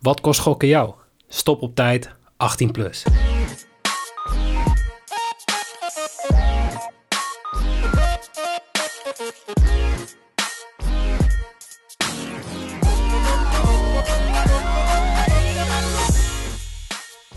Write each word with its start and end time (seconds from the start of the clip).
Wat 0.00 0.20
kost 0.20 0.40
gokken 0.40 0.68
jou? 0.68 0.94
Stop 1.28 1.62
op 1.62 1.74
tijd, 1.74 2.10
18 2.36 2.70
plus. 2.70 3.04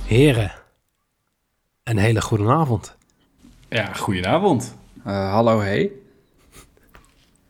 Heren, 0.06 0.52
een 1.84 1.98
hele 1.98 2.22
goede 2.22 2.48
avond. 2.48 2.96
Ja, 3.70 3.94
goedenavond. 3.94 4.78
Uh, 5.08 5.32
hallo, 5.32 5.60
hey. 5.60 5.92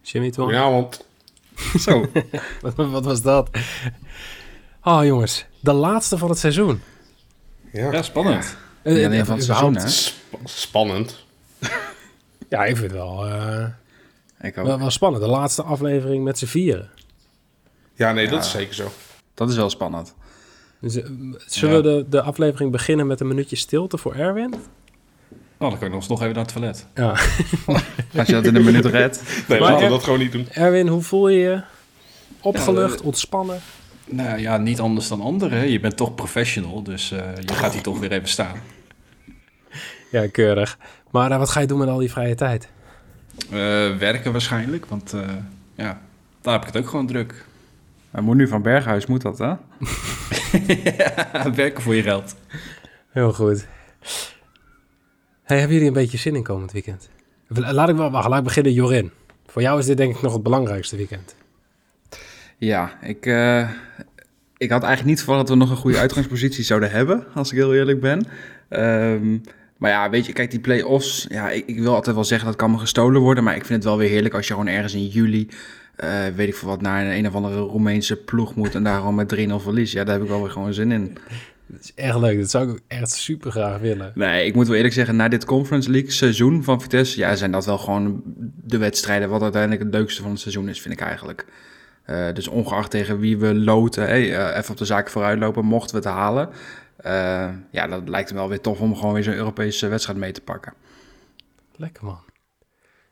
Jimmy 0.02 0.32
Tom. 0.32 0.44
Goedenavond. 0.44 1.06
Zo. 1.80 2.06
wat, 2.62 2.76
wat 2.98 3.06
was 3.06 3.22
dat? 3.22 3.50
Oh 4.84 5.06
jongens, 5.06 5.46
de 5.60 5.74
laatste 5.74 6.18
van 6.18 6.30
het 6.30 6.40
seizoen. 6.40 6.82
Ja, 7.72 7.92
Ja, 7.92 8.02
spannend. 8.02 8.58
Eh, 8.82 8.94
Niet 8.96 9.06
alleen 9.06 9.26
van 9.26 9.36
het 9.36 9.44
seizoen, 9.46 9.76
hè? 9.78 9.88
Sp- 9.90 10.16
spannend. 10.44 11.16
Ja, 12.50 12.66
ik 12.66 12.78
vind 12.78 12.92
het 12.92 13.00
wel, 13.00 13.26
eh, 13.28 13.66
Ik 14.42 14.58
ook. 14.58 14.66
wel, 14.66 14.80
wel 14.80 14.90
spannend. 14.90 15.24
De 15.24 15.30
laatste 15.30 15.64
aflevering 15.64 16.24
met 16.24 16.38
z'n 16.38 16.46
vieren. 16.46 16.90
Ja, 17.94 18.12
nee, 18.12 18.28
dat 18.28 18.44
is 18.44 18.52
zeker 18.52 18.74
zo. 18.74 18.92
Dat 19.34 19.50
is 19.50 19.56
wel 19.56 19.70
spannend. 19.70 20.14
Dus, 20.82 20.96
eh, 20.96 21.06
zullen 21.46 21.76
Ja. 21.76 21.82
we 21.82 22.04
de, 22.04 22.10
de 22.10 22.22
aflevering 22.22 22.72
beginnen 22.72 23.08
met 23.08 23.20
een 23.20 23.28
minuutje 23.28 23.56
stilte 23.56 23.98
voor 23.98 24.16
Erwin? 24.16 24.54
Oh, 25.58 25.70
dan 25.70 25.78
kan 25.78 25.88
ik 25.88 25.94
nog 25.94 26.08
nog 26.08 26.22
even 26.22 26.34
naar 26.36 26.44
het 26.44 26.54
toilet. 26.54 26.88
Ja. 26.96 27.10
Als 28.20 28.28
je 28.28 28.34
dat 28.34 28.46
in 28.46 28.56
een 28.56 28.64
minuut 28.64 28.86
redt. 28.86 29.22
Nee, 29.48 29.60
laten 29.60 29.84
we 29.84 29.90
dat 29.90 30.04
gewoon 30.04 30.20
niet 30.20 30.32
doen. 30.32 30.48
Erwin, 30.50 30.88
hoe 30.88 31.02
voel 31.02 31.28
je 31.28 31.40
je? 31.40 31.62
Opgelucht, 32.42 33.00
Ja, 33.00 33.06
ontspannen? 33.06 33.62
Nou 34.06 34.40
ja, 34.40 34.58
niet 34.58 34.80
anders 34.80 35.08
dan 35.08 35.22
anderen. 35.22 35.58
hè. 35.58 35.64
Je 35.64 35.80
bent 35.80 35.98
toch 35.98 36.16
professional, 36.16 36.84
dus 36.84 37.12
eh, 37.12 37.20
je 37.46 37.54
gaat 37.54 37.74
hier 37.74 37.82
toch 37.82 38.00
weer 38.00 38.12
even 38.12 38.30
staan. 38.30 38.56
Ja, 40.12 40.28
keurig. 40.28 40.78
Maar 41.12 41.32
eh, 41.32 41.38
wat 41.38 41.50
ga 41.50 41.60
je 41.60 41.68
doen 41.68 41.78
met 41.78 41.88
al 41.88 41.98
die 41.98 42.12
vrije 42.12 42.36
tijd? 42.36 42.70
Eh, 43.50 43.98
werken 43.98 44.32
waarschijnlijk, 44.32 44.86
want 44.86 45.14
eh, 45.14 45.30
ja, 45.76 46.02
daar 46.42 46.54
heb 46.54 46.62
ik 46.62 46.74
het 46.74 46.84
ook 46.84 46.90
gewoon 46.90 47.08
druk. 47.08 47.46
Maar 48.12 48.24
moet 48.24 48.36
nu 48.36 48.48
van 48.48 48.62
Berghuis, 48.62 49.06
moet 49.06 49.22
dat, 49.22 49.38
hè? 49.38 49.54
werken 51.56 51.82
voor 51.84 51.96
je 51.96 52.02
geld. 52.02 52.36
Heel 53.10 53.34
goed. 53.34 53.66
Hey, 55.44 55.58
hebben 55.58 55.74
jullie 55.74 55.88
een 55.88 55.94
beetje 56.02 56.18
zin 56.18 56.36
in 56.36 56.44
komend 56.44 56.72
weekend? 56.72 57.10
Laat 57.48 57.90
ik 57.90 57.96
wel, 57.96 58.12
wacht, 58.12 58.28
laat 58.28 58.38
ik 58.38 58.44
beginnen, 58.44 58.74
Jorin. 58.74 59.12
Voor 59.46 59.62
jou 59.62 59.80
is 59.80 59.86
dit 59.86 59.98
denk 59.98 60.16
ik 60.16 60.22
nog 60.22 60.34
het 60.34 60.44
belangrijkste 60.44 60.96
weekend. 60.96 61.36
Ja, 62.64 62.98
ik, 63.02 63.26
eh, 63.26 63.70
ik 64.58 64.70
had 64.70 64.84
eigenlijk 64.84 65.06
niet 65.06 65.24
verwacht 65.24 65.40
dat 65.40 65.50
we 65.50 65.64
nog 65.64 65.70
een 65.70 65.82
goede 65.82 65.98
uitgangspositie 65.98 66.64
zouden 66.64 66.92
hebben, 66.92 67.26
als 67.34 67.52
ik 67.52 67.58
heel 67.58 67.74
eerlijk 67.74 68.00
ben. 68.00 68.26
Ehm, 68.70 69.38
maar 69.78 69.92
ja, 69.92 70.10
weet 70.10 70.26
je, 70.26 70.34
kijk, 70.34 70.52
die 70.52 70.60
play-offs, 70.60 71.26
ja, 71.30 71.50
ik, 71.50 71.68
ik 71.68 71.80
wil 71.80 71.94
altijd 71.94 72.16
wel 72.16 72.26
zeggen 72.26 72.48
dat 72.48 72.56
kan 72.56 72.72
me 72.72 72.78
gestolen 72.78 73.22
worden, 73.22 73.44
maar 73.44 73.56
ik 73.56 73.66
vind 73.66 73.84
het 73.84 73.84
wel 73.84 73.98
weer 73.98 74.10
heerlijk 74.10 74.34
als 74.34 74.48
je 74.48 74.54
gewoon 74.54 74.68
ergens 74.68 74.94
in 74.94 75.08
juli, 75.08 75.48
eh, 75.96 76.26
weet 76.36 76.48
ik 76.48 76.56
veel 76.56 76.68
wat, 76.68 76.82
naar 76.82 77.06
een, 77.06 77.18
een 77.18 77.28
of 77.28 77.36
andere 77.36 77.60
Roemeense 77.60 78.16
ploeg 78.16 78.56
moet 78.56 78.76
en 78.76 78.84
daar 78.84 78.98
gewoon 78.98 79.16
met 79.16 79.30
3-0 79.30 79.60
verlies. 79.60 79.92
Ja, 79.92 80.04
daar 80.04 80.14
heb 80.14 80.24
ik 80.24 80.30
wel 80.30 80.42
weer 80.42 80.52
gewoon 80.52 80.74
zin 80.74 80.92
in. 80.92 81.18
Dat 81.68 81.82
is 81.82 81.92
echt 81.96 82.20
leuk. 82.20 82.40
Dat 82.40 82.50
zou 82.50 82.64
ik 82.64 82.72
ook 82.72 82.82
echt 82.88 83.12
super 83.12 83.52
graag 83.52 83.80
willen. 83.80 84.12
Nee, 84.16 84.46
ik 84.46 84.56
moet 84.56 84.68
wel 84.68 84.76
eerlijk 84.76 84.94
zeggen, 84.94 85.16
na 85.16 85.28
dit 85.28 85.46
Conference 85.46 85.92
League 85.92 86.12
seizoen 86.12 86.64
van 86.64 86.82
Vitesse, 86.82 87.20
ja, 87.20 87.36
zijn 87.36 87.52
dat 87.52 87.66
wel 87.66 87.78
gewoon 87.78 88.22
de 88.64 88.78
wedstrijden 88.78 89.30
wat 89.30 89.42
uiteindelijk 89.42 89.84
het 89.84 89.94
leukste 89.94 90.22
van 90.22 90.32
het 90.32 90.40
seizoen 90.40 90.70
is, 90.70 90.82
vind 90.82 90.94
ik 90.94 91.00
eigenlijk. 91.00 91.46
Eh, 92.04 92.34
dus 92.34 92.48
ongeacht 92.48 92.92
tegen 92.92 93.20
wie 93.20 93.38
we 93.38 93.56
loten, 93.56 94.04
hey, 94.04 94.36
eh, 94.38 94.58
even 94.58 94.72
op 94.72 94.78
de 94.78 94.86
zaak 94.86 95.10
vooruitlopen, 95.10 95.66
mochten 95.66 96.02
we 96.02 96.08
het 96.08 96.18
halen. 96.18 96.50
Eh, 96.96 97.50
ja, 97.72 97.88
dat 97.88 98.10
lijkt 98.10 98.30
me 98.32 98.36
wel 98.38 98.50
weer 98.50 98.62
tof 98.62 98.80
om 98.80 98.96
gewoon 98.96 99.14
weer 99.14 99.24
zo'n 99.24 99.34
Europese 99.34 99.88
wedstrijd 99.88 100.20
mee 100.20 100.32
te 100.32 100.42
pakken. 100.42 100.74
Lekker 101.76 102.06
man. 102.06 102.20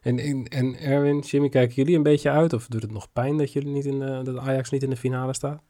En, 0.01 0.19
en, 0.19 0.45
en 0.49 0.79
Erwin, 0.79 1.19
Jimmy, 1.19 1.49
kijken 1.49 1.75
jullie 1.75 1.95
een 1.95 2.03
beetje 2.03 2.29
uit? 2.29 2.53
Of 2.53 2.67
doet 2.67 2.81
het 2.81 2.91
nog 2.91 3.11
pijn 3.13 3.37
dat, 3.37 3.53
jullie 3.53 3.69
niet 3.73 3.85
in 3.85 3.99
de, 3.99 4.21
dat 4.23 4.37
Ajax 4.37 4.69
niet 4.69 4.83
in 4.83 4.89
de 4.89 4.95
finale 4.97 5.33
staat? 5.33 5.61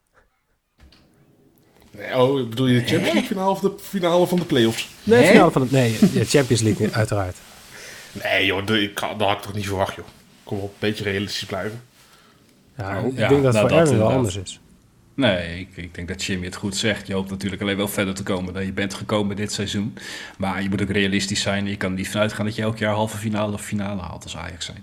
Nee, 1.98 2.18
oh, 2.22 2.50
bedoel 2.50 2.68
je 2.68 2.74
de 2.80 2.86
Champions 2.88 3.04
League 3.14 3.24
finale 3.30 3.50
of 3.50 3.60
de 3.60 3.74
finale 3.80 4.28
van 4.28 4.40
de 4.40 4.46
playoffs? 4.46 4.90
Nee, 5.04 5.26
finale 5.28 5.52
van 5.52 5.62
het, 5.62 5.72
nee, 5.72 5.98
ja, 6.14 6.24
Champions 6.24 6.62
League 6.62 6.92
uiteraard. 6.92 7.38
Nee 8.24 8.46
joh, 8.46 8.66
de- 8.66 8.92
dat 8.96 9.20
had 9.22 9.32
ik 9.38 9.42
toch 9.42 9.54
niet 9.54 9.68
verwacht 9.68 9.96
joh. 9.96 10.06
Kom 10.44 10.58
op, 10.60 10.70
een 10.72 10.76
beetje 10.80 11.04
realistisch 11.04 11.46
blijven. 11.46 11.82
Ja, 12.82 13.02
Oh, 13.02 13.08
ik 13.08 13.18
ja, 13.18 13.28
denk 13.30 13.44
dat 13.44 13.54
het 13.54 13.64
nou, 13.64 13.68
voor 13.70 13.78
Erwin 13.78 13.98
wel 13.98 14.10
inderdaad. 14.12 14.16
anders 14.18 14.38
is. 14.38 14.60
Nee, 15.14 15.60
ik, 15.60 15.68
ik 15.76 15.96
denk 15.96 16.08
dat 16.08 16.24
Jimmy 16.24 16.46
het 16.46 16.56
goed 16.56 16.76
zegt. 16.76 17.08
Je 17.08 17.14
hoopt 17.14 17.30
natuurlijk 17.30 17.62
alleen 17.62 17.78
wel 17.78 17.88
verder 17.88 18.14
te 18.14 18.24
komen 18.24 18.54
dan 18.54 18.66
je 18.66 18.72
bent 18.74 18.94
gekomen 18.94 19.36
dit 19.36 19.52
seizoen. 19.52 19.94
Maar 20.38 20.64
je 20.64 20.70
moet 20.70 20.82
ook 20.82 20.90
realistisch 20.90 21.42
zijn. 21.42 21.68
Je 21.68 21.78
kan 21.78 21.92
er 21.92 21.98
niet 21.98 22.10
vanuit 22.10 22.34
gaan 22.34 22.46
dat 22.46 22.56
je 22.56 22.62
elk 22.62 22.78
jaar 22.78 22.94
halve 22.94 23.18
finale 23.18 23.54
of 23.54 23.62
finale 23.62 24.02
haalt 24.02 24.24
als 24.24 24.38
Ajax 24.38 24.66
zijn. 24.66 24.78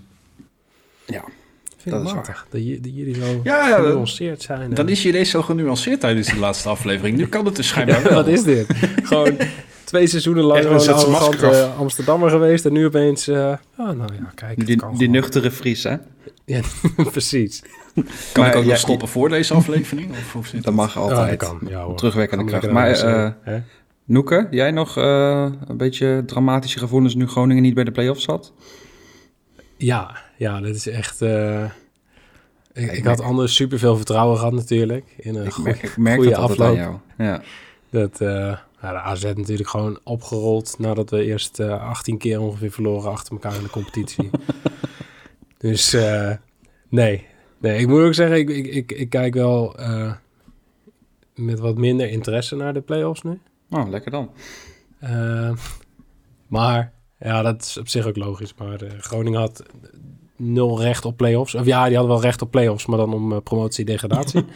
Ja, 1.06 1.22
Ik 1.64 1.74
vind 1.78 1.94
Dat 1.94 1.98
het 2.00 2.08
is 2.08 2.14
matig 2.14 2.46
dat, 2.50 2.66
je, 2.66 2.80
dat 2.80 2.90
jullie 2.94 3.14
zo 3.14 3.40
Ja, 3.44 3.68
ja, 3.68 3.76
dat- 3.76 3.86
genuanceerd 3.86 4.42
zijn. 4.42 4.60
en- 4.60 4.74
Dan 4.74 4.88
is 4.88 5.02
je 5.02 5.08
ineens 5.08 5.30
zo 5.30 5.42
genuanceerd 5.42 6.00
tijdens 6.00 6.26
die 6.28 6.38
laatste 6.38 6.68
aflevering. 6.68 7.16
Nu 7.16 7.26
kan 7.26 7.44
het 7.46 7.56
dus 7.56 7.68
schijnbaar 7.68 7.96
Ja, 8.02 8.04
wel. 8.04 8.14
wat 8.14 8.26
is 8.26 8.42
dit? 8.42 8.66
Gewoon 9.02 9.36
twee 9.84 10.06
seizoenen 10.06 10.44
lang 10.44 10.60
gewoon 10.60 10.74
een 10.74 10.80
zet 10.80 11.00
zijn 11.00 11.06
arrogant 11.14 11.40
masker 11.40 11.48
af. 11.64 11.72
eh, 11.74 11.78
Amsterdammer 11.78 12.30
geweest. 12.30 12.64
En 12.66 12.72
nu 12.72 12.86
opeens... 12.86 13.28
eh 13.28 13.36
oh, 13.78 13.90
nou 13.90 14.12
ja, 14.14 14.32
kijk, 14.34 14.66
die, 14.66 14.76
kan 14.76 14.88
die 14.90 14.98
gewoon. 14.98 15.12
nuchtere 15.12 15.50
Fries, 15.50 15.82
hè? 15.82 15.96
Ja, 16.44 16.60
precies. 17.12 17.62
Kan 18.32 18.42
Maar 18.42 18.52
ik 18.52 18.56
ook 18.58 18.62
ja, 18.64 18.68
nog 18.68 18.78
stoppen 18.78 19.08
voor 19.08 19.28
deze 19.28 19.54
aflevering? 19.54 20.10
Of 20.10 20.32
hoe 20.32 20.46
zit 20.46 20.64
Dat 20.64 20.74
mag 20.74 20.94
Ja, 20.94 21.00
altijd. 21.00 21.40
dat 21.40 21.48
kan. 21.48 21.60
Ja, 21.68 21.80
hoor. 21.82 21.96
Terugwerkende 21.96 22.44
Kan 22.44 22.60
kracht. 22.60 22.72
Maar 22.74 22.90
eh? 23.44 23.54
Noeke, 24.04 24.46
jij 24.50 24.70
nog 24.70 24.96
eh, 24.96 25.46
een 25.66 25.76
beetje 25.76 26.22
dramatische 26.26 26.78
gevoelens 26.78 27.14
nu 27.14 27.26
Groningen 27.26 27.62
niet 27.62 27.74
bij 27.74 27.84
de 27.84 27.90
play-offs 27.90 28.24
zat? 28.24 28.52
Ja, 29.76 30.16
ja, 30.36 30.60
dat 30.60 30.74
is 30.74 30.86
echt... 30.88 31.22
eh, 31.22 31.64
ik, 31.64 31.70
Ik 32.72 32.92
ik 32.92 33.04
had 33.04 33.20
anders 33.20 33.54
superveel 33.54 33.96
vertrouwen 33.96 34.38
gehad 34.38 34.52
natuurlijk. 34.52 35.14
In 35.16 35.34
een 35.34 35.44
Ik, 35.46 35.52
goeie- 35.52 35.70
merk- 35.70 35.82
ik 35.82 35.96
merk 35.96 36.16
goede 36.16 36.30
dat 36.30 36.38
altijd 36.40 36.60
afloop. 36.60 36.76
aan 36.76 36.82
jou. 37.16 37.28
Ja. 37.30 37.42
Dat, 37.90 38.20
eh, 38.20 38.28
nou, 38.80 38.94
de 38.94 39.00
AZ 39.00 39.22
natuurlijk 39.24 39.68
gewoon 39.68 39.98
opgerold 40.04 40.74
nadat 40.78 41.10
we 41.10 41.24
eerst 41.24 41.60
eh 41.60 41.88
18 41.88 42.18
keer 42.18 42.40
ongeveer 42.40 42.70
verloren 42.70 43.10
achter 43.10 43.32
elkaar 43.32 43.54
in 43.54 43.62
de 43.62 43.70
competitie. 43.70 44.30
dus 45.58 45.92
eh, 45.92 46.30
nee. 46.88 47.26
Nee, 47.58 47.78
ik 47.78 47.86
moet 47.86 48.02
ook 48.02 48.14
zeggen, 48.14 48.38
ik, 48.38 48.48
ik, 48.48 48.66
ik, 48.66 48.92
ik 48.92 49.10
kijk 49.10 49.34
wel 49.34 49.76
eh, 49.76 50.12
met 51.38 51.58
wat 51.58 51.76
minder 51.76 52.10
interesse 52.10 52.56
naar 52.56 52.72
de 52.72 52.80
play-offs 52.80 53.22
nu. 53.22 53.40
Oh, 53.70 53.88
lekker 53.88 54.10
dan. 54.10 54.30
Eh, 54.98 55.50
maar 56.46 56.92
ja, 57.18 57.42
dat 57.42 57.62
is 57.62 57.78
op 57.78 57.88
zich 57.88 58.06
ook 58.06 58.16
logisch. 58.16 58.54
Maar 58.56 58.80
eh, 58.80 58.98
Groningen 58.98 59.40
had 59.40 59.62
nul 60.36 60.80
recht 60.80 61.04
op 61.04 61.16
play-offs. 61.16 61.54
Of 61.54 61.64
ja, 61.64 61.86
die 61.86 61.96
hadden 61.96 62.14
wel 62.14 62.22
recht 62.24 62.42
op 62.42 62.50
play-offs, 62.50 62.86
maar 62.86 62.98
dan 62.98 63.12
om 63.12 63.42
promotie-degradatie. 63.42 64.44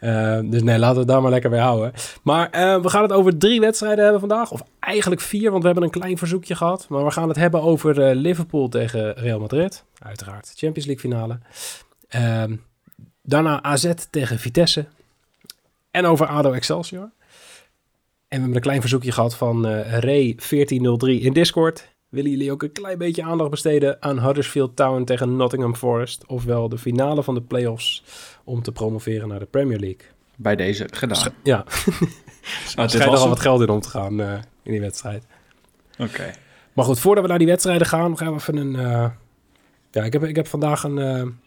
Eh, 0.00 0.38
dus 0.44 0.62
nee, 0.62 0.78
laten 0.78 0.94
we 0.94 1.00
het 1.00 1.08
daar 1.08 1.22
maar 1.22 1.30
lekker 1.30 1.50
bij 1.50 1.60
houden. 1.60 1.92
Maar 2.22 2.50
we 2.82 2.88
gaan 2.88 3.02
het 3.02 3.12
over 3.12 3.38
drie 3.38 3.60
wedstrijden 3.60 4.02
hebben 4.02 4.20
vandaag. 4.20 4.50
Of 4.50 4.62
eigenlijk 4.80 5.20
vier, 5.20 5.50
want 5.50 5.60
we 5.60 5.66
hebben 5.68 5.84
een 5.84 6.00
klein 6.00 6.18
verzoekje 6.18 6.54
gehad. 6.54 6.86
Maar 6.88 7.04
we 7.04 7.10
gaan 7.10 7.28
het 7.28 7.36
hebben 7.36 7.62
over 7.62 8.14
Liverpool 8.14 8.68
tegen 8.68 9.14
Real 9.14 9.40
Madrid. 9.40 9.84
Uiteraard, 9.98 10.52
Champions 10.56 10.86
League 10.86 11.10
finale. 11.10 11.38
Ehm, 12.08 12.56
daarna 13.22 13.62
AZ 13.62 13.92
tegen 14.10 14.38
Vitesse. 14.38 14.86
En 15.90 16.06
over 16.06 16.26
ADO 16.26 16.52
Excelsior. 16.52 17.02
En 17.02 17.10
we 18.28 18.36
hebben 18.36 18.54
een 18.54 18.60
klein 18.60 18.80
verzoekje 18.80 19.12
gehad 19.12 19.36
van 19.36 19.66
eh 19.66 19.98
Ray1403 20.02 21.22
in 21.22 21.32
Discord. 21.32 21.96
Willen 22.08 22.30
jullie 22.30 22.52
ook 22.52 22.62
een 22.62 22.72
klein 22.72 22.98
beetje 22.98 23.22
aandacht 23.22 23.50
besteden 23.50 24.02
aan 24.02 24.18
Huddersfield 24.20 24.76
Town 24.76 25.04
tegen 25.04 25.36
Nottingham 25.36 25.74
Forest? 25.74 26.26
Ofwel 26.26 26.68
de 26.68 26.78
finale 26.78 27.22
van 27.22 27.34
de 27.34 27.42
playoffs 27.42 28.04
om 28.44 28.62
te 28.62 28.72
promoveren 28.72 29.28
naar 29.28 29.38
de 29.38 29.44
Premier 29.44 29.78
League. 29.78 30.06
Bij 30.36 30.56
deze 30.56 30.88
gedaan. 30.92 31.32
Ja, 31.42 31.64
Nou, 32.76 32.98
er 32.98 33.06
al 33.06 33.28
wat 33.28 33.40
geld 33.40 33.60
in 33.60 33.68
om 33.68 33.80
te 33.80 33.88
gaan 33.88 34.20
eh, 34.20 34.32
in 34.62 34.70
die 34.72 34.80
wedstrijd. 34.80 35.24
Oké. 35.98 36.30
Maar 36.72 36.84
goed, 36.84 37.00
voordat 37.00 37.22
we 37.24 37.28
naar 37.28 37.38
die 37.38 37.46
wedstrijden 37.46 37.86
gaan, 37.86 38.18
gaan 38.18 38.28
we 38.32 38.38
even 38.38 38.56
een... 38.56 38.76
eh, 38.76 39.10
ja, 39.90 40.02
ik 40.04 40.12
heb, 40.12 40.24
ik 40.24 40.36
heb 40.36 40.46
vandaag 40.46 40.82
een... 40.82 41.38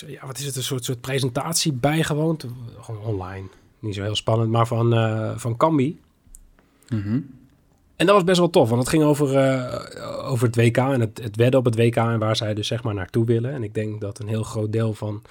ja, 0.00 0.26
wat 0.26 0.38
is 0.38 0.44
het? 0.44 0.56
Een 0.56 0.62
soort, 0.62 0.84
soort 0.84 1.00
presentatie 1.00 1.72
bijgewoond. 1.72 2.46
Gewoon 2.80 3.00
online. 3.00 3.46
Niet 3.78 3.94
zo 3.94 4.02
heel 4.02 4.16
spannend, 4.16 4.50
maar 4.50 4.66
van, 4.66 4.94
eh 4.94 5.32
van 5.36 5.56
Cambi. 5.56 6.00
Mhm. 6.88 7.20
En 7.96 8.06
dat 8.06 8.16
was 8.16 8.24
best 8.24 8.38
wel 8.38 8.50
tof, 8.50 8.68
want 8.68 8.80
het 8.80 8.90
ging 8.90 9.02
over, 9.02 9.36
eh, 9.36 10.30
over 10.30 10.46
het 10.46 10.56
WK 10.56 10.76
en 10.76 11.00
het, 11.00 11.22
het 11.22 11.36
wedden 11.36 11.60
op 11.60 11.64
het 11.64 11.76
WK 11.76 11.96
en 11.96 12.18
waar 12.18 12.36
zij 12.36 12.54
dus 12.54 12.66
zeg 12.66 12.82
maar 12.82 12.94
naartoe 12.94 13.24
willen. 13.24 13.52
En 13.52 13.62
ik 13.62 13.74
denk 13.74 14.00
dat 14.00 14.18
een 14.18 14.28
heel 14.28 14.42
groot 14.42 14.72
deel 14.72 14.94
van 14.94 15.22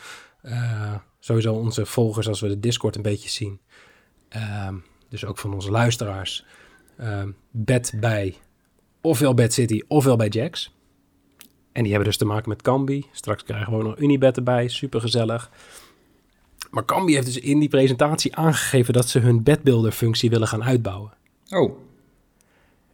eh, 0.42 0.96
sowieso 1.20 1.54
onze 1.54 1.86
volgers, 1.86 2.28
als 2.28 2.40
we 2.40 2.48
de 2.48 2.60
Discord 2.60 2.96
een 2.96 3.02
beetje 3.02 3.30
zien, 3.30 3.60
ehm, 4.30 4.76
dus 5.10 5.26
ook 5.26 5.38
van 5.38 5.54
onze 5.54 5.72
luisteraars, 5.72 6.46
ehm 6.98 7.30
bet 7.52 7.94
bij 8.00 8.36
ofwel 9.02 9.34
Bad 9.34 9.54
City 9.54 9.82
ofwel 9.88 10.16
bij 10.16 10.28
Jacks. 10.28 10.74
En 11.72 11.82
die 11.84 11.92
hebben 11.92 12.10
dus 12.10 12.18
te 12.18 12.26
maken 12.26 12.50
met 12.50 12.62
Cambi. 12.62 13.06
Straks 13.12 13.44
krijgen 13.44 13.72
we 13.72 13.78
ook 13.78 13.84
nog 13.84 13.98
Unibet 14.00 14.38
erbij, 14.38 14.68
super 14.68 15.02
gezellig. 15.02 15.50
Maar 16.72 16.86
Cambi 16.86 17.14
heeft 17.14 17.26
dus 17.26 17.40
in 17.40 17.60
die 17.60 17.70
presentatie 17.70 18.36
aangegeven 18.36 18.94
dat 18.94 19.08
ze 19.10 19.20
hun 19.20 19.44
bedbuilder 19.44 19.92
functie 19.92 20.30
willen 20.30 20.48
gaan 20.48 20.64
uitbouwen. 20.64 21.12
Oh, 21.50 21.78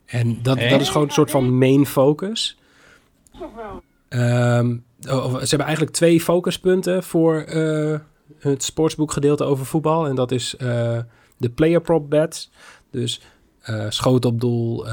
En 0.06 0.40
dat, 0.44 0.60
dat 0.60 0.82
is 0.82 0.90
gewoon 0.90 1.08
een 1.08 1.14
soort 1.14 1.32
van 1.32 1.58
main 1.58 1.86
focus. 1.86 2.58
Of- 5.10 5.32
ze 5.32 5.48
hebben 5.48 5.68
eigenlijk 5.68 5.96
twee 5.96 6.22
focuspunten 6.22 7.04
voor 7.04 7.36
eh, 7.42 8.00
het 8.40 8.64
sportsboekgedeelte 8.64 9.44
over 9.44 9.66
voetbal. 9.66 10.08
En 10.08 10.16
dat 10.16 10.32
is 10.32 10.56
eh, 10.56 11.00
de 11.38 11.50
player 11.50 11.82
prop 11.82 12.10
bets. 12.10 12.52
Dus 12.92 13.22
eh 13.62 13.86
schoot 13.90 14.26
op 14.26 14.40
doel, 14.42 14.88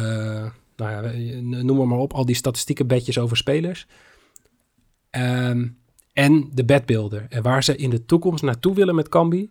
nou 0.77 0.91
ja, 0.91 1.31
noem 1.63 1.77
maar, 1.77 1.87
maar 1.87 1.99
op. 1.99 2.13
Al 2.13 2.27
die 2.27 2.35
statistieke 2.35 2.85
bedjes 2.85 3.19
over 3.19 3.37
spelers. 3.37 3.87
Ehm, 5.11 5.69
en 6.13 6.51
de 6.53 6.65
bedbuilder. 6.65 7.27
En 7.29 7.43
waar 7.43 7.65
ze 7.65 7.77
in 7.77 7.91
de 7.91 8.05
toekomst 8.05 8.43
naartoe 8.43 8.75
willen 8.75 8.95
met 8.95 9.09
Cambi... 9.09 9.51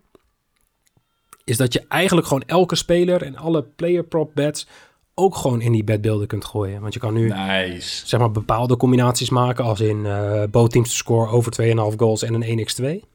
is 1.43 1.57
dat 1.57 1.73
je 1.73 1.85
eigenlijk 1.87 2.27
gewoon 2.27 2.43
elke 2.45 2.75
speler 2.75 3.21
en 3.21 3.35
alle 3.35 3.63
player 3.63 4.03
prop 4.03 4.31
bets 4.35 4.67
ook 5.15 5.35
gewoon 5.35 5.61
in 5.61 5.71
die 5.71 5.83
bedbeelden 5.83 6.27
kunt 6.27 6.45
gooien. 6.45 6.81
Want 6.81 6.93
je 6.93 6.99
kan 6.99 7.13
nu 7.13 7.29
Nice. 7.29 8.07
zeg 8.07 8.19
maar 8.19 8.31
bepaalde 8.31 8.77
combinaties 8.77 9.29
maken 9.29 9.63
als 9.63 9.79
in 9.79 10.07
both 10.51 10.71
teams 10.71 10.89
to 10.89 10.95
score 10.95 11.29
over 11.31 11.51
2,5 11.51 11.95
goals 11.97 12.23
en 12.23 12.33
een 12.41 12.67
1x2. 12.67 13.05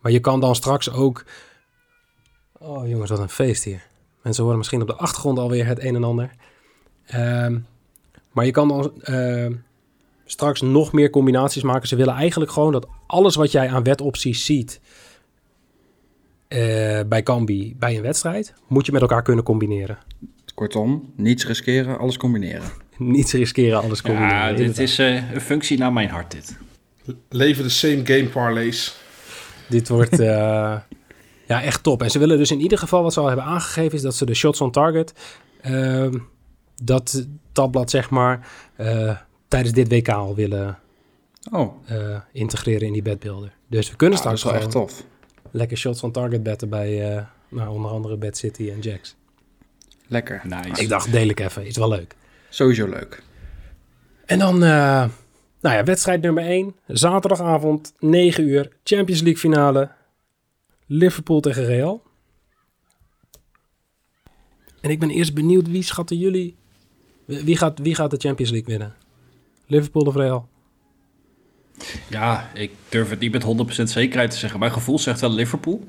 Maar 0.00 0.12
je 0.12 0.20
kan 0.20 0.40
dan 0.40 0.54
straks 0.54 0.90
ook... 0.90 1.24
Oh 2.58 2.88
jongens, 2.88 3.10
wat 3.10 3.18
een 3.18 3.28
feest 3.28 3.64
hier. 3.64 3.82
Mensen 4.22 4.42
horen 4.42 4.58
misschien 4.58 4.80
op 4.80 4.86
de 4.86 4.96
achtergrond 4.96 5.38
alweer 5.38 5.66
het 5.66 5.82
een 5.82 5.94
en 5.94 6.04
ander. 6.04 6.34
Ehm, 7.06 7.58
maar 8.32 8.44
je 8.44 8.50
kan 8.50 8.68
dan 8.68 8.92
ehm, 9.02 9.52
straks 10.24 10.60
nog 10.60 10.92
meer 10.92 11.10
combinaties 11.10 11.62
maken. 11.62 11.88
Ze 11.88 11.96
willen 11.96 12.14
eigenlijk 12.14 12.50
gewoon 12.52 12.72
dat 12.72 12.86
alles 13.06 13.34
wat 13.34 13.52
jij 13.52 13.68
aan 13.68 13.82
wetopties 13.82 14.44
ziet... 14.44 14.80
eh, 16.48 17.00
bij 17.06 17.22
Cambi 17.22 17.74
bij 17.78 17.96
een 17.96 18.02
wedstrijd, 18.02 18.54
moet 18.66 18.86
je 18.86 18.92
met 18.92 19.00
elkaar 19.00 19.22
kunnen 19.22 19.44
combineren. 19.44 19.98
kortom, 20.54 21.12
niets 21.16 21.46
riskeren, 21.46 21.98
alles 21.98 22.16
combineren. 22.16 22.62
Niets 22.98 23.32
riskeren, 23.32 23.82
alles 23.82 24.02
combineren. 24.02 24.36
Ja, 24.36 24.48
dit 24.48 24.58
inderdaad. 24.58 24.84
is 24.84 24.98
eh, 24.98 25.32
een 25.32 25.40
functie 25.40 25.78
naar 25.78 25.92
mijn 25.92 26.08
hart, 26.08 26.30
dit. 26.30 26.56
Leven 27.28 27.62
de 27.62 27.70
same 27.70 28.00
game 28.04 28.28
parlays. 28.28 28.96
Dit 29.68 29.88
wordt 29.88 30.20
eh, 30.20 30.26
ja, 31.48 31.62
echt 31.62 31.82
top. 31.82 32.02
En 32.02 32.10
ze 32.10 32.18
willen 32.18 32.38
dus 32.38 32.50
in 32.50 32.60
ieder 32.60 32.78
geval, 32.78 33.02
wat 33.02 33.12
ze 33.12 33.20
al 33.20 33.26
hebben 33.26 33.44
aangegeven, 33.44 33.92
is 33.92 34.02
dat 34.02 34.14
ze 34.14 34.24
de 34.26 34.34
shots 34.34 34.60
on 34.60 34.70
target, 34.70 35.12
ehm, 35.60 36.18
dat 36.84 37.26
tabblad 37.52 37.90
zeg 37.90 38.10
maar, 38.10 38.48
eh, 38.76 39.16
tijdens 39.48 39.74
dit 39.74 39.88
WK 39.88 40.08
al 40.08 40.34
willen 40.34 40.78
Oh, 41.50 41.74
eh, 41.86 42.20
integreren 42.32 42.86
in 42.86 42.92
die 42.92 43.02
bedbeelden. 43.02 43.52
Dus 43.66 43.90
we 43.90 43.96
kunnen 43.96 44.18
ja, 44.18 44.24
dat 44.24 44.32
is 44.32 44.40
straks 44.40 44.56
wel 44.56 44.64
echt 44.64 44.72
tof. 44.72 45.04
lekker 45.50 45.76
shots 45.76 46.02
on 46.02 46.12
target 46.12 46.42
betten 46.42 46.68
bij 46.68 47.16
eh, 47.16 47.24
nou, 47.48 47.68
onder 47.68 47.90
andere 47.90 48.16
Bad 48.16 48.36
City 48.36 48.70
en 48.70 48.80
Jacks. 48.80 49.16
Lekker. 50.06 50.40
Nice. 50.44 50.82
Ik 50.82 50.88
dacht, 50.88 51.12
deel 51.12 51.28
ik 51.28 51.40
even, 51.40 51.66
is 51.66 51.76
wel 51.76 51.88
leuk. 51.88 52.16
Sowieso 52.48 52.88
leuk. 52.88 53.22
En 54.26 54.38
dan, 54.38 54.54
eh, 54.54 55.08
nou 55.60 55.76
ja, 55.76 55.84
wedstrijd 55.84 56.22
nummer 56.22 56.44
1. 56.44 56.74
Zaterdagavond, 56.86 57.92
9 57.98 58.48
uur. 58.48 58.72
Champions 58.84 59.20
League 59.20 59.40
finale. 59.40 59.90
Liverpool 60.86 61.40
tegen 61.40 61.64
Real. 61.64 62.02
En 64.80 64.90
ik 64.90 64.98
ben 64.98 65.10
eerst 65.10 65.34
benieuwd, 65.34 65.68
wie 65.68 65.82
schatten 65.82 66.18
jullie... 66.18 66.56
Wie 67.44 67.56
gaat, 67.56 67.78
wie 67.78 67.94
gaat 67.94 68.10
de 68.10 68.16
Champions 68.16 68.50
League 68.52 68.68
winnen? 68.70 68.94
Liverpool 69.66 70.02
of 70.02 70.14
Real? 70.14 70.48
Ja, 72.08 72.50
ik 72.54 72.70
durf 72.88 73.10
het 73.10 73.18
niet 73.18 73.32
met 73.32 73.44
100% 73.78 73.82
zekerheid 73.82 74.30
te 74.30 74.36
zeggen. 74.38 74.58
Mijn 74.60 74.72
gevoel 74.72 74.98
zegt 74.98 75.20
wel 75.20 75.30
Liverpool. 75.32 75.88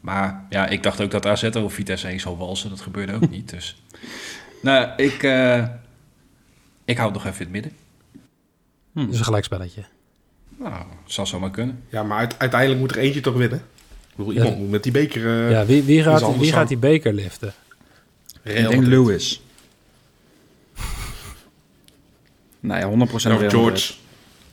Maar 0.00 0.46
ja, 0.50 0.66
ik 0.66 0.82
dacht 0.82 1.00
ook 1.00 1.10
dat 1.10 1.26
AZ 1.26 1.44
over 1.44 1.70
Vitesse 1.70 2.06
heen 2.06 2.20
zou 2.20 2.36
walsen. 2.36 2.70
Dat 2.70 2.80
gebeurde 2.80 3.12
ook 3.14 3.30
niet. 3.30 3.50
Dus 3.50 3.82
nou, 4.62 4.88
ik, 4.96 5.22
eh, 5.22 5.64
ik 6.84 6.96
hou 6.96 7.12
het 7.12 7.22
nog 7.22 7.32
even 7.32 7.46
in 7.46 7.52
het 7.54 7.62
midden. 7.62 7.72
Dat 8.92 9.12
is 9.14 9.18
een 9.18 9.24
gelijkspelletje. 9.24 9.84
Nou, 10.56 10.84
zal 11.06 11.26
zomaar 11.26 11.50
kunnen. 11.50 11.82
Ja, 11.88 12.02
maar 12.02 12.18
uit- 12.18 12.38
uiteindelijk 12.38 12.80
moet 12.80 12.90
er 12.90 12.98
eentje 12.98 13.20
toch 13.20 13.34
winnen. 13.34 13.58
Ik 13.58 14.16
bedoel, 14.16 14.32
Ja. 14.32 14.38
iemand 14.42 14.58
moet 14.58 14.70
met 14.70 14.82
die 14.82 14.92
beker... 14.92 15.44
eh 15.46 15.50
ja, 15.50 15.66
wie, 15.66 15.82
wie, 15.82 16.02
gaat, 16.02 16.36
wie 16.38 16.52
gaat 16.52 16.68
die 16.68 16.76
beker 16.76 17.12
liften? 17.12 17.52
Real 18.42 18.56
ik 18.56 18.68
denk 18.68 18.86
Madrid. 18.86 19.40
Lewis. 22.68 22.84
Nee, 22.84 23.06
100% 23.08 23.14
Of 23.14 23.22
Real 23.22 23.32
Madrid. 23.32 23.50
George. 23.50 23.92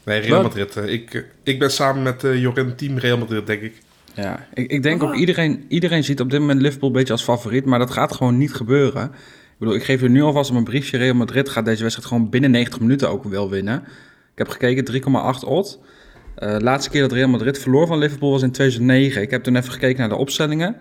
Nee, 0.05 0.19
Real 0.19 0.33
Wat? 0.33 0.43
Madrid. 0.43 0.75
eh, 0.77 0.93
Ik, 0.93 1.13
eh, 1.13 1.21
ik 1.43 1.59
ben 1.59 1.71
samen 1.71 2.03
met 2.03 2.23
eh 2.23 2.41
Jorin 2.41 2.75
team 2.75 2.97
Real 2.97 3.17
Madrid, 3.17 3.47
denk 3.47 3.61
ik. 3.61 3.73
Ja, 4.15 4.47
ik, 4.53 4.71
ik 4.71 4.83
denk 4.83 5.03
ook 5.03 5.15
iedereen, 5.15 5.65
iedereen 5.67 6.03
ziet 6.03 6.19
op 6.21 6.29
dit 6.29 6.39
moment 6.39 6.61
Liverpool 6.61 6.89
een 6.89 6.95
beetje 6.95 7.13
als 7.13 7.23
favoriet, 7.23 7.65
maar 7.65 7.79
dat 7.79 7.91
gaat 7.91 8.13
gewoon 8.13 8.37
niet 8.37 8.53
gebeuren. 8.53 9.03
Ik 9.03 9.57
bedoel, 9.67 9.75
ik 9.75 9.83
geef 9.83 10.01
je 10.01 10.09
nu 10.09 10.21
alvast 10.21 10.49
een 10.49 10.63
briefje. 10.63 10.97
Real 10.97 11.13
Madrid 11.15 11.49
gaat 11.49 11.65
deze 11.65 11.81
wedstrijd 11.81 12.09
gewoon 12.09 12.29
binnen 12.29 12.51
90 12.51 12.79
minuten 12.79 13.09
ook 13.09 13.23
wel 13.23 13.49
winnen. 13.49 13.83
Ik 14.31 14.37
heb 14.37 14.47
gekeken, 14.47 14.85
3,8 14.85 15.43
odd. 15.47 15.79
Eh 16.35 16.55
laatste 16.59 16.89
keer 16.89 17.01
dat 17.01 17.11
Real 17.11 17.27
Madrid 17.29 17.59
verloor 17.59 17.87
van 17.87 17.97
Liverpool 17.97 18.31
was 18.31 18.41
in 18.41 18.51
2009. 18.51 19.21
Ik 19.21 19.31
heb 19.31 19.43
toen 19.43 19.55
even 19.55 19.71
gekeken 19.71 19.99
naar 19.99 20.09
de 20.09 20.15
opstellingen. 20.15 20.75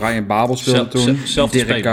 Ryan 0.00 0.26
Babel 0.26 0.56
speelde 0.56 0.88
toen, 0.88 1.00
zel- 1.00 1.16
zelfde 1.24 1.64
Dirk. 1.64 1.84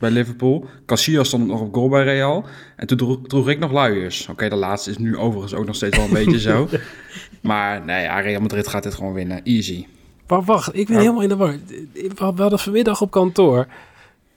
Bij 0.00 0.10
Liverpool. 0.10 0.64
Casillas 0.86 1.26
stond 1.26 1.46
nog 1.46 1.60
op 1.60 1.74
goal 1.74 1.88
bij 1.88 2.04
Real. 2.04 2.44
En 2.76 2.86
toen 2.86 2.96
droeg, 2.96 3.18
droeg 3.26 3.48
ik 3.48 3.58
nog 3.58 3.72
luiers. 3.72 4.28
Oké, 4.30 4.48
de 4.48 4.54
laatste 4.56 4.90
is 4.90 4.98
nu 4.98 5.16
overigens 5.16 5.54
ook 5.54 5.66
nog 5.66 5.74
steeds 5.76 5.96
wel 5.96 6.06
een 6.06 6.12
beetje 6.12 6.40
zo. 6.40 6.68
Maar 7.40 7.84
nee, 7.84 8.02
ja, 8.02 8.20
Real 8.20 8.40
Madrid 8.40 8.68
gaat 8.68 8.82
dit 8.82 8.94
gewoon 8.94 9.12
winnen. 9.12 9.42
Easy. 9.42 9.86
Maar 10.26 10.42
wacht, 10.42 10.76
ik 10.76 10.86
ben 10.86 10.98
helemaal 10.98 11.22
in 11.22 11.28
de 11.28 11.36
war. 11.36 11.54
We 12.34 12.42
hadden 12.42 12.58
vanmiddag 12.58 13.00
op 13.00 13.10
kantoor 13.10 13.66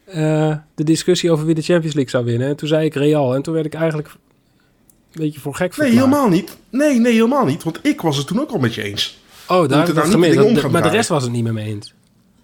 eh, 0.06 0.56
de 0.76 0.84
discussie 0.84 1.32
over 1.32 1.46
wie 1.46 1.56
de 1.56 1.62
Champions 1.62 1.94
League 1.96 2.12
zou 2.12 2.26
winnen. 2.26 2.48
En 2.48 2.56
toen 2.56 2.68
zei 2.68 2.86
ik 2.86 2.94
Real. 2.94 3.36
En 3.36 3.42
toen 3.42 3.54
werd 3.54 3.66
ik 3.66 3.74
eigenlijk 3.74 4.08
een 4.08 5.22
beetje 5.22 5.40
voor 5.40 5.56
gek 5.56 5.78
Nee, 5.78 5.88
verklaard. 5.90 6.12
helemaal 6.12 6.30
niet. 6.30 6.58
Nee, 6.70 7.00
nee, 7.00 7.14
helemaal 7.14 7.46
niet. 7.46 7.64
Want 7.64 7.80
ik 7.82 8.02
was 8.02 8.18
het 8.18 8.28
toen 8.28 8.40
ook 8.42 8.52
al 8.52 8.60
met 8.60 8.74
je 8.74 8.84
eens. 8.84 9.20
Oh, 9.48 9.48
daar 9.48 9.60
heb 9.62 9.70
het 9.70 9.88
ik 9.88 9.94
nou 9.94 9.96
dat 9.96 10.06
niet 10.06 10.14
gemeen. 10.14 10.30
dingen 10.30 10.46
om 10.46 10.54
Dat- 10.54 10.64
gaan 10.64 10.72
Maar 10.72 10.82
de 10.82 10.90
rest 10.90 11.10
was 11.10 11.24
het 11.24 11.32
niet 11.32 11.44
met 11.44 11.54
me 11.54 11.62
eens. 11.62 11.94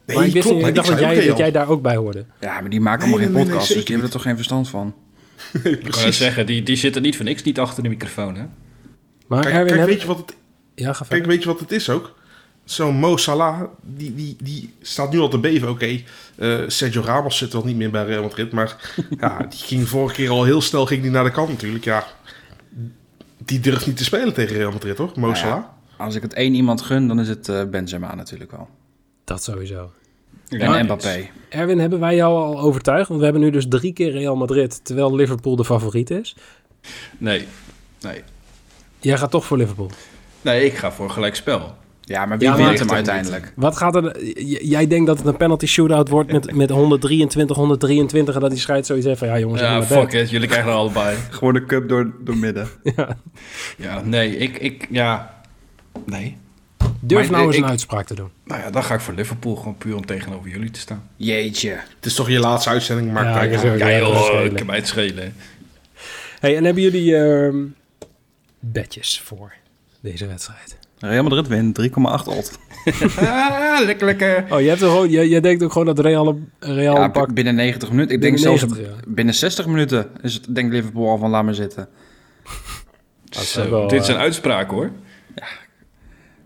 Nee, 0.09 0.17
maar 0.17 0.27
ik, 0.27 0.33
wist 0.33 0.47
klopt. 0.47 0.65
ik 0.65 0.75
dacht 0.75 0.87
dat 0.87 0.99
jij, 0.99 1.27
dat 1.27 1.37
jij 1.37 1.51
daar 1.51 1.67
ook 1.69 1.81
bij 1.81 1.95
hoorde. 1.95 2.25
Ja, 2.39 2.59
maar 2.61 2.69
die 2.69 2.81
maken 2.81 3.05
Nee, 3.05 3.13
allemaal 3.13 3.25
geen 3.27 3.35
nee, 3.35 3.43
nee, 3.43 3.51
podcast, 3.51 3.69
nee, 3.69 3.77
dus 3.77 3.85
die 3.85 3.95
hebben 3.95 4.11
er 4.13 4.17
toch 4.17 4.25
geen 4.27 4.35
verstand 4.35 4.69
van. 4.69 4.93
Nee, 5.63 5.79
Ik 5.79 5.91
kan 5.91 6.13
zeggen, 6.13 6.45
die, 6.45 6.63
die 6.63 6.75
zitten 6.75 7.01
niet 7.01 7.15
voor 7.15 7.25
niks 7.25 7.43
niet 7.43 7.59
achter 7.59 7.83
de 7.83 7.89
microfoon, 7.89 8.35
hè? 8.35 8.43
Maar 9.27 9.41
Kijk, 9.41 9.53
Erwin, 9.53 9.67
kijk, 9.67 9.79
heb- 9.79 9.89
weet 9.89 10.01
je 10.01 10.07
wat 10.07 10.17
het 10.17 10.35
Ja, 10.75 10.85
ga 10.85 10.97
Kijk, 10.97 11.07
verder. 11.07 11.27
weet 11.27 11.41
je 11.43 11.49
wat 11.49 11.59
het 11.59 11.71
is 11.71 11.89
ook? 11.89 12.17
Zo'n 12.63 12.95
Mo 12.95 13.17
Salah, 13.17 13.61
die, 13.81 14.15
die, 14.15 14.35
die 14.43 14.73
staat 14.81 15.11
nu 15.11 15.19
al 15.19 15.29
te 15.29 15.37
beven. 15.39 15.69
Oké, 15.69 15.99
eh, 16.35 16.59
Sergio 16.67 17.01
Ramos 17.01 17.37
zit 17.37 17.53
wel 17.53 17.65
niet 17.65 17.75
meer 17.75 17.91
bij 17.91 18.05
Real 18.05 18.21
Madrid. 18.21 18.51
Maar 18.51 18.75
ja, 19.19 19.37
die 19.49 19.59
ging 19.59 19.87
vorige 19.89 20.15
keer 20.15 20.29
al 20.29 20.43
heel 20.43 20.61
snel 20.61 20.85
ging 20.85 21.01
die 21.01 21.11
naar 21.11 21.23
de 21.23 21.31
kant 21.31 21.49
natuurlijk. 21.49 21.83
Ja, 21.83 22.07
die 23.45 23.59
durft 23.59 23.87
niet 23.87 23.97
te 23.97 24.03
spelen 24.03 24.33
tegen 24.33 24.55
Real 24.55 24.71
Madrid, 24.71 24.95
toch? 24.95 25.15
Mo 25.15 25.21
Nou 25.21 25.33
ja. 25.33 25.39
Salah. 25.39 25.63
Als 25.97 26.15
ik 26.15 26.21
het 26.21 26.33
één 26.33 26.53
iemand 26.53 26.81
gun, 26.81 27.07
dan 27.07 27.19
is 27.19 27.27
het 27.27 27.49
eh, 27.49 27.63
Benzema 27.65 28.15
natuurlijk 28.15 28.51
wel. 28.51 28.69
Dat 29.29 29.43
sowieso. 29.43 29.91
Ja, 30.47 30.77
en. 30.77 30.85
Mbappé. 30.85 31.29
Erwin, 31.49 31.79
hebben 31.79 31.99
wij 31.99 32.15
jou 32.15 32.35
al 32.37 32.59
overtuigd? 32.59 33.07
Want 33.07 33.19
we 33.19 33.25
hebben 33.25 33.43
nu 33.43 33.49
dus 33.51 33.67
drie 33.67 33.93
keer 33.93 34.11
Real 34.11 34.35
Madrid, 34.35 34.85
terwijl 34.85 35.15
Liverpool 35.15 35.55
de 35.55 35.65
favoriet 35.65 36.09
is. 36.09 36.35
Nee, 37.17 37.47
nee. 38.01 38.21
Jij 38.99 39.17
gaat 39.17 39.31
toch 39.31 39.45
voor 39.45 39.57
Liverpool. 39.57 39.89
Nee, 40.41 40.65
ik 40.65 40.73
ga 40.73 40.91
voor 40.91 41.09
gelijk 41.09 41.35
spel. 41.35 41.75
Ja, 42.01 42.25
maar 42.25 42.37
wie 42.37 42.47
Ja, 42.47 42.55
wint 42.55 42.79
hem 42.79 42.91
uiteindelijk? 42.91 43.53
Wat 43.55 43.77
gaat 43.77 43.95
er... 43.95 44.23
Jij 44.65 44.87
denkt 44.87 45.07
dat 45.07 45.17
het 45.17 45.27
een 45.27 45.37
penalty 45.37 45.65
shootout 45.65 46.09
wordt 46.09 46.31
met, 46.31 46.55
met 46.55 46.69
123, 46.69 47.55
123... 47.57 48.35
en 48.35 48.41
dat 48.41 48.49
die 48.49 48.59
scheidt 48.59 48.85
zoiets 48.85 49.05
even 49.05 49.17
van... 49.17 49.27
Ja 49.27 49.39
jongens, 49.39 49.61
Ja, 49.61 49.83
fuck 49.83 50.13
it. 50.13 50.29
Jullie 50.29 50.47
krijgen 50.47 50.71
er 50.71 50.77
allebei. 50.77 51.17
Gewoon 51.29 51.53
de 51.53 51.65
cup 51.65 51.89
door, 51.89 52.11
door 52.19 52.37
midden. 52.37 52.67
Ja, 53.77 54.01
nee, 54.03 54.37
ik, 54.37 54.57
ik, 54.57 54.87
ja, 54.89 55.41
nee. 56.05 56.37
Durf 56.99 57.21
Maar 57.29 57.31
nou 57.37 57.47
eens 57.47 57.57
ik- 57.57 57.63
een 57.63 57.69
uitspraak 57.69 58.05
te 58.07 58.13
doen. 58.15 58.29
Nou 58.45 58.61
ja, 58.61 58.69
dan 58.69 58.83
ga 58.83 58.93
ik 58.93 58.99
voor 58.99 59.13
Liverpool 59.13 59.55
gewoon 59.55 59.77
puur 59.77 59.95
om 59.95 60.05
tegenover 60.05 60.49
jullie 60.49 60.71
te 60.71 60.79
staan. 60.79 61.09
Jeetje. 61.15 61.69
Het 61.69 62.05
is 62.05 62.13
toch 62.13 62.29
je 62.29 62.39
laatste 62.39 62.69
uitzending, 62.69 63.11
maar 63.11 63.23
Ja, 63.25 63.33
kijk. 63.37 63.51
Ja, 63.63 63.73
Ja, 63.73 63.87
is 63.87 63.99
joh, 64.07 64.23
schelen. 64.25 64.45
ik 64.45 64.55
kan 64.55 64.65
mij 64.65 64.75
het 64.75 64.87
schelen. 64.87 65.33
Hey, 66.39 66.57
en 66.57 66.63
hebben 66.63 66.83
jullie 66.83 67.15
ehm 67.17 67.55
bedjes 68.59 69.21
voor 69.21 69.53
deze 70.01 70.27
wedstrijd? 70.27 70.77
Real 70.99 71.23
Madrid 71.23 71.47
wint 71.47 71.75
3,8 71.75 72.27
odd. 72.27 72.59
ah, 73.17 73.79
lekker, 73.85 74.05
lekker. 74.05 74.43
Oh, 74.49 74.59
jij, 74.59 74.69
hebt 74.69 74.81
er 74.81 74.87
gewoon, 74.89 75.09
jij, 75.09 75.27
jij 75.27 75.39
denkt 75.41 75.63
ook 75.63 75.71
gewoon 75.71 75.87
dat 75.87 75.99
Real, 75.99 76.39
Real 76.59 76.95
Ja, 76.95 77.07
pakt... 77.07 77.33
binnen 77.33 77.55
90 77.55 77.89
minuten. 77.89 78.15
Ik 78.15 78.21
denk 78.21 78.33
Binnen 78.35 78.57
zelfs 78.59 78.73
90, 78.73 78.95
ja. 79.05 79.11
binnen 79.13 79.33
60 79.33 79.65
minuten 79.67 80.07
is 80.21 80.33
het, 80.33 80.55
denk 80.55 80.71
Liverpool 80.71 81.09
al 81.09 81.17
van 81.17 81.29
laat 81.29 81.43
maar 81.43 81.53
zitten. 81.53 81.87
Zo, 83.29 83.69
wel, 83.69 83.87
dit 83.87 84.05
zijn 84.05 84.17
eh, 84.17 84.23
uitspraken 84.23 84.73
hoor. 84.75 84.91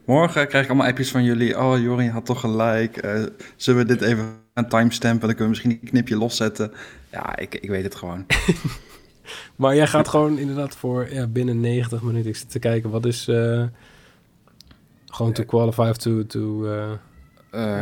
Morgen 0.06 0.48
krijg 0.48 0.64
ik 0.64 0.70
allemaal 0.70 0.88
appjes 0.90 1.12
van 1.12 1.24
jullie. 1.24 1.60
Oh, 1.60 1.82
Jorin 1.82 2.10
had 2.10 2.26
toch 2.26 2.40
gelijk. 2.40 2.98
Eh, 2.98 3.24
zullen 3.56 3.88
we 3.88 3.94
dit 3.98 4.02
even 4.02 4.26
aan 4.54 4.68
timestampen? 4.68 5.28
Dan 5.28 5.36
kunnen 5.36 5.44
we 5.44 5.50
misschien 5.50 5.72
een 5.82 5.90
knipje 5.90 6.18
loszetten. 6.18 6.72
Ja, 7.12 7.38
ik, 7.38 7.56
ik 7.56 7.70
weet 7.70 7.84
het 7.84 7.96
gewoon. 7.96 8.26
Maar 9.56 9.76
jij 9.76 9.88
gaat 9.88 10.08
gewoon 10.08 10.38
inderdaad 10.38 10.76
voor 10.76 11.14
ja, 11.14 11.28
binnen 11.28 11.60
90 11.60 12.02
minuten. 12.02 12.30
Ik 12.30 12.36
zit 12.36 12.52
te 12.52 12.60
kijken, 12.60 12.90
wat 12.90 13.06
is... 13.06 13.28
eh, 13.28 13.64
Gewoon 15.06 15.34
to 15.34 15.44
qualify 15.44 15.88
of 15.90 15.98
to... 15.98 16.26
to 16.26 16.66
eh, 16.72 16.92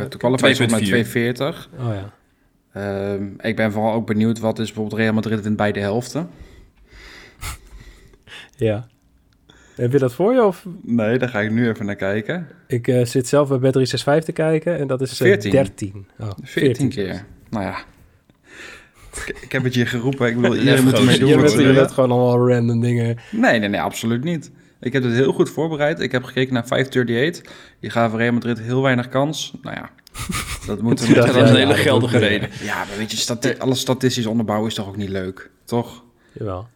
to 0.04 0.18
qualify 0.18 0.46
is 0.46 0.56
volgens 0.56 0.78
mij 0.80 0.88
240. 0.88 1.68
oh 1.78 1.94
ja. 1.94 2.12
Ehm, 2.72 3.26
ik 3.40 3.56
ben 3.56 3.72
vooral 3.72 3.92
ook 3.92 4.06
benieuwd 4.06 4.38
wat 4.38 4.58
is 4.58 4.66
bijvoorbeeld 4.66 5.00
Real 5.00 5.12
Madrid 5.12 5.44
in 5.44 5.56
beide 5.56 5.80
helften. 5.80 6.28
Ja. 8.56 8.86
Heb 9.74 9.92
je 9.92 9.98
dat 9.98 10.14
voor 10.14 10.32
je? 10.32 10.44
Of? 10.44 10.66
Nee, 10.82 11.18
daar 11.18 11.28
ga 11.28 11.40
ik 11.40 11.50
nu 11.50 11.68
even 11.68 11.86
naar 11.86 11.96
kijken. 11.96 12.48
Ik 12.66 12.88
eh, 12.88 13.04
zit 13.04 13.28
zelf 13.28 13.48
bij 13.58 13.58
Bet365 13.72 14.24
te 14.24 14.32
kijken 14.32 14.78
en 14.78 14.86
dat 14.86 15.00
is 15.00 15.10
eh, 15.10 15.16
14. 15.16 15.50
13. 15.50 16.06
Oh, 16.20 16.30
14 16.42 16.88
keer. 16.88 17.24
Nou 17.50 17.64
ja. 17.64 17.78
Ik, 19.26 19.36
ik 19.42 19.52
heb 19.52 19.64
het 19.64 19.74
je 19.74 19.86
geroepen. 19.86 20.28
Ik 20.28 20.36
bedoel, 20.36 20.54
Ja, 20.54 20.60
iedereen 20.62 20.84
moet 20.84 20.92
ermee 20.98 21.18
Je 21.18 21.26
doen. 21.32 21.40
bent, 21.42 21.52
je 21.52 21.72
bent 21.72 21.92
gewoon 21.92 22.10
allemaal 22.10 22.48
random 22.48 22.80
dingen. 22.80 23.18
Nee, 23.30 23.58
nee, 23.58 23.68
nee, 23.68 23.80
absoluut 23.80 24.24
niet. 24.24 24.50
Ik 24.80 24.92
heb 24.92 25.02
het 25.02 25.12
heel 25.12 25.32
goed 25.32 25.50
voorbereid. 25.50 26.00
Ik 26.00 26.12
heb 26.12 26.24
gekeken 26.24 26.54
naar 26.54 26.66
538. 26.66 27.52
Die 27.80 27.90
gaven 27.90 28.18
Real 28.18 28.32
Madrid 28.32 28.60
heel 28.60 28.82
weinig 28.82 29.08
kans. 29.08 29.54
Nou 29.62 29.76
ja, 29.76 29.90
dat 30.66 30.78
Ja, 30.84 31.24
is 31.24 31.34
een 31.34 31.46
ja, 31.46 31.54
hele 31.54 31.74
geldige 31.74 32.14
moet- 32.18 32.22
reden. 32.26 32.48
Ja, 32.62 32.76
maar 32.76 32.96
weet 32.98 33.10
je, 33.10 33.16
stati 33.16 33.54
alle 33.58 33.74
statistisch 33.74 34.26
onderbouwen 34.26 34.68
is 34.68 34.74
toch 34.74 34.88
ook 34.88 34.96
niet 34.96 35.08
leuk? 35.08 35.50
Toch? 35.64 36.04
Jawel. 36.32 36.68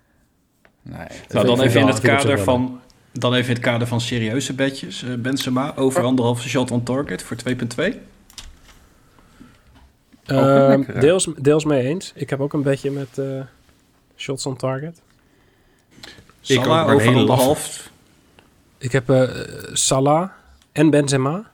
Nee. 0.83 1.07
Nou, 1.29 1.47
dan 1.47 1.61
even 1.61 1.81
in 1.81 1.87
het 1.87 2.01
kader 2.01 2.39
van... 2.39 2.81
Dan 3.19 3.35
even 3.35 3.49
in 3.49 3.55
het 3.55 3.65
kader 3.65 3.87
van 3.87 4.01
serieuze 4.01 4.55
bedjes. 4.55 5.03
Eh, 5.03 5.15
Benzema 5.15 5.75
over 5.77 6.03
anderhalve 6.03 6.49
shot 6.49 6.71
on 6.71 6.83
target 6.83 7.23
voor 7.23 7.37
2.2. 7.37 8.01
een 10.25 10.37
Ehm, 10.37 11.01
deels, 11.01 11.29
deels 11.39 11.65
mee 11.65 11.83
eens. 11.87 12.13
Ik 12.15 12.31
heb 12.31 12.41
ook 12.41 12.53
een 12.53 12.63
beetje 12.63 12.91
met 12.91 13.19
eh, 13.19 13.41
shots 14.17 14.47
on 14.47 14.57
target. 14.57 15.01
Ik 16.47 16.59
ook, 16.59 16.65
Salah 16.65 16.93
over 16.95 17.09
anderhalf. 17.09 17.91
Ik 18.79 18.93
heb 18.93 19.11
eh, 19.11 19.29
Salah 19.73 20.31
en 20.73 20.91
Benzema. 20.91 21.51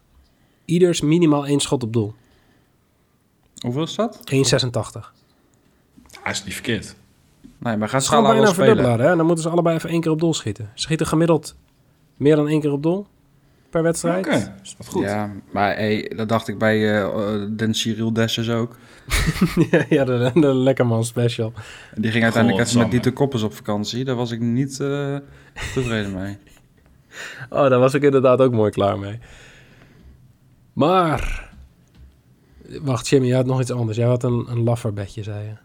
Ieders 0.64 1.00
minimaal 1.00 1.46
één 1.46 1.60
schot 1.60 1.82
op 1.82 1.92
doel. 1.92 2.14
Hoeveel 3.58 3.82
is 3.82 3.94
dat? 3.94 4.20
1,86. 4.32 5.12
Hij 6.22 6.32
is 6.32 6.44
niet 6.44 6.54
verkeerd. 6.54 6.94
Nee, 7.62 7.76
maar 7.76 7.88
gaat 7.88 8.04
Salah 8.04 8.22
wel 8.22 8.32
bijna 8.32 8.52
spelen? 8.52 9.00
Hè? 9.00 9.16
Dan 9.16 9.26
moeten 9.26 9.44
ze 9.44 9.50
allebei 9.50 9.76
even 9.76 9.90
één 9.90 10.00
keer 10.00 10.10
op 10.10 10.20
doel 10.20 10.34
schieten. 10.34 10.70
Ze 10.74 10.82
schieten 10.82 11.06
gemiddeld 11.06 11.56
meer 12.16 12.36
dan 12.36 12.48
één 12.48 12.60
keer 12.60 12.72
op 12.72 12.82
doel 12.82 13.06
per 13.70 13.82
wedstrijd. 13.82 14.26
Oké, 14.26 14.54
is 14.62 14.74
dat 14.76 14.86
goed. 14.86 15.02
Ja, 15.02 15.32
maar 15.50 15.74
hey, 15.74 16.12
dat 16.16 16.28
dacht 16.28 16.48
ik 16.48 16.58
bij 16.58 16.76
eh 16.76 17.02
eh, 17.02 17.48
Den 17.56 17.74
Cyril 17.74 18.12
Dessers 18.12 18.50
ook. 18.50 18.76
ja, 19.88 20.04
de, 20.04 20.30
de 20.34 20.54
Lekkerman 20.54 21.04
special. 21.04 21.52
Die 21.94 22.10
ging 22.10 22.24
uiteindelijk 22.24 22.66
even 22.66 22.78
met. 22.78 22.90
Dieter 22.90 23.12
Koppers 23.12 23.42
op 23.42 23.54
vakantie. 23.54 24.04
Daar 24.04 24.14
was 24.14 24.30
ik 24.30 24.40
niet 24.40 24.80
eh, 24.80 25.16
tevreden 25.74 26.14
mee. 26.14 26.38
Oh, 27.50 27.68
daar 27.68 27.78
was 27.78 27.94
ik 27.94 28.02
inderdaad 28.02 28.40
ook 28.40 28.52
mooi 28.52 28.70
klaar 28.70 28.98
mee. 28.98 29.18
Maar... 30.72 31.50
Wacht, 32.82 33.08
Jimmy, 33.08 33.26
je 33.26 33.34
had 33.34 33.46
nog 33.46 33.60
iets 33.60 33.70
anders. 33.70 33.96
Jij 33.96 34.06
had 34.06 34.22
een, 34.22 34.46
een 34.48 34.62
lafferbedje, 34.62 35.22
zei 35.22 35.44
je. 35.44 35.61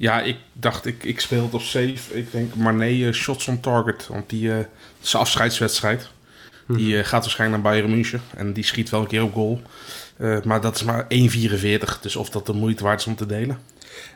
Ja, 0.00 0.20
ik 0.20 0.36
dacht, 0.52 0.86
ik, 0.86 1.04
ik 1.04 1.20
speel 1.20 1.42
het 1.42 1.54
op 1.54 1.60
safe. 1.60 2.18
Ik 2.18 2.32
denk, 2.32 2.54
maar 2.54 2.74
nee, 2.74 3.06
eh, 3.06 3.12
shots 3.12 3.48
on 3.48 3.60
target. 3.60 4.06
Want 4.06 4.30
die 4.30 4.52
eh 4.52 4.58
is 5.02 5.12
een 5.12 5.20
afscheidswedstrijd. 5.20 6.08
Die 6.66 6.98
eh, 6.98 7.04
gaat 7.04 7.22
waarschijnlijk 7.22 7.62
naar 7.62 7.72
Bayern 7.72 7.90
München. 7.90 8.20
En 8.36 8.52
die 8.52 8.64
schiet 8.64 8.90
wel 8.90 9.00
een 9.00 9.06
keer 9.06 9.22
op 9.22 9.32
goal. 9.34 9.60
Eh, 10.16 10.42
maar 10.42 10.60
dat 10.60 10.74
is 10.76 10.82
maar 10.84 11.06
1,44. 11.08 12.00
Dus 12.00 12.16
of 12.16 12.30
dat 12.30 12.46
de 12.46 12.52
moeite 12.52 12.84
waard 12.84 13.00
is 13.00 13.06
om 13.06 13.14
te 13.16 13.26
delen. 13.26 13.58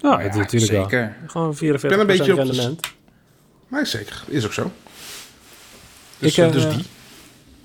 Ja, 0.01 0.09
Nou 0.09 0.23
dat 0.23 0.35
natuurlijk 0.35 0.73
wel. 0.73 0.83
zeker. 0.83 1.17
Gewoon 1.27 1.55
44% 1.57 1.59
ben 1.81 2.01
een 2.01 2.07
beetje 2.07 2.33
op 2.33 2.39
de- 2.39 2.45
rendement. 2.45 2.81
Nee, 3.69 3.85
zeker. 3.85 4.23
Is 4.27 4.45
ook 4.45 4.53
zo. 4.53 4.71
Dus, 6.19 6.39
Ik, 6.39 6.53
dus 6.53 6.69
die. 6.69 6.85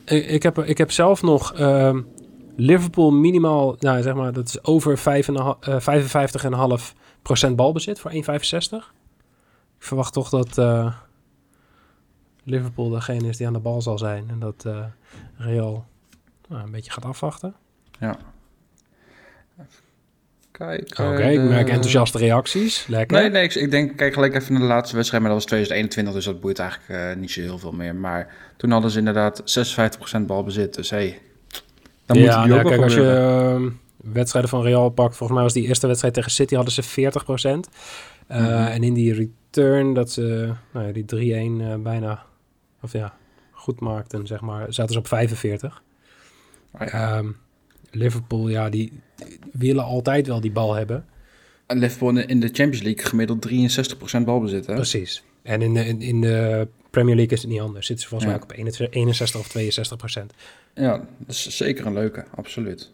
Ik, 0.05 0.27
ik, 0.29 0.43
heb, 0.43 0.57
ik 0.59 0.77
heb 0.77 0.91
zelf 0.91 1.21
nog 1.21 1.53
ehm, 1.53 2.01
Liverpool 2.55 3.11
minimaal, 3.11 3.75
nou 3.79 4.01
zeg 4.01 4.13
maar, 4.13 4.33
dat 4.33 4.47
is 4.47 4.63
over 4.63 4.97
55,5% 4.97 6.93
balbezit 7.55 7.99
voor 7.99 8.11
1,65. 8.11 8.17
Ik 9.77 9.85
verwacht 9.85 10.13
toch 10.13 10.29
dat 10.29 10.57
eh, 10.57 10.95
Liverpool 12.43 12.89
degene 12.89 13.27
is 13.27 13.37
die 13.37 13.47
aan 13.47 13.53
de 13.53 13.59
bal 13.59 13.81
zal 13.81 13.97
zijn 13.97 14.29
en 14.29 14.39
dat 14.39 14.65
eh, 14.65 14.85
Real 15.37 15.85
nou, 16.47 16.63
een 16.63 16.71
beetje 16.71 16.91
gaat 16.91 17.05
afwachten. 17.05 17.55
Ja. 17.99 18.17
Kijk. 20.51 20.91
Oké, 20.91 21.21
eh, 21.21 21.33
ik 21.33 21.41
merk 21.41 21.69
enthousiaste 21.69 22.17
reacties. 22.17 22.87
Lekker. 22.87 23.17
Nee, 23.17 23.29
nee, 23.29 23.43
ik, 23.43 23.55
ik 23.55 23.71
denk, 23.71 23.97
kijk 23.97 24.13
gelijk 24.13 24.35
even 24.35 24.53
naar 24.53 24.61
de 24.61 24.67
laatste 24.67 24.95
wedstrijd, 24.95 25.23
maar 25.23 25.31
dat 25.31 25.41
was 25.41 25.49
2021, 25.49 26.13
dus 26.13 26.25
dat 26.25 26.41
boeit 26.41 26.59
eigenlijk 26.59 26.89
eh, 26.89 27.19
niet 27.19 27.31
zo 27.31 27.41
heel 27.41 27.59
veel 27.59 27.71
meer. 27.71 27.95
Maar 27.95 28.33
toen 28.57 28.71
hadden 28.71 28.91
ze 28.91 28.97
inderdaad 28.97 29.59
56% 30.19 30.21
balbezit, 30.25 30.73
dus 30.73 30.89
hé, 30.89 30.97
hey, 30.97 31.19
dan 32.05 32.17
moet 32.17 32.27
ja, 32.27 32.43
die 32.43 32.49
nou, 32.49 32.59
ook 32.59 32.69
wel 32.69 32.77
kijk, 32.77 32.83
als 32.83 32.93
je 32.93 33.71
wedstrijden 34.03 34.49
van 34.49 34.61
Real 34.61 34.89
pakt, 34.89 35.15
volgens 35.15 35.31
mij 35.37 35.43
was 35.47 35.53
die 35.53 35.67
eerste 35.67 35.87
wedstrijd 35.87 36.13
tegen 36.13 36.31
City 36.31 36.55
hadden 36.55 36.73
ze 36.73 36.83
40%. 36.83 37.69
Eh, 38.27 38.39
Mhm. 38.41 38.49
En 38.51 38.83
in 38.83 38.93
die 38.93 39.13
return 39.13 39.93
dat 39.93 40.11
ze 40.11 40.53
nou 40.73 40.85
ja, 40.87 40.91
die 40.91 41.05
3-1 41.05 41.61
eh, 41.61 41.75
bijna, 41.75 42.23
of 42.81 42.91
ja, 42.93 43.13
goed 43.51 43.79
maakten, 43.79 44.27
zeg 44.27 44.41
maar, 44.41 44.73
zaten 44.73 44.93
ze 44.93 44.99
op 44.99 45.07
45. 45.07 45.83
Ah, 46.71 46.87
ja. 46.87 47.17
Ehm, 47.17 47.27
Liverpool, 47.91 48.47
ja, 48.49 48.69
die, 48.69 48.91
die 49.15 49.39
willen 49.51 49.83
altijd 49.83 50.27
wel 50.27 50.41
die 50.41 50.51
bal 50.51 50.73
hebben. 50.73 51.05
En 51.65 51.77
Liverpool 51.79 52.17
in- 52.17 52.39
de 52.39 52.47
Champions 52.51 52.81
League 52.81 53.05
gemiddeld 53.05 53.41
63% 53.41 54.25
balbezit, 54.25 54.65
hè? 54.65 54.73
Precies. 54.73 55.23
En 55.41 55.61
in 55.61 55.73
de, 55.73 55.85
in, 55.85 56.01
in 56.01 56.21
de 56.21 56.67
Premier 56.89 57.15
League 57.15 57.33
is 57.37 57.41
het 57.41 57.51
niet 57.51 57.59
anders. 57.61 57.85
Zitten 57.85 58.03
ze 58.03 58.09
volgens 58.09 58.31
Ja. 58.31 58.35
mij 58.37 58.45
ook 58.45 58.51
op 58.51 58.57
61 58.57 58.95
61 59.01 59.39
of 59.39 59.47
62 59.47 59.97
procent. 59.97 60.33
Ja, 60.73 60.97
dat 60.97 61.35
is 61.35 61.57
zeker 61.57 61.85
een 61.85 61.93
leuke, 61.93 62.25
absoluut. 62.35 62.91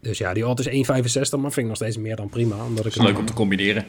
Dus 0.00 0.18
ja, 0.18 0.32
die 0.34 0.46
odd 0.48 0.66
is 0.66 0.66
1,65, 0.66 1.30
maar 1.40 1.40
vind 1.40 1.56
ik 1.56 1.64
nog 1.66 1.76
steeds 1.76 1.96
meer 1.96 2.16
dan 2.16 2.28
prima. 2.28 2.64
Omdat 2.64 2.86
ik 2.86 2.94
Is 2.94 3.02
leuk 3.02 3.18
om 3.18 3.24
te 3.26 3.32
combineren. 3.32 3.86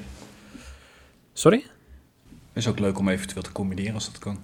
Sorry? 1.33 1.65
Is 2.53 2.67
ook 2.67 2.79
leuk 2.79 2.97
om 2.99 3.09
eventueel 3.09 3.41
te 3.41 3.51
combineren 3.51 3.93
als 3.93 4.05
dat 4.05 4.17
kan. 4.19 4.39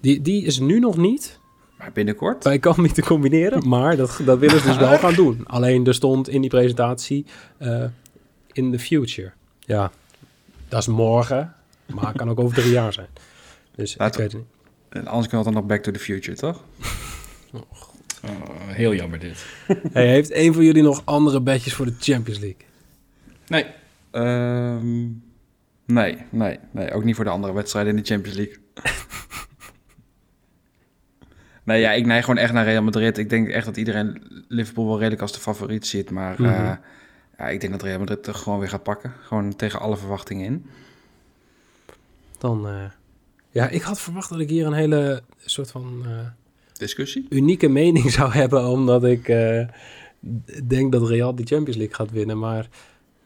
Die, 0.00 0.20
die 0.22 0.44
is 0.44 0.58
nu 0.58 0.78
nog 0.78 0.96
niet 0.96 1.38
Maar 1.78 1.92
binnenkort? 1.92 2.42
bij 2.42 2.58
Kambi 2.58 2.92
te 2.92 3.02
combineren, 3.02 3.68
maar 3.68 3.96
dat, 3.96 4.20
dat 4.24 4.38
willen 4.38 4.60
ze 4.60 4.66
dus 4.66 4.76
wel 4.76 4.98
gaan 4.98 5.14
doen. 5.14 5.40
Alleen 5.46 5.86
er 5.86 5.94
stond 5.94 6.28
in 6.28 6.40
die 6.40 6.50
presentatie 6.50 7.26
eh, 7.58 7.84
in 8.52 8.72
the 8.72 8.78
future. 8.78 9.32
Ja, 9.60 9.90
dat 10.68 10.80
is 10.80 10.86
morgen, 10.86 11.54
maar 11.86 12.06
het 12.06 12.16
kan 12.16 12.30
ook 12.30 12.40
over 12.40 12.56
drie 12.56 12.72
jaar 12.72 12.92
zijn. 12.92 13.08
Dus 13.74 13.94
Laat- 13.98 14.12
ik 14.14 14.20
weet 14.20 14.32
het 14.32 14.40
niet. 14.40 14.50
En 14.88 15.06
anders 15.06 15.26
kan 15.28 15.38
het 15.38 15.46
dan 15.46 15.56
nog 15.56 15.66
Back 15.66 15.82
to 15.82 15.90
the 15.92 15.98
Future, 15.98 16.36
toch? 16.36 16.62
Oh, 18.28 18.68
heel 18.68 18.94
jammer 18.94 19.18
dit. 19.18 19.46
Hey, 19.92 20.06
heeft 20.08 20.34
een 20.34 20.54
van 20.54 20.64
jullie 20.64 20.82
nog 20.82 21.02
andere 21.04 21.40
bedjes 21.40 21.74
voor 21.74 21.86
de 21.86 21.94
Champions 21.98 22.38
League? 22.40 22.60
Nee, 23.46 23.66
Ehm, 24.10 25.02
nee, 25.86 26.18
nee, 26.30 26.58
nee. 26.70 26.90
Ook 26.92 27.04
niet 27.04 27.14
voor 27.16 27.24
de 27.24 27.30
andere 27.30 27.52
wedstrijden 27.52 27.96
in 27.96 28.02
de 28.02 28.08
Champions 28.08 28.36
League. 28.36 28.56
nee, 31.64 31.80
ja, 31.80 31.92
ik 31.92 32.06
neig 32.06 32.24
gewoon 32.24 32.40
echt 32.40 32.52
naar 32.52 32.64
Real 32.64 32.82
Madrid. 32.82 33.18
Ik 33.18 33.30
denk 33.30 33.48
echt 33.48 33.64
dat 33.66 33.76
iedereen 33.76 34.22
Liverpool 34.48 34.86
wel 34.86 34.98
redelijk 34.98 35.22
als 35.22 35.32
de 35.32 35.40
favoriet 35.40 35.86
ziet. 35.86 36.10
Maar 36.10 36.34
Mhm. 36.40 36.44
eh, 36.54 36.72
ja, 37.38 37.48
ik 37.48 37.60
denk 37.60 37.72
dat 37.72 37.82
Real 37.82 37.98
Madrid 37.98 38.26
er 38.26 38.34
gewoon 38.34 38.58
weer 38.58 38.68
gaat 38.68 38.82
pakken. 38.82 39.12
Gewoon 39.22 39.56
tegen 39.56 39.80
alle 39.80 39.96
verwachtingen 39.96 40.44
in. 40.46 40.66
Dan, 42.38 42.68
eh, 42.68 42.84
ja, 43.50 43.68
ik 43.68 43.82
had 43.82 44.00
verwacht 44.00 44.28
dat 44.30 44.40
ik 44.40 44.48
hier 44.48 44.66
een 44.66 44.72
hele 44.72 45.22
soort 45.44 45.70
van 45.70 46.02
eh, 46.06 46.26
Discussie? 46.78 47.26
unieke 47.30 47.68
mening 47.68 48.10
zou 48.18 48.32
hebben, 48.32 48.66
omdat 48.68 49.04
ik 49.04 49.28
eh, 49.28 49.66
denk 50.64 50.92
dat 50.92 51.08
Real 51.08 51.34
de 51.34 51.42
Champions 51.44 51.76
League 51.76 51.94
gaat 51.94 52.10
winnen. 52.10 52.38
Maar 52.38 52.68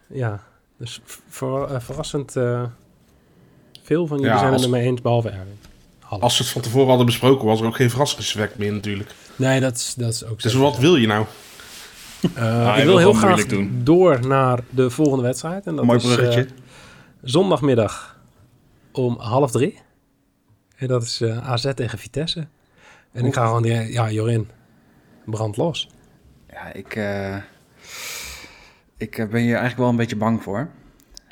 ja, 0.06 0.42
dus 0.78 1.00
ver- 1.28 1.64
eh, 1.74 1.80
verrassend 1.80 2.36
eh, 2.36 2.62
veel 3.82 4.06
van 4.06 4.16
jullie 4.16 4.32
Ja, 4.32 4.38
zijn 4.38 4.52
het 4.52 4.62
ermee 4.62 4.86
eens, 4.86 5.00
behalve 5.00 5.28
Erwin. 5.28 5.58
Als 6.08 6.38
we 6.38 6.44
het 6.44 6.52
van 6.52 6.62
tevoren 6.62 6.88
hadden 6.88 7.06
besproken, 7.06 7.46
was 7.46 7.60
er 7.60 7.66
ook 7.66 7.76
geen 7.76 7.90
verrassingseffect 7.90 8.58
meer 8.58 8.72
natuurlijk. 8.72 9.10
Nee, 9.36 9.60
dat 9.60 9.76
is, 9.76 9.94
dat 9.94 10.12
is 10.12 10.24
ook 10.24 10.42
Dus 10.42 10.52
zo. 10.52 10.60
wat 10.60 10.78
wil 10.78 10.96
je 10.96 11.06
nou? 11.06 11.26
Eh, 12.34 12.68
ik 12.68 12.74
wil 12.76 12.84
wil 12.84 12.98
heel 12.98 13.12
graag 13.12 13.46
doen. 13.46 13.80
door 13.84 14.26
naar 14.26 14.60
de 14.70 14.90
volgende 14.90 15.22
wedstrijd. 15.22 15.66
En 15.66 15.76
dat 15.76 15.84
Mooi 15.84 15.98
is, 15.98 16.04
bruggetje. 16.04 16.40
eh, 16.40 16.50
zondagmiddag 17.22 18.18
om 18.92 19.16
half 19.18 19.50
drie. 19.50 19.78
En 20.76 20.86
dat 20.88 21.02
is 21.02 21.20
eh, 21.20 21.48
AZ 21.50 21.70
tegen 21.74 21.98
Vitesse. 21.98 22.46
En 23.12 23.24
ik 23.24 23.34
ga 23.34 23.46
gewoon, 23.46 23.62
die- 23.62 23.92
ja, 23.92 24.10
Jorin, 24.10 24.48
brand 25.24 25.56
los. 25.56 25.88
Ja, 26.50 26.72
ik, 26.72 26.94
eh, 26.94 27.36
ik 28.96 29.18
eh, 29.18 29.28
ben 29.28 29.40
hier 29.40 29.48
eigenlijk 29.50 29.78
wel 29.78 29.88
een 29.88 29.96
beetje 29.96 30.16
bang 30.16 30.42
voor. 30.42 30.68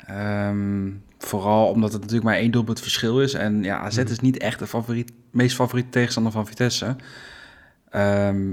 Ehm, 0.05 0.89
vooral 1.17 1.67
omdat 1.67 1.91
het 1.91 2.01
natuurlijk 2.01 2.27
maar 2.29 2.37
één 2.37 2.51
doelpunt 2.51 2.79
verschil 2.81 3.21
is. 3.21 3.33
En 3.33 3.63
ja, 3.63 3.79
AZ 3.79 3.97
is 3.97 4.19
niet 4.19 4.37
echt 4.37 4.59
de 4.59 4.67
favoriet, 4.67 5.11
meest 5.31 5.55
favoriete 5.55 5.89
tegenstander 5.89 6.31
van 6.31 6.47
Vitesse. 6.47 6.95
Ehm, 7.89 8.49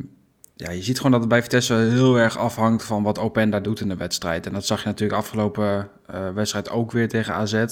ja, 0.56 0.70
je 0.70 0.82
ziet 0.82 0.96
gewoon 0.96 1.12
dat 1.12 1.20
het 1.20 1.28
bij 1.28 1.42
Vitesse 1.42 1.74
heel 1.74 2.16
erg 2.18 2.38
afhangt 2.38 2.84
van 2.84 3.02
wat 3.02 3.18
Openda 3.18 3.60
doet 3.60 3.80
in 3.80 3.88
de 3.88 3.96
wedstrijd. 3.96 4.46
En 4.46 4.52
dat 4.52 4.66
zag 4.66 4.80
je 4.82 4.86
natuurlijk 4.86 5.18
afgelopen 5.18 5.88
eh, 6.06 6.30
wedstrijd 6.34 6.70
ook 6.70 6.92
weer 6.92 7.08
tegen 7.08 7.34
AZ. 7.34 7.64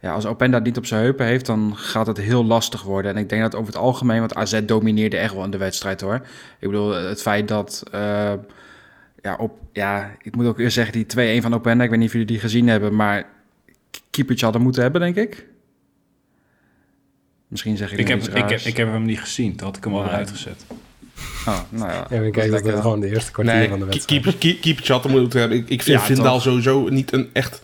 Ja, 0.00 0.12
als 0.12 0.26
Openda 0.26 0.58
niet 0.58 0.76
op 0.76 0.86
zijn 0.86 1.02
heupen 1.02 1.26
heeft, 1.26 1.46
dan 1.46 1.72
gaat 1.76 2.06
het 2.06 2.16
heel 2.18 2.44
lastig 2.44 2.82
worden. 2.82 3.10
En 3.14 3.16
ik 3.22 3.28
denk 3.28 3.42
dat 3.42 3.54
over 3.54 3.66
het 3.72 3.82
algemeen, 3.82 4.18
want 4.20 4.34
AZ 4.34 4.60
domineerde 4.66 5.16
echt 5.16 5.34
wel 5.34 5.44
in 5.44 5.50
de 5.50 5.56
wedstrijd 5.56 6.00
hoor. 6.00 6.14
Ik 6.58 6.68
bedoel, 6.68 6.90
het 6.94 7.22
feit 7.22 7.48
dat, 7.48 7.82
eh, 7.92 8.32
ja, 9.22 9.36
op, 9.38 9.58
ja, 9.72 10.10
ik 10.22 10.36
moet 10.36 10.46
ook 10.46 10.58
eerst 10.58 10.74
zeggen, 10.74 10.92
die 10.92 11.06
2-1 11.38 11.42
van 11.42 11.54
Openda, 11.54 11.84
ik 11.84 11.90
weet 11.90 11.98
niet 11.98 12.06
of 12.08 12.12
jullie 12.12 12.28
die 12.28 12.38
gezien 12.40 12.68
hebben, 12.68 12.96
maar 12.96 13.26
keepertje 14.10 14.44
hadden 14.44 14.62
moeten 14.62 14.82
hebben, 14.82 15.00
denk 15.00 15.16
ik. 15.16 15.46
Misschien 17.48 17.76
zeg 17.76 17.92
ik, 17.92 17.98
Ik 17.98 18.08
heb, 18.08 18.22
ik, 18.22 18.48
heb, 18.48 18.60
ik 18.60 18.76
heb 18.76 18.88
hem 18.88 19.04
niet 19.04 19.20
gezien. 19.20 19.56
Toen 19.56 19.66
had 19.66 19.76
ik 19.76 19.84
hem 19.84 19.92
al 19.92 19.98
Nee. 20.00 20.08
weer 20.08 20.18
uitgezet. 20.18 20.64
Oh, 21.46 21.60
nou 21.68 21.90
ja. 21.90 21.94
Ja, 21.96 22.02
we 22.08 22.08
dat 22.08 22.20
kijken 22.32 22.42
is 22.42 22.50
dat 22.62 22.72
het 22.72 22.80
gewoon 22.80 23.00
de 23.00 23.08
eerste 23.08 23.32
kwartier 23.32 23.54
Nee, 23.54 23.68
van 23.68 23.78
de 23.78 23.84
wedstrijd. 23.84 24.22
keeper, 24.22 24.40
ke- 24.40 24.58
keepertje 24.60 24.92
had 24.92 25.04
hem 25.04 25.12
moeten 25.12 25.40
hebben. 25.40 25.58
Ik, 25.58 25.68
ik 25.68 25.82
vind 25.82 25.98
Ja, 26.00 26.04
Vindaal 26.06 26.32
toch. 26.34 26.42
sowieso 26.42 26.88
niet 26.88 27.12
een 27.12 27.30
echt... 27.32 27.62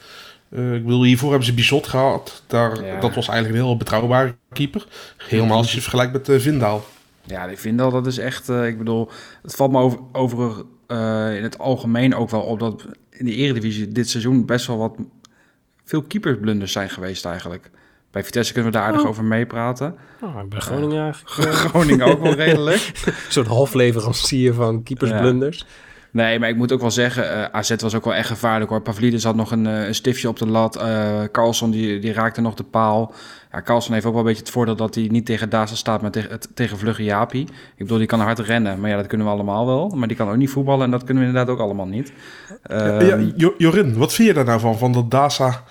eh, 0.53 0.75
ik 0.75 0.85
bedoel, 0.85 1.05
hiervoor 1.05 1.29
hebben 1.29 1.47
ze 1.47 1.55
Bizot 1.55 1.87
gehad. 1.87 2.43
Daar, 2.47 2.85
Ja. 2.85 3.01
Dat 3.01 3.15
was 3.15 3.29
eigenlijk 3.29 3.59
een 3.59 3.65
heel 3.67 3.77
betrouwbare 3.77 4.35
keeper. 4.53 4.87
Helemaal 5.17 5.57
als 5.57 5.67
je 5.69 5.73
het 5.73 5.83
vergelijkt 5.83 6.13
met 6.13 6.29
eh, 6.29 6.39
Vindaal. 6.39 6.85
Ja, 7.25 7.45
ik 7.45 7.59
vind 7.59 7.81
al 7.81 7.91
dat 7.91 8.07
is 8.07 8.19
echt. 8.19 8.49
eh, 8.49 8.67
ik 8.67 8.79
bedoel, 8.79 9.11
het 9.43 9.55
valt 9.55 9.73
me 9.73 9.79
over, 9.79 9.99
over 10.13 10.65
eh, 10.87 11.37
in 11.37 11.43
het 11.43 11.59
algemeen 11.59 12.15
ook 12.15 12.31
wel 12.31 12.41
op 12.41 12.59
dat 12.59 12.87
in 13.11 13.25
de 13.25 13.35
Eredivisie 13.35 13.89
dit 13.89 14.09
seizoen 14.09 14.47
best 14.47 14.67
wel 14.67 14.79
wat 14.79 14.95
veel 15.85 16.03
keepersblunders 16.03 16.73
zijn 16.73 16.91
geweest 16.91 17.25
eigenlijk. 17.25 17.71
Bij 18.11 18.25
Vitesse 18.25 18.53
kunnen 18.53 18.73
we 18.73 18.79
daar 18.79 18.87
aardig 18.87 19.03
Oh. 19.03 19.09
over 19.09 19.25
meepraten. 19.25 19.95
Nou, 20.21 20.47
bij 20.49 20.61
Groningen 20.61 21.03
eigenlijk 21.03 21.53
Groningen 21.69 22.07
ook 22.07 22.21
wel 22.23 22.35
redelijk. 22.35 22.91
een 23.07 23.13
soort 23.29 23.47
halfleverancier 23.47 24.55
van 24.55 24.83
keepersblunders. 24.83 25.67
Nee, 26.13 26.39
maar 26.39 26.49
ik 26.49 26.57
moet 26.57 26.73
ook 26.73 26.81
wel 26.81 26.91
zeggen, 26.91 27.31
eh, 27.33 27.45
AZ 27.59 27.75
was 27.79 27.95
ook 27.95 28.05
wel 28.05 28.15
echt 28.15 28.27
gevaarlijk 28.29 28.71
hoor. 28.71 28.81
Pavlidis 28.81 29.25
had 29.25 29.35
nog 29.35 29.51
een, 29.51 29.67
eh, 29.67 29.87
een 29.87 29.95
stiftje 29.95 30.29
op 30.29 30.39
de 30.39 30.47
lat. 30.47 30.77
eh 30.77 31.21
Carlson 31.33 31.71
die, 31.71 31.99
die 31.99 32.13
raakte 32.13 32.41
nog 32.41 32.55
de 32.55 32.63
paal. 32.63 33.15
Ja, 33.53 33.63
Carlson 33.63 33.93
heeft 33.95 34.05
ook 34.07 34.13
wel 34.13 34.21
een 34.21 34.27
beetje 34.27 34.43
het 34.43 34.51
voordeel 34.53 34.77
dat 34.77 34.95
hij 34.95 35.07
niet 35.11 35.27
tegen 35.27 35.49
Daza 35.51 35.75
staat, 35.75 36.03
maar 36.03 36.11
tegen, 36.11 36.41
tegen 36.55 36.79
Vlugge 36.79 37.05
Japi. 37.05 37.41
Ik 37.43 37.49
bedoel, 37.77 37.99
die 37.99 38.07
kan 38.07 38.21
hard 38.21 38.39
rennen, 38.39 38.81
maar 38.81 38.91
ja, 38.91 38.97
dat 38.97 39.07
kunnen 39.07 39.27
we 39.27 39.33
allemaal 39.33 39.67
wel. 39.67 39.89
Maar 39.89 40.09
die 40.09 40.17
kan 40.17 40.29
ook 40.29 40.37
niet 40.37 40.51
voetballen 40.51 40.85
en 40.85 40.91
dat 40.91 41.05
kunnen 41.05 41.23
we 41.23 41.29
inderdaad 41.29 41.55
ook 41.55 41.61
allemaal 41.61 41.87
niet. 41.87 42.13
Ehm, 42.63 43.07
ja, 43.07 43.33
Jo- 43.37 43.55
Jorin, 43.59 43.97
wat 43.97 44.13
vind 44.15 44.29
je 44.29 44.35
daar 44.35 44.45
nou 44.45 44.61
van? 44.61 44.79
Van 44.79 44.93
dat 44.93 45.11
Dasa... 45.11 45.63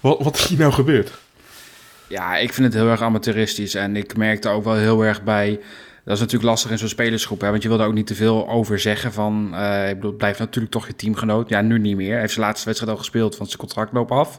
Wat, 0.00 0.22
wat 0.22 0.36
is 0.36 0.46
hier 0.46 0.58
nou 0.58 0.72
gebeurd? 0.72 1.12
Ja, 2.06 2.36
ik 2.36 2.52
vind 2.52 2.66
het 2.72 2.82
heel 2.82 2.90
erg 2.90 3.02
amateuristisch. 3.02 3.74
En 3.74 3.96
ik 3.96 4.16
merkte 4.16 4.48
ook 4.48 4.64
wel 4.64 4.74
heel 4.74 5.04
erg 5.04 5.22
bij. 5.22 5.60
Dat 6.08 6.16
is 6.16 6.22
natuurlijk 6.22 6.50
lastig 6.50 6.70
in 6.70 6.78
zo'n 6.78 6.88
spelersgroep. 6.88 7.40
Hè, 7.40 7.50
want 7.50 7.62
je 7.62 7.68
wil 7.68 7.78
daar 7.78 7.86
ook 7.86 7.94
niet 7.94 8.06
te 8.06 8.14
veel 8.14 8.48
over 8.48 8.78
zeggen. 8.78 9.12
Van, 9.12 9.54
eh, 9.54 9.88
ik 9.88 9.94
bedoel, 9.94 10.08
het 10.10 10.18
blijft 10.18 10.38
natuurlijk 10.38 10.72
toch 10.72 10.86
je 10.86 10.96
teamgenoot. 10.96 11.48
Ja, 11.48 11.60
nu 11.60 11.78
niet 11.78 11.96
meer. 11.96 12.10
Hij 12.10 12.20
heeft 12.20 12.32
zijn 12.32 12.44
laatste 12.46 12.64
wedstrijd 12.66 12.92
al 12.92 12.98
gespeeld, 12.98 13.36
want 13.36 13.48
zijn 13.50 13.60
contract 13.62 13.92
loopt 13.92 14.10
af. 14.10 14.38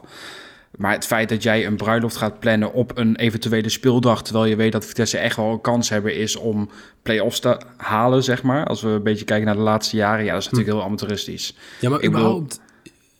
Maar 0.76 0.92
het 0.92 1.06
feit 1.06 1.28
dat 1.28 1.42
jij 1.42 1.66
een 1.66 1.76
bruiloft 1.76 2.16
gaat 2.16 2.38
plannen 2.38 2.72
op 2.72 2.98
een 2.98 3.16
eventuele 3.16 3.68
speeldag. 3.68 4.22
terwijl 4.22 4.44
je 4.44 4.56
weet 4.56 4.72
dat 4.72 4.86
Vitesse 4.86 5.18
echt 5.18 5.36
wel 5.36 5.50
een 5.52 5.60
kans 5.60 5.88
hebben 5.88 6.14
is 6.16 6.36
om 6.36 6.70
play-offs 7.02 7.40
te 7.40 7.60
halen, 7.76 8.22
zeg 8.24 8.42
maar. 8.42 8.66
Als 8.66 8.82
we 8.82 8.88
een 8.88 9.02
beetje 9.02 9.24
kijken 9.24 9.46
naar 9.46 9.56
de 9.56 9.60
laatste 9.60 9.96
jaren. 9.96 10.24
Ja, 10.24 10.32
dat 10.32 10.40
is 10.40 10.48
natuurlijk 10.48 10.76
heel 10.76 10.86
amateuristisch. 10.86 11.56
Ja, 11.80 11.88
maar 11.88 12.00
Ik 12.00 12.10
bedoel- 12.10 12.26
überhaupt, 12.26 12.60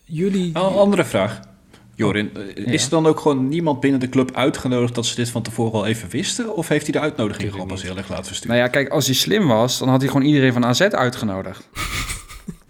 jullie... 0.03 0.47
Een 0.53 0.61
andere 0.61 1.05
vraag. 1.05 1.39
Jorin, 1.95 2.31
eh, 2.55 2.73
is 2.73 2.83
er 2.83 2.89
dan 2.89 3.05
ook 3.05 3.19
gewoon 3.19 3.47
niemand 3.47 3.79
binnen 3.79 3.99
de 3.99 4.09
club 4.09 4.35
uitgenodigd 4.35 4.95
dat 4.95 5.05
ze 5.05 5.15
dit 5.15 5.29
van 5.29 5.41
tevoren 5.41 5.73
al 5.73 5.85
even 5.85 6.09
wisten? 6.09 6.55
Of 6.55 6.67
heeft 6.67 6.83
hij 6.83 6.91
de 6.91 6.99
uitnodiging 6.99 7.51
gewoon 7.51 7.67
pas 7.67 7.81
heel 7.81 7.97
erg 7.97 8.09
laten 8.09 8.25
versturen? 8.25 8.55
Nou 8.55 8.67
ja, 8.67 8.71
kijk, 8.73 8.89
als 8.89 9.05
hij 9.05 9.15
slim 9.15 9.47
was, 9.47 9.79
dan 9.79 9.89
had 9.89 10.01
hij 10.01 10.09
gewoon 10.09 10.27
iedereen 10.27 10.53
van 10.53 10.65
AZ 10.65 10.81
uitgenodigd. 10.81 11.69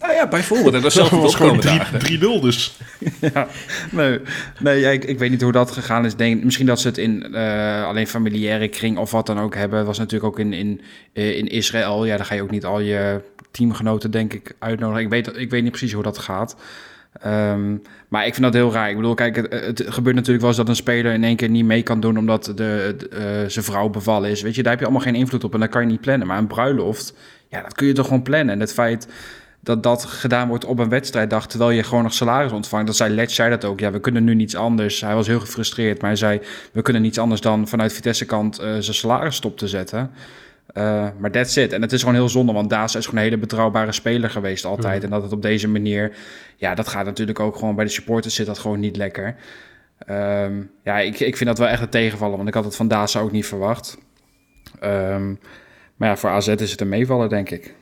Nou 0.02 0.14
ja, 0.14 0.28
bijvoorbeeld. 0.28 0.74
En 0.74 0.82
dat 0.82 0.94
Dat 0.94 1.10
zelf 1.10 1.10
was 1.10 1.36
gewoon 1.36 1.60
dagen. 1.60 2.20
3-0 2.20 2.42
dus. 2.42 2.78
ja, 3.34 3.48
nee, 3.92 4.20
nee 4.60 4.80
ja, 4.80 4.90
ik, 4.90 5.04
ik 5.04 5.20
weet 5.20 5.30
niet 5.30 5.42
hoe 5.42 5.52
dat 5.52 5.72
gegaan 5.72 6.06
is. 6.06 6.16
Denk, 6.16 6.44
misschien 6.44 6.66
dat 6.66 6.80
ze 6.80 6.88
het 6.88 6.98
in 6.98 7.34
eh, 7.34 7.86
alleen 7.86 8.08
familiaire 8.08 8.68
kring 8.68 8.98
of 8.98 9.12
wat 9.12 9.26
dan 9.26 9.40
ook 9.40 9.56
hebben. 9.56 9.78
Het 9.78 9.88
was 9.88 9.98
natuurlijk 9.98 10.32
ook 10.32 10.40
in, 10.40 10.54
in, 10.54 10.82
eh, 11.14 11.38
in 11.38 11.48
Israël. 11.48 12.06
Ja, 12.06 12.18
dan 12.18 12.26
ga 12.26 12.36
je 12.36 12.42
ook 12.42 12.52
niet 12.52 12.66
al 12.66 12.80
je 12.80 13.22
teamgenoten, 13.52 14.12
denk 14.12 14.34
ik, 14.34 14.56
uitnodigen. 14.60 15.04
Ik 15.04 15.10
weet, 15.10 15.38
ik 15.38 15.50
weet 15.50 15.64
niet 15.64 15.72
precies 15.72 15.94
hoe 15.94 16.04
dat 16.04 16.18
gaat. 16.18 16.56
Ehm, 17.12 17.78
maar 18.08 18.26
ik 18.26 18.34
vind 18.34 18.46
dat 18.46 18.54
heel 18.54 18.72
raar. 18.72 18.90
Ik 18.90 18.96
bedoel, 18.96 19.14
kijk, 19.14 19.36
het, 19.36 19.84
gebeurt 19.86 20.16
natuurlijk 20.16 20.40
wel 20.42 20.50
eens 20.50 20.58
dat 20.58 20.70
een 20.70 20.76
speler 20.76 21.14
in 21.14 21.24
één 21.24 21.36
keer 21.36 21.50
niet 21.50 21.66
mee 21.66 21.84
kan 21.84 22.00
doen 22.00 22.18
omdat 22.18 22.46
de, 22.46 22.54
de, 22.54 23.08
eh, 23.10 23.50
zijn 23.50 23.66
vrouw 23.66 23.90
bevallen 23.90 24.30
is. 24.30 24.42
Weet 24.42 24.56
je, 24.56 24.62
daar 24.62 24.72
heb 24.72 24.80
je 24.80 24.88
allemaal 24.88 25.06
geen 25.06 25.16
invloed 25.16 25.44
op 25.44 25.54
en 25.54 25.60
dat 25.60 25.70
kan 25.70 25.82
je 25.82 25.88
niet 25.88 26.02
plannen. 26.02 26.28
Maar 26.28 26.38
een 26.38 26.48
bruiloft, 26.48 27.14
ja, 27.48 27.62
dat 27.62 27.74
kun 27.74 27.88
je 27.88 27.94
toch 27.94 28.08
gewoon 28.08 28.22
plannen. 28.22 28.54
En 28.54 28.60
het 28.60 28.74
feit 28.74 29.08
dat 29.60 29.84
dat 29.84 30.06
gedaan 30.06 30.48
wordt 30.48 30.66
op 30.66 30.80
een 30.80 30.90
wedstrijddag, 30.90 31.48
terwijl 31.48 31.72
je 31.72 31.84
gewoon 31.84 32.04
nog 32.04 32.14
salaris 32.14 32.52
ontvangt. 32.52 32.88
Dat 32.88 32.96
zei 32.96 33.14
Letch, 33.14 33.34
zei 33.34 33.50
dat 33.50 33.66
ook. 33.66 33.80
Ja, 33.80 33.92
we 33.92 34.00
kunnen 34.00 34.24
nu 34.24 34.36
niets 34.36 34.56
anders. 34.56 35.02
Hij 35.02 35.16
was 35.16 35.28
heel 35.28 35.40
gefrustreerd, 35.40 36.02
maar 36.02 36.10
hij 36.10 36.20
zei, 36.20 36.42
we 36.72 36.82
kunnen 36.82 37.02
niets 37.02 37.18
anders 37.18 37.42
dan 37.42 37.68
vanuit 37.68 37.94
Vitesse 37.94 38.26
kant 38.26 38.60
eh, 38.60 38.70
zijn 38.70 38.96
salaris 38.96 39.36
stop 39.36 39.58
te 39.58 39.68
zetten. 39.68 40.12
Eh, 40.74 41.08
maar 41.18 41.32
that's 41.32 41.56
it. 41.56 41.74
En 41.74 41.82
het 41.82 41.92
is 41.92 42.00
gewoon 42.00 42.16
heel 42.16 42.30
zonde, 42.30 42.54
want 42.54 42.70
Daas 42.70 42.96
is 42.96 43.06
gewoon 43.06 43.20
een 43.20 43.26
hele 43.26 43.38
betrouwbare 43.38 43.92
speler 43.92 44.30
geweest 44.30 44.66
altijd. 44.66 44.96
Mhm. 44.96 45.04
En 45.04 45.10
dat 45.10 45.24
het 45.24 45.32
op 45.32 45.42
deze 45.42 45.68
manier, 45.68 46.16
ja, 46.56 46.76
dat 46.76 46.88
gaat 46.88 47.06
natuurlijk 47.06 47.40
ook 47.40 47.56
gewoon 47.56 47.76
bij 47.76 47.86
de 47.86 47.92
supporters 47.92 48.36
zit 48.36 48.46
dat 48.46 48.60
gewoon 48.60 48.80
niet 48.80 48.96
lekker. 48.96 49.36
Ehm, 49.98 50.64
ja, 50.84 51.00
ik, 51.00 51.20
ik 51.20 51.38
vind 51.38 51.50
dat 51.50 51.58
wel 51.58 51.68
echt 51.68 51.82
een 51.82 51.90
tegenvallen, 51.90 52.36
want 52.36 52.48
ik 52.48 52.54
had 52.54 52.64
het 52.64 52.76
van 52.76 52.88
Daas 52.88 53.18
ook 53.18 53.32
niet 53.32 53.46
verwacht. 53.46 53.98
Ehm, 54.80 55.34
maar 55.96 56.10
ja, 56.10 56.18
voor 56.18 56.30
AZ 56.30 56.48
is 56.48 56.72
het 56.72 56.82
een 56.82 56.90
meevaller, 56.90 57.30
denk 57.30 57.50
ik. 57.50 57.76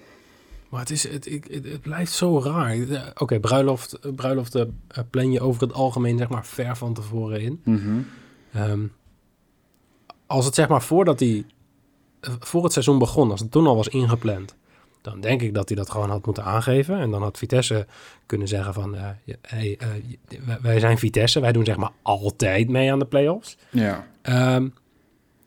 Maar 0.70 0.80
het, 0.80 0.90
is, 0.90 1.08
het, 1.08 1.26
het, 1.26 1.48
het 1.52 1.82
blijft 1.82 2.12
zo 2.12 2.42
raar. 2.42 2.78
Oké, 3.18 3.40
bruiloft, 3.40 4.16
bruiloften 4.16 4.80
eh, 4.88 5.04
plan 5.10 5.32
je 5.32 5.42
over 5.42 5.62
het 5.62 5.74
algemeen 5.74 6.18
zeg 6.18 6.30
maar 6.30 6.46
ver 6.46 6.76
van 6.76 6.94
tevoren 6.94 7.42
in. 7.42 7.62
Ehm, 8.54 8.80
als 10.26 10.46
het 10.46 10.56
zeg 10.56 10.68
maar 10.68 10.82
voordat 10.82 11.22
eh, 11.22 11.44
voor 12.22 12.64
het 12.64 12.72
seizoen 12.74 12.98
begon, 13.00 13.32
als 13.32 13.40
het 13.40 13.52
toen 13.52 13.68
al 13.68 13.76
was 13.76 13.88
ingepland, 13.88 14.56
dan 15.02 15.20
denk 15.22 15.42
ik 15.42 15.54
dat 15.54 15.68
hij 15.70 15.78
dat 15.78 15.90
gewoon 15.90 16.10
had 16.10 16.26
moeten 16.26 16.44
aangeven. 16.44 17.00
En 17.00 17.12
dan 17.12 17.22
had 17.22 17.38
Vitesse 17.38 17.86
kunnen 18.26 18.48
zeggen 18.48 18.74
van, 18.74 18.96
eh, 18.96 19.02
hey, 19.42 19.76
eh, 19.80 19.88
wij- 20.46 20.58
wij 20.62 20.80
zijn 20.80 20.98
Vitesse, 20.98 21.40
wij 21.40 21.52
doen 21.52 21.66
zeg 21.66 21.78
maar 21.78 21.92
altijd 22.02 22.70
mee 22.70 22.92
aan 22.92 23.00
de 23.00 23.06
play-offs. 23.06 23.58
Ja. 23.70 24.08
Ehm, 24.22 24.68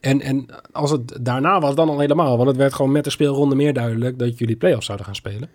en, 0.00 0.20
en 0.20 0.46
als 0.72 0.90
het 0.90 1.18
daarna 1.20 1.60
was, 1.60 1.74
dan 1.74 1.88
al 1.88 1.98
helemaal. 1.98 2.36
Want 2.36 2.48
het 2.48 2.56
werd 2.56 2.74
gewoon 2.74 2.92
met 2.92 3.04
de 3.04 3.10
speelronde 3.10 3.54
meer 3.54 3.72
duidelijk 3.72 4.18
dat 4.18 4.38
jullie 4.38 4.56
play-offs 4.56 4.86
zouden 4.86 5.06
gaan 5.06 5.14
spelen. 5.16 5.50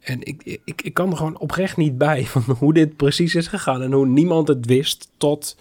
En 0.00 0.22
ik, 0.22 0.60
ik, 0.64 0.82
ik 0.82 0.94
kan 0.94 1.10
er 1.10 1.16
gewoon 1.16 1.38
oprecht 1.38 1.76
niet 1.76 1.98
bij 1.98 2.24
van 2.26 2.42
hoe 2.58 2.72
dit 2.74 2.96
precies 2.96 3.34
is 3.34 3.46
gegaan. 3.46 3.82
En 3.82 3.92
hoe 3.92 4.06
niemand 4.06 4.48
het 4.48 4.66
wist 4.66 5.08
tot 5.16 5.56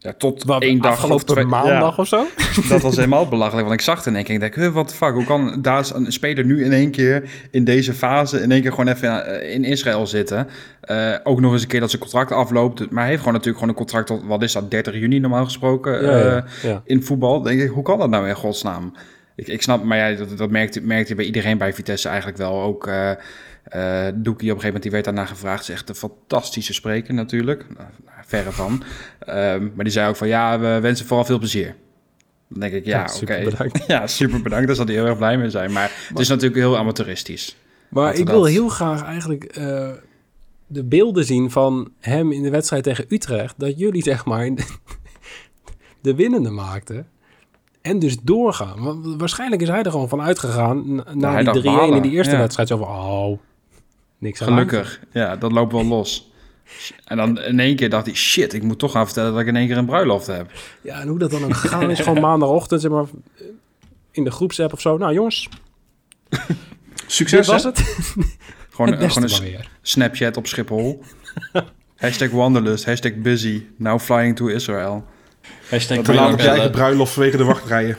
Ja, 0.00 0.12
tot 0.12 0.44
wat, 0.44 0.62
één 0.62 0.80
dag 0.80 1.10
of 1.10 1.24
twee. 1.24 1.44
maandag 1.44 1.96
Ja, 1.96 2.02
of 2.02 2.08
zo. 2.08 2.26
dat 2.68 2.82
was 2.82 2.96
helemaal 2.96 3.28
belachelijk. 3.28 3.66
Want 3.66 3.78
ik 3.78 3.86
zag 3.86 3.96
het 3.96 4.06
in 4.06 4.14
één 4.14 4.24
keer. 4.24 4.34
Ik 4.34 4.40
denk, 4.40 4.54
huh, 4.54 4.72
what 4.72 4.88
the 4.88 4.94
fuck? 4.94 5.12
Hoe 5.12 5.24
kan 5.24 5.62
daar 5.62 5.90
een 5.94 6.12
speler 6.12 6.44
nu 6.44 6.64
in 6.64 6.72
één 6.72 6.90
keer 6.90 7.30
in 7.50 7.64
deze 7.64 7.94
fase 7.94 8.40
in 8.40 8.50
één 8.52 8.62
keer 8.62 8.70
gewoon 8.70 8.88
even 8.88 9.26
eh, 9.26 9.54
in 9.54 9.64
Israël 9.64 10.06
zitten? 10.06 10.48
Eh, 10.80 11.14
ook 11.22 11.40
nog 11.40 11.52
eens 11.52 11.62
een 11.62 11.68
keer 11.68 11.80
dat 11.80 11.90
zijn 11.90 12.02
contract 12.02 12.32
afloopt. 12.32 12.90
Maar 12.90 13.00
hij 13.00 13.08
heeft 13.08 13.18
gewoon 13.18 13.34
natuurlijk 13.34 13.58
gewoon 13.58 13.68
een 13.68 13.80
contract 13.80 14.06
tot, 14.06 14.22
wat 14.24 14.42
is 14.42 14.52
dat, 14.52 14.70
30 14.70 14.94
juni 14.94 15.18
normaal 15.18 15.44
gesproken 15.44 16.02
Ja, 16.02 16.44
eh, 16.62 16.76
in 16.84 17.02
voetbal. 17.02 17.42
denk 17.42 17.60
ik, 17.60 17.68
hoe 17.68 17.82
kan 17.82 17.98
dat 17.98 18.10
nou 18.10 18.28
in 18.28 18.34
godsnaam? 18.34 18.92
Ik, 19.36 19.48
ik 19.48 19.62
snap, 19.62 19.84
maar 19.84 19.98
ja, 19.98 20.16
dat, 20.16 20.38
dat 20.38 20.50
merkte, 20.50 20.80
merkte 20.80 21.08
je 21.08 21.14
bij 21.14 21.24
iedereen 21.24 21.58
bij 21.58 21.74
Vitesse 21.74 22.08
eigenlijk 22.08 22.38
wel. 22.38 22.62
Ook 22.62 22.86
eh 22.86 23.12
Doekie 24.14 24.50
op 24.50 24.56
een 24.56 24.62
gegeven 24.62 24.64
moment, 24.64 24.82
die 24.82 24.90
werd 24.90 25.04
daarna 25.04 25.24
gevraagd. 25.24 25.62
Is 25.62 25.68
echt 25.68 25.88
een 25.88 25.94
fantastische 25.94 26.74
spreker 26.74 27.14
natuurlijk. 27.14 27.64
Nou, 27.76 27.88
verre 28.28 28.52
van. 28.52 28.82
Ehm, 29.18 29.68
maar 29.74 29.84
die 29.84 29.92
zei 29.92 30.08
ook 30.08 30.16
van, 30.16 30.28
ja, 30.28 30.58
we 30.60 30.78
wensen 30.80 31.06
vooral 31.06 31.24
veel 31.24 31.38
plezier. 31.38 31.74
Dan 32.48 32.60
denk 32.60 32.72
ik, 32.72 32.84
ja, 32.84 32.96
Ja, 32.98 33.02
oké. 33.02 33.12
super 33.12 33.44
bedankt. 33.44 33.84
Ja, 33.86 34.06
super 34.06 34.42
bedankt. 34.42 34.66
Daar 34.66 34.76
zal 34.76 34.84
hij 34.86 34.94
heel 34.94 35.06
erg 35.06 35.16
blij 35.16 35.38
mee 35.38 35.50
zijn. 35.50 35.72
Maar 35.72 35.90
het 36.08 36.18
is 36.18 36.28
natuurlijk 36.28 36.56
heel 36.60 36.76
amateuristisch. 36.76 37.56
Maar 37.88 38.14
ik 38.14 38.28
wil 38.28 38.44
heel 38.44 38.68
graag 38.68 39.02
eigenlijk 39.04 39.44
eh, 39.44 39.88
de 40.66 40.84
beelden 40.84 41.24
zien 41.24 41.50
van 41.50 41.90
hem 42.00 42.32
in 42.32 42.42
de 42.42 42.50
wedstrijd 42.50 42.82
tegen 42.82 43.04
Utrecht. 43.08 43.54
Dat 43.58 43.78
jullie 43.78 44.02
zeg 44.02 44.24
maar 44.24 44.50
de 46.00 46.14
winnende 46.14 46.50
maakten. 46.50 47.06
En 47.82 47.98
dus 47.98 48.16
doorgaan. 48.22 48.82
Want 48.82 49.14
waarschijnlijk 49.20 49.62
is 49.62 49.68
hij 49.68 49.82
er 49.82 49.90
gewoon 49.90 50.08
van 50.08 50.20
uitgegaan. 50.20 50.94
na- 51.12 51.52
die 51.52 51.62
3-1 51.62 51.94
in 51.94 52.02
die 52.02 52.10
eerste 52.10 52.32
ja. 52.34 52.38
wedstrijd. 52.40 52.68
Zo 52.68 52.76
van, 52.76 52.88
oh, 52.88 53.38
niks 54.18 54.42
aan. 54.42 54.48
Gelukkig. 54.48 55.00
Ja, 55.12 55.36
dat 55.36 55.52
loopt 55.52 55.72
wel 55.72 55.84
los. 55.84 56.27
En 57.04 57.16
dan 57.16 57.40
in 57.40 57.60
één 57.60 57.76
keer 57.76 57.90
dacht 57.90 58.06
hij, 58.06 58.14
shit, 58.14 58.52
ik 58.52 58.62
moet 58.62 58.78
toch 58.78 58.92
gaan 58.92 59.04
vertellen 59.04 59.32
dat 59.32 59.40
ik 59.40 59.46
in 59.46 59.56
één 59.56 59.66
keer 59.66 59.76
een 59.76 59.86
bruiloft 59.86 60.26
heb. 60.26 60.50
Ja, 60.80 61.00
en 61.00 61.08
hoe 61.08 61.18
dat 61.18 61.30
dan 61.30 61.44
ook 61.44 61.54
gegaan 61.54 61.90
is. 61.90 62.00
Gewoon 62.00 62.20
maandagochtend, 62.20 62.80
zeg 62.80 62.90
maar, 62.90 63.04
in 64.10 64.24
de 64.24 64.30
groepsapp 64.30 64.72
of 64.72 64.80
zo. 64.80 64.96
Nou 64.96 65.12
jongens, 65.12 65.48
dit 66.28 66.38
Succes, 67.06 67.46
was 67.46 67.62
hè? 67.62 67.68
het. 67.68 67.78
Gewoon, 68.70 68.90
het 68.92 68.98
beste 68.98 69.28
gewoon 69.28 69.36
een 69.36 69.50
weer. 69.50 69.68
Snapchat 69.82 70.36
op 70.36 70.46
Schiphol. 70.46 71.02
hashtag 71.96 72.30
wanderlust, 72.30 72.84
hashtag 72.84 73.14
busy, 73.14 73.66
now 73.76 74.00
flying 74.00 74.36
to 74.36 74.46
Israel. 74.46 75.04
Hashtag 75.68 75.98
Te 75.98 76.14
laat 76.14 76.32
op 76.32 76.40
je 76.40 76.48
eigen 76.48 76.70
bruiloft 76.70 77.12
vanwege 77.12 77.36
de 77.36 77.44
wachtrijen. 77.44 77.96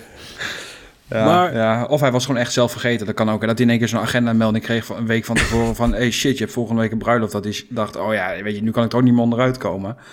Ja, 1.10 1.26
Maar- 1.26 1.54
ja, 1.56 1.86
of 1.86 2.00
hij 2.02 2.12
was 2.12 2.26
gewoon 2.26 2.42
echt 2.42 2.54
zelf 2.54 2.72
vergeten. 2.72 3.06
Dat 3.06 3.16
kan 3.16 3.30
ook. 3.30 3.42
En 3.42 3.48
dat 3.48 3.56
hij 3.58 3.66
in 3.66 3.72
één 3.72 3.80
keer 3.80 3.88
zo'n 3.88 4.00
agenda-melding 4.00 4.64
kreeg 4.64 4.86
van 4.86 4.98
een 4.98 5.06
week 5.08 5.26
van 5.26 5.36
tevoren 5.36 5.76
van... 5.76 5.94
hey 5.94 6.12
shit, 6.12 6.34
je 6.38 6.44
hebt 6.44 6.52
volgende 6.54 6.82
week 6.82 6.92
een 6.92 6.98
bruiloft. 6.98 7.32
Dat 7.32 7.44
hij 7.44 7.64
dacht, 7.70 7.96
oh 7.96 8.14
ja, 8.14 8.44
weet 8.44 8.56
je, 8.56 8.62
nu 8.62 8.72
kan 8.72 8.84
ik 8.84 8.92
er 8.92 8.98
ook 8.98 9.04
niet 9.04 9.14
meer 9.14 9.24
onderuit 9.24 9.58
komen. 9.58 9.96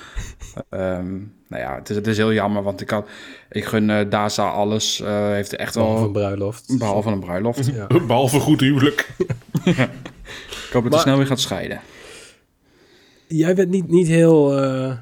Ehm, 0.70 1.14
nou 1.48 1.62
ja, 1.62 1.74
het 1.74 1.90
is, 1.90 1.96
het 1.96 2.06
is 2.06 2.16
heel 2.16 2.32
jammer, 2.32 2.62
want 2.62 2.80
ik, 2.80 2.90
had, 2.90 3.08
ik 3.50 3.64
gun 3.64 3.90
eh 3.90 4.10
Daza 4.10 4.48
alles. 4.48 5.00
eh 5.00 5.28
heeft 5.30 5.56
echt 5.56 5.74
Behalve 5.74 5.96
een 5.96 6.12
wel... 6.12 6.22
bruiloft. 6.22 6.78
Behalve 6.78 7.08
een 7.10 7.20
bruiloft. 7.20 7.66
Ja. 7.74 7.86
Behalve 8.06 8.40
goed 8.40 8.60
huwelijk. 8.60 9.08
Ik 10.66 10.72
hoop 10.72 10.82
dat 10.82 10.92
hij 10.92 11.00
snel 11.02 11.16
weer 11.16 11.26
gaat 11.26 11.40
scheiden. 11.40 11.80
Jij 13.26 13.54
bent 13.54 13.70
niet, 13.70 13.88
niet 13.88 14.06
heel 14.06 14.62
eh, 14.62 14.92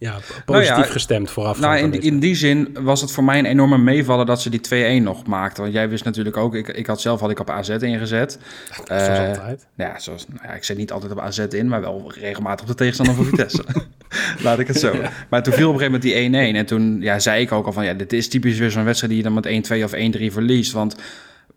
ja, 0.00 0.10
Nou 0.10 0.22
positief 0.44 0.84
ja, 0.86 0.92
gestemd 0.92 1.30
vooraf. 1.30 1.60
Nou, 1.60 1.76
in, 1.78 1.90
die- 1.90 2.00
in 2.00 2.18
die 2.18 2.34
zin 2.34 2.76
was 2.80 3.00
het 3.00 3.12
voor 3.12 3.24
mij 3.24 3.38
een 3.38 3.44
enorme 3.44 3.78
meevaller 3.78 4.26
dat 4.26 4.40
ze 4.42 4.50
die 4.50 4.60
2-1 5.00 5.02
nog 5.02 5.26
maakten. 5.26 5.62
Want 5.62 5.74
jij 5.74 5.88
wist 5.88 6.04
natuurlijk 6.04 6.36
ook, 6.36 6.54
ik, 6.54 6.68
ik 6.68 6.86
had 6.86 7.00
zelf 7.00 7.20
had 7.20 7.30
ik 7.30 7.38
op 7.40 7.50
AZ 7.50 7.68
ingezet. 7.68 8.38
Zoals 8.86 8.88
Eh, 9.08 9.28
altijd. 9.28 9.66
Nou 9.74 9.90
ja, 9.90 9.98
zoals, 9.98 10.26
nou 10.28 10.40
ja, 10.42 10.52
ik 10.54 10.64
zet 10.64 10.76
niet 10.76 10.92
altijd 10.92 11.12
op 11.12 11.18
AZ 11.20 11.38
in, 11.38 11.68
maar 11.68 11.80
wel 11.80 12.12
regelmatig 12.20 12.60
op 12.60 12.66
de 12.66 12.74
tegenstander 12.74 13.14
van 13.14 13.24
Vitesse. 13.24 13.64
Laat 14.42 14.58
ik 14.58 14.66
het 14.66 14.78
zo. 14.78 14.94
Maar 15.28 15.42
toen 15.42 15.52
viel 15.52 15.68
op 15.68 15.74
een 15.74 15.80
gegeven 15.80 16.10
moment 16.12 16.32
die 16.32 16.52
1-1. 16.54 16.56
En 16.56 16.66
toen 16.66 17.00
ja, 17.00 17.18
zei 17.18 17.40
ik 17.42 17.52
ook 17.52 17.66
al 17.66 17.72
van, 17.72 17.84
ja, 17.84 17.92
dit 17.94 18.12
is 18.12 18.28
typisch 18.28 18.58
weer 18.58 18.70
zo'n 18.70 18.84
wedstrijd 18.84 19.12
die 19.12 19.22
je 19.22 19.28
dan 19.30 19.62
met 19.62 19.70
1-2 19.80 19.84
of 19.84 19.92
1-3 19.94 20.32
verliest. 20.32 20.72
Want 20.72 20.96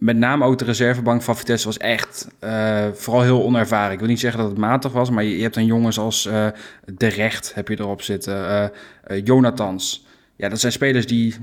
met 0.04 0.18
name 0.18 0.46
ook 0.46 0.58
de 0.58 0.66
reservebank 0.66 1.22
van 1.22 1.38
Vitesse 1.38 1.66
was 1.68 1.78
echt 1.78 2.28
eh, 2.40 2.86
vooral 2.94 3.22
heel 3.22 3.44
onervaren. 3.44 3.94
Ik 3.94 4.00
wil 4.00 4.08
niet 4.08 4.20
zeggen 4.20 4.40
dat 4.40 4.50
het 4.50 4.58
matig 4.60 4.92
was, 4.92 5.10
maar 5.10 5.24
je, 5.24 5.36
je 5.36 5.42
hebt 5.42 5.56
dan 5.56 5.66
jongens 5.66 6.00
als 6.00 6.26
eh, 6.26 6.48
De 6.96 7.08
Recht 7.08 7.54
heb 7.56 7.68
je 7.68 7.80
erop 7.80 8.02
zitten, 8.02 8.72
eh, 9.04 9.22
Jonathans. 9.24 10.06
Ja, 10.36 10.50
dat 10.50 10.60
zijn 10.60 10.72
spelers 10.72 11.06
die 11.08 11.36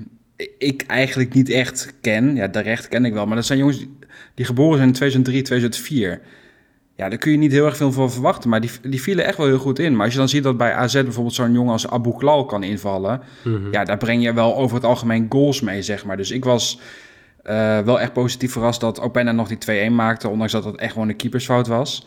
ik 0.59 0.83
eigenlijk 0.87 1.35
niet 1.35 1.51
echt 1.51 1.95
ken. 2.01 2.35
Ja, 2.35 2.47
De 2.49 2.61
Recht 2.61 2.89
ken 2.89 3.05
ik 3.05 3.13
wel, 3.13 3.27
maar 3.27 3.37
dat 3.37 3.47
zijn 3.47 3.59
jongens 3.59 3.79
die, 3.79 3.99
die 4.35 4.45
geboren 4.45 4.77
zijn 4.77 4.89
in 4.89 4.95
2003, 4.95 5.43
2004. 5.43 6.21
Ja, 6.97 7.09
daar 7.09 7.19
kun 7.19 7.33
je 7.33 7.39
niet 7.39 7.53
heel 7.53 7.67
erg 7.67 7.77
veel 7.77 7.93
van 7.93 8.11
verwachten, 8.13 8.51
maar 8.51 8.61
die, 8.61 8.71
die 8.83 9.03
vielen 9.03 9.25
echt 9.25 9.37
wel 9.37 9.47
heel 9.47 9.59
goed 9.59 9.79
in. 9.79 9.93
Maar 9.97 10.05
als 10.05 10.13
je 10.13 10.19
dan 10.19 10.29
ziet 10.29 10.43
dat 10.43 10.57
bij 10.57 10.73
AZ 10.75 10.93
bijvoorbeeld 11.03 11.35
zo'n 11.35 11.53
jongen 11.53 11.73
als 11.73 11.89
Abu 11.91 12.13
Klal 12.19 12.45
kan 12.45 12.63
invallen, 12.63 13.21
Mhm. 13.45 13.73
ja, 13.73 13.85
daar 13.85 13.97
breng 13.99 14.23
je 14.23 14.33
wel 14.33 14.57
over 14.57 14.77
het 14.77 14.85
algemeen 14.85 15.27
goals 15.29 15.61
mee, 15.61 15.83
zeg 15.83 16.05
maar. 16.05 16.17
Dus 16.17 16.31
ik 16.31 16.45
was 16.45 16.81
eh, 17.43 17.81
wel 17.81 18.01
echt 18.01 18.13
positief 18.13 18.53
verrast 18.53 18.81
dat 18.81 19.01
Openda 19.01 19.33
nog 19.33 19.49
die 19.49 19.89
2-1 19.91 19.93
maakte, 19.93 20.29
ondanks 20.29 20.53
dat 20.53 20.65
het 20.65 20.77
echt 20.77 20.93
gewoon 20.93 21.09
een 21.09 21.17
keepersfout 21.17 21.67
was. 21.67 22.07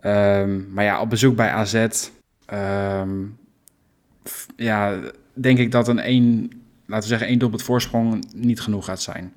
Ehm, 0.00 0.72
maar 0.72 0.84
ja, 0.84 1.00
op 1.00 1.10
bezoek 1.10 1.36
bij 1.36 1.50
AZ, 1.50 1.86
ehm, 2.46 3.10
f- 4.28 4.46
ja, 4.56 4.98
denk 5.34 5.58
ik 5.58 5.70
dat 5.70 5.88
een 5.88 5.98
één, 5.98 6.50
laten 6.86 7.02
we 7.02 7.08
zeggen, 7.08 7.26
één 7.26 7.38
doelpunt 7.38 7.62
voorsprong 7.62 8.24
niet 8.34 8.60
genoeg 8.60 8.84
gaat 8.84 9.02
zijn. 9.02 9.32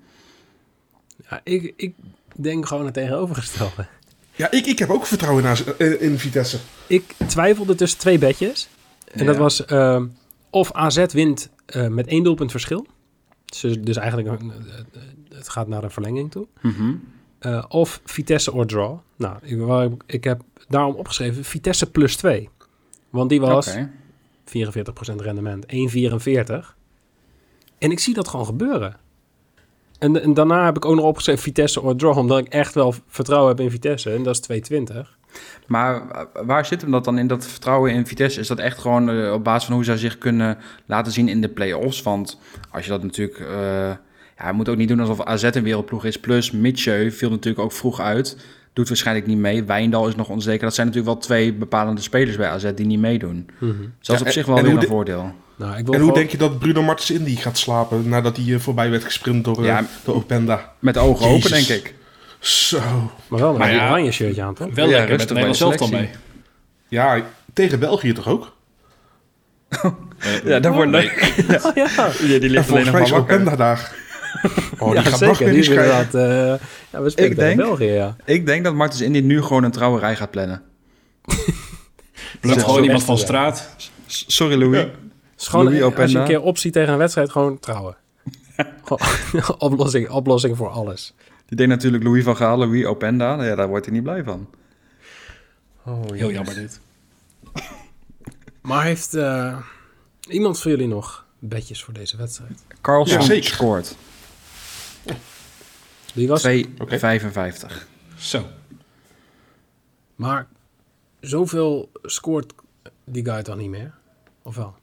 Ja, 1.30 1.42
ik, 1.44 1.74
ik 1.78 1.94
denk 2.36 2.66
gewoon 2.68 2.86
het 2.86 2.94
tegenovergestelde. 2.94 3.88
Ja, 4.36 4.52
ik, 4.52 4.66
ik 4.66 4.80
heb 4.80 4.90
ook 4.90 5.06
vertrouwen 5.06 5.44
in, 5.46 5.56
eh, 5.78 6.02
in 6.02 6.20
Vitesse. 6.20 6.58
Ik 6.88 7.14
twijfelde 7.28 7.76
tussen 7.76 8.00
twee 8.00 8.18
bedjes. 8.18 8.70
En 9.12 9.26
dat 9.26 9.38
was 9.38 9.66
ehm, 9.66 10.06
of 10.50 10.72
AZ 10.74 11.06
wint 11.12 11.50
eh, 11.66 11.88
met 11.88 12.08
één 12.08 12.24
doelpunt 12.24 12.52
verschil. 12.52 12.88
Dus, 13.46 13.78
dus 13.82 13.96
eigenlijk 13.98 14.42
een- 14.42 14.52
het 15.38 15.50
gaat 15.50 15.68
naar 15.68 15.84
een 15.84 15.92
verlenging 15.92 16.32
toe. 16.32 16.48
Mhm. 16.62 16.94
Eh, 17.40 17.66
of 17.68 18.02
Vitesse 18.04 18.54
or 18.54 18.66
draw. 18.66 18.98
Nou, 19.16 19.38
ik, 19.42 20.04
ik 20.06 20.24
heb 20.24 20.42
daarom 20.68 20.96
opgeschreven 20.96 21.44
Vitesse 21.44 21.92
plus 21.92 22.16
2. 22.16 22.50
Want 23.10 23.30
die 23.30 23.42
was 23.42 23.68
Oké. 23.68 23.90
44% 24.46 25.22
rendement, 25.22 25.66
1,44. 25.66 26.76
En 27.78 27.92
ik 27.92 28.00
zie 28.00 28.14
dat 28.14 28.28
gewoon 28.28 28.46
gebeuren. 28.46 28.96
En, 30.00 30.22
en 30.22 30.34
daarna 30.34 30.66
heb 30.66 30.76
ik 30.76 30.86
ook 30.86 30.96
nog 30.96 31.06
opgeschreven 31.06 31.44
Vitesse 31.44 31.82
or 31.82 31.96
draw, 31.96 32.18
omdat 32.18 32.38
ik 32.38 32.48
echt 32.48 32.74
wel 32.74 32.94
vertrouwen 33.08 33.50
heb 33.50 33.60
in 33.60 33.72
Vitesse. 33.72 34.14
En 34.14 34.24
dat 34.24 34.50
is 34.50 34.72
2,20. 34.72 35.18
Maar 35.68 36.28
waar 36.46 36.66
zit 36.66 36.82
hem 36.82 36.92
dat 36.92 37.04
dan 37.04 37.18
in, 37.18 37.28
dat 37.28 37.48
vertrouwen 37.48 37.92
in 37.92 38.08
Vitesse? 38.08 38.40
Is 38.40 38.48
dat 38.48 38.60
echt 38.60 38.78
gewoon 38.78 39.10
eh, 39.10 39.34
op 39.34 39.44
basis 39.44 39.66
van 39.66 39.76
hoe 39.76 39.84
zij 39.84 39.98
zich 39.98 40.18
kunnen 40.18 40.58
laten 40.86 41.12
zien 41.12 41.28
in 41.28 41.42
de 41.42 41.50
play-offs? 41.50 42.02
Want 42.02 42.40
als 42.72 42.86
je 42.86 42.92
dat 42.92 43.04
natuurlijk... 43.04 43.40
eh, 43.40 43.92
ja, 44.38 44.48
je 44.48 44.54
moet 44.54 44.70
ook 44.70 44.78
niet 44.78 44.88
doen 44.88 45.00
alsof 45.00 45.24
AZ 45.24 45.44
een 45.44 45.64
wereldploeg 45.64 46.06
is. 46.06 46.20
Plus 46.20 46.52
Mitchell 46.52 47.12
viel 47.12 47.30
natuurlijk 47.30 47.64
ook 47.64 47.72
vroeg 47.72 48.00
uit. 48.00 48.38
Doet 48.74 48.88
waarschijnlijk 48.88 49.28
niet 49.28 49.38
mee. 49.38 49.64
Wijndal 49.64 50.08
is 50.08 50.16
nog 50.16 50.30
onzeker. 50.30 50.62
Dat 50.66 50.74
zijn 50.76 50.88
natuurlijk 50.88 51.14
wel 51.14 51.24
twee 51.24 51.54
bepalende 51.54 52.02
spelers 52.02 52.38
bij 52.38 52.48
AZ 52.50 52.72
die 52.76 52.86
niet 52.86 53.00
meedoen. 53.00 53.50
Dus 53.60 53.68
dat 54.02 54.16
is 54.16 54.20
Ja, 54.22 54.26
op 54.26 54.32
zich 54.32 54.46
wel 54.46 54.62
weer 54.62 54.72
een 54.74 54.80
de- 54.80 54.88
voordeel. 54.88 55.34
Nou, 55.56 55.78
ik 55.78 55.86
wil 55.86 55.94
En 55.94 56.00
hoe 56.00 56.00
gewoon- 56.00 56.14
denk 56.14 56.30
je 56.30 56.38
dat 56.38 56.60
Bruno 56.60 56.82
Martens 56.84 57.12
Indy 57.12 57.36
gaat 57.36 57.58
slapen 57.58 58.10
nadat 58.10 58.38
hij 58.38 58.54
eh, 58.54 58.60
voorbij 58.60 58.90
werd 58.90 59.04
gesprint 59.04 59.44
door, 59.46 59.58
eh, 59.60 59.66
Ja. 59.66 59.86
door 60.04 60.16
Openda? 60.16 60.74
Met 60.80 60.94
de 60.94 61.00
ogen 61.00 61.28
open, 61.28 61.50
denk 61.52 61.68
ik. 61.68 61.94
Zo. 62.40 62.80
Maar 63.28 63.40
wel 63.40 63.62
een 63.62 63.72
ja. 63.72 63.88
oranje 63.88 64.12
shirtje 64.12 64.42
aan, 64.44 64.54
toch? 64.54 64.74
Wel 64.74 64.90
Ja, 64.90 65.06
lekker 65.06 65.34
met 65.36 65.56
zelf 65.58 65.76
dan 65.76 65.90
mee. 65.90 66.10
Ja, 66.88 67.22
tegen 67.54 67.80
België 67.80 68.14
toch 68.14 68.28
ook? 68.28 68.56
Ja, 70.44 70.60
dat 70.60 70.74
wordt 70.74 70.92
nee. 70.92 71.02
leuk. 71.02 71.64
Oh, 71.66 71.76
ja. 71.76 71.88
Ja, 71.96 72.10
die 72.20 72.40
En 72.40 72.50
ligt 72.50 72.70
alleen 72.72 72.84
nog 72.84 72.92
maar 72.94 73.02
wakker. 73.02 73.18
Openda 73.36 73.56
daar. 73.56 73.96
Oh, 74.80 74.86
die 74.92 74.94
ja, 74.96 75.02
gaat 75.02 75.12
zeker. 75.20 75.28
nog 75.28 75.38
weer 75.40 75.52
Die 75.54 75.64
inderdaad... 75.70 76.14
eh, 76.16 76.68
ja, 76.92 77.02
we 77.02 77.10
spelen 77.10 77.32
Ik 77.32 77.38
denk- 77.38 77.58
België, 77.58 77.86
ja. 77.86 78.16
Ik 78.26 78.46
denk 78.46 78.64
dat 78.64 78.74
Martens 78.74 79.02
Indy 79.02 79.20
nu 79.20 79.42
gewoon 79.42 79.64
een 79.64 79.72
trouwerij 79.72 80.16
gaat 80.16 80.32
plannen. 80.32 80.62
Plukt 82.42 82.56
Ja, 82.58 82.64
gewoon 82.64 82.84
iemand 82.84 83.04
van 83.04 83.18
straat. 83.18 83.70
Sorry, 84.06 84.60
Louis. 84.60 84.86
Gewoon, 85.36 85.66
Louis 85.66 85.96
als 85.96 86.12
je 86.12 86.18
een 86.20 86.26
keer 86.26 86.42
opziet 86.42 86.74
tegen 86.74 86.92
een 86.94 86.98
wedstrijd, 87.00 87.30
gewoon 87.32 87.60
trouwen. 87.60 87.96
Oplossing, 89.58 90.10
oplossing 90.10 90.58
voor 90.58 90.70
alles. 90.70 91.14
Die 91.46 91.58
denkt 91.58 91.74
natuurlijk 91.74 92.04
Louis 92.04 92.24
van 92.24 92.36
Gaal, 92.36 92.58
Louis 92.58 92.86
Openda. 92.86 93.36
Nou 93.36 93.48
ja, 93.48 93.56
daar 93.56 93.68
wordt 93.68 93.86
hij 93.86 93.94
niet 93.94 94.04
blij 94.04 94.24
van. 94.24 94.48
Oh, 95.86 96.02
Heel 96.14 96.32
jammer 96.32 96.54
dit. 96.56 96.80
Maar 98.62 98.84
heeft 98.84 99.14
eh, 99.14 99.58
iemand 100.30 100.60
van 100.62 100.72
jullie 100.72 100.88
nog 100.88 101.26
bedjes 101.40 101.84
voor 101.84 101.94
deze 101.94 102.18
wedstrijd? 102.18 102.64
Carlson 102.82 103.36
Ja, 103.36 103.42
scoort. 103.42 103.96
Die 106.18 106.28
was... 106.28 106.48
2,55. 106.48 106.54
Zo. 108.18 108.46
Maar 110.16 110.48
zoveel 111.20 111.90
scoort 112.02 112.54
die 113.04 113.26
guy 113.26 113.42
dan 113.42 113.58
niet 113.58 113.70
meer? 113.70 113.94
Of 114.42 114.56
wel? 114.56 114.76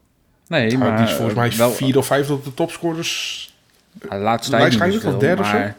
Nee, 0.46 0.70
Ja, 0.70 0.78
maar 0.78 0.96
die 0.96 1.06
is 1.06 1.12
volgens 1.12 1.34
mij 1.36 1.48
eh, 1.48 1.56
wel, 1.56 1.70
vierde 1.70 1.98
of 1.98 2.06
vijfde 2.06 2.32
op 2.32 2.44
de 2.44 2.54
topscorers. 2.54 3.54
De 3.92 4.16
laatste 4.16 4.50
tijd 4.50 4.86
niet 4.86 5.04
of 5.04 5.16
derde 5.18 5.42
of 5.42 5.48
zo? 5.48 5.70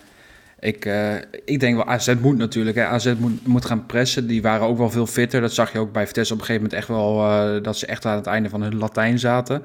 ik, 0.59 0.85
eh, 0.85 1.15
ik 1.45 1.59
denk 1.59 1.75
wel, 1.75 1.87
AZ 1.87 2.13
moet 2.21 2.37
natuurlijk. 2.37 2.75
Hè. 2.77 2.85
AZ 2.85 3.13
moet, 3.17 3.47
moet 3.47 3.65
gaan 3.65 3.85
pressen. 3.85 4.27
Die 4.27 4.41
waren 4.41 4.67
ook 4.67 4.77
wel 4.77 4.89
veel 4.89 5.07
fitter. 5.07 5.41
Dat 5.41 5.53
zag 5.53 5.71
je 5.71 5.79
ook 5.79 5.91
bij 5.91 6.07
Vitesse 6.07 6.33
op 6.33 6.39
een 6.39 6.45
gegeven 6.45 6.69
moment 6.69 6.81
echt 6.81 6.97
wel... 6.97 7.27
eh, 7.29 7.63
dat 7.63 7.77
ze 7.77 7.85
echt 7.85 8.05
aan 8.05 8.15
het 8.15 8.27
einde 8.27 8.49
van 8.49 8.61
hun 8.61 8.77
Latijn 8.77 9.19
zaten. 9.19 9.63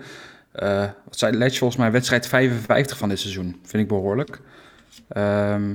Eh 0.52 0.84
wat 1.04 1.18
zei 1.18 1.36
Letch 1.36 1.58
volgens 1.58 1.80
mij? 1.80 1.90
Wedstrijd 1.90 2.26
55 2.26 2.98
van 2.98 3.08
dit 3.08 3.18
seizoen. 3.18 3.60
Vind 3.64 3.82
ik 3.82 3.88
behoorlijk. 3.88 4.40
Ehm, 5.10 5.74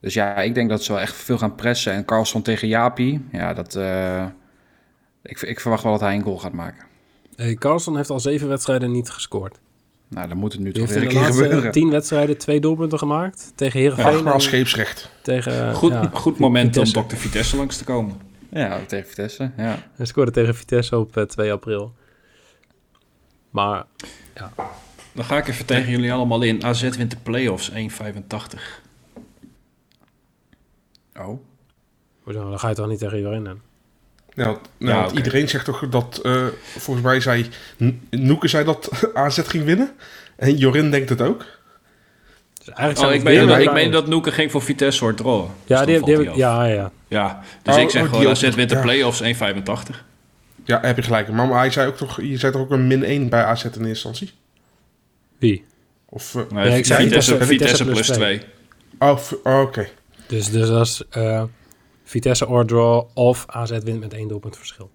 dus 0.00 0.14
ja, 0.14 0.36
ik 0.36 0.54
denk 0.54 0.68
dat 0.68 0.82
ze 0.84 0.92
wel 0.92 1.00
echt 1.00 1.14
veel 1.16 1.38
gaan 1.38 1.54
pressen. 1.54 1.92
En 1.92 2.04
Carlson 2.04 2.42
tegen 2.42 2.68
Japi, 2.68 3.24
ja, 3.32 3.54
dat... 3.54 3.74
eh, 3.76 4.24
ik, 5.22 5.40
ik 5.42 5.60
verwacht 5.60 5.82
wel 5.82 5.92
dat 5.92 6.00
hij 6.00 6.14
een 6.14 6.22
goal 6.22 6.38
gaat 6.38 6.52
maken. 6.52 6.86
Hey, 7.36 7.54
Carlson 7.54 7.96
heeft 7.96 8.10
al 8.10 8.20
zeven 8.20 8.48
wedstrijden 8.48 8.90
niet 8.90 9.10
gescoord. 9.10 9.58
Nou, 10.08 10.28
dan 10.28 10.36
moet 10.36 10.52
het 10.52 10.60
nu 10.62 10.72
toch 10.72 10.88
weer 10.88 11.02
een 11.02 11.08
keer 11.08 11.24
gebeuren. 11.24 11.70
tien 11.72 11.90
wedstrijden 11.90 12.38
twee 12.38 12.60
doelpunten 12.60 12.98
gemaakt. 12.98 13.52
Tegen 13.54 13.80
Heerenveen 13.80 14.24
maar 14.24 14.34
en 14.34 14.40
scheepsrecht. 14.40 15.10
tegen... 15.22 15.68
eh, 15.68 15.74
Goed, 15.74 15.92
ja, 15.92 16.10
goed 16.12 16.38
moment 16.38 16.74
Vitesse. 16.74 16.98
om 16.98 17.08
Dr. 17.08 17.16
Vitesse 17.16 17.56
langs 17.56 17.76
te 17.76 17.84
komen. 17.84 18.16
Ja, 18.50 18.78
tegen 18.86 19.08
Vitesse, 19.08 19.50
ja. 19.56 19.78
Hij 19.92 20.06
scoorde 20.06 20.30
tegen 20.30 20.54
Vitesse 20.54 20.98
op 20.98 21.16
eh, 21.16 21.22
2 21.24 21.52
april. 21.52 21.92
Maar 23.50 23.84
Dan 25.18 25.26
ga 25.26 25.36
ik 25.36 25.48
even 25.48 25.64
tegen 25.64 25.90
jullie 25.90 26.12
allemaal 26.12 26.42
in. 26.42 26.64
AZ 26.64 26.82
wint 26.82 27.10
de 27.10 27.16
play-offs 27.22 27.70
1,85. 27.70 27.76
Oh. 31.16 31.40
hoezo, 32.22 32.50
dan 32.50 32.58
ga 32.58 32.68
je 32.68 32.74
toch 32.74 32.88
niet 32.88 32.98
tegen 32.98 33.16
iedereen 33.16 33.38
in? 33.38 33.42
Nou, 33.44 33.60
nou, 34.34 34.58
Ja, 34.78 34.94
want 34.94 35.06
oké. 35.06 35.16
iedereen 35.16 35.48
zegt 35.48 35.64
toch 35.64 35.88
dat, 35.88 36.20
eh, 36.22 36.46
volgens 36.76 37.06
mij 37.06 37.20
zei, 37.20 37.48
Noeke 38.10 38.48
zei 38.48 38.64
dat 38.64 38.90
AZ 39.14 39.40
ging 39.46 39.64
winnen. 39.64 39.90
En 40.36 40.56
Jorin 40.56 40.90
denkt 40.90 41.08
het 41.08 41.20
ook. 41.20 41.38
Dus 42.58 42.68
eigenlijk 42.68 42.98
Oh, 42.98 43.04
zijn 43.04 43.12
ik 43.14 43.22
meen, 43.22 43.46
dat, 43.46 43.58
ik 43.58 43.72
meen 43.72 43.90
dat 43.90 44.06
Noeke 44.06 44.32
ging 44.32 44.50
voor 44.50 44.62
Vitesse 44.62 44.98
soort 44.98 45.16
draw. 45.16 45.46
Ja, 45.66 45.84
Dus 45.84 46.02
die, 46.02 46.16
die. 46.16 46.36
Ja, 46.36 46.64
ja. 46.64 46.90
Ja, 47.08 47.42
dus 47.62 47.74
Oh, 47.74 47.80
ik 47.80 47.90
zeg 47.90 48.02
oh, 48.02 48.08
gewoon 48.08 48.26
AZ 48.30 48.54
wint 48.54 48.68
de 48.68 48.74
Ja. 48.74 48.80
play-offs 48.82 49.22
1,85. 49.22 50.04
Ja, 50.64 50.80
heb 50.80 50.96
je 50.96 51.02
gelijk. 51.02 51.28
Maar 51.28 51.48
hij 51.48 51.70
zei 51.70 51.88
ook 51.88 51.96
toch, 51.96 52.20
je 52.20 52.36
zei 52.38 52.52
toch 52.52 52.60
ook 52.60 52.70
een 52.70 52.86
min 52.86 53.04
1 53.04 53.28
bij 53.28 53.44
AZ 53.44 53.64
in 53.64 53.70
eerste 53.70 53.88
instantie? 53.88 54.32
Wie? 55.38 55.64
Of, 56.08 56.34
eh, 56.34 56.42
Nee, 56.50 56.68
Ja, 56.70 56.74
ik 56.76 56.84
zei 56.86 57.02
Vitesse, 57.02 57.44
Vitesse- 57.44 57.84
plus 57.84 57.94
plus 58.06 58.16
2. 58.16 58.40
oh, 58.98 59.18
oh, 59.44 59.60
oké. 59.60 59.88
Dus, 60.26 60.50
dus 60.50 60.68
dat 60.68 60.86
is 60.86 61.02
eh, 61.10 61.42
Vitesse 62.04 62.46
or 62.48 62.66
draw 62.66 63.04
of 63.14 63.44
AZ 63.46 63.70
wint 63.70 64.00
met 64.00 64.12
één 64.14 64.28
doelpunt 64.28 64.56
verschil. 64.56 64.90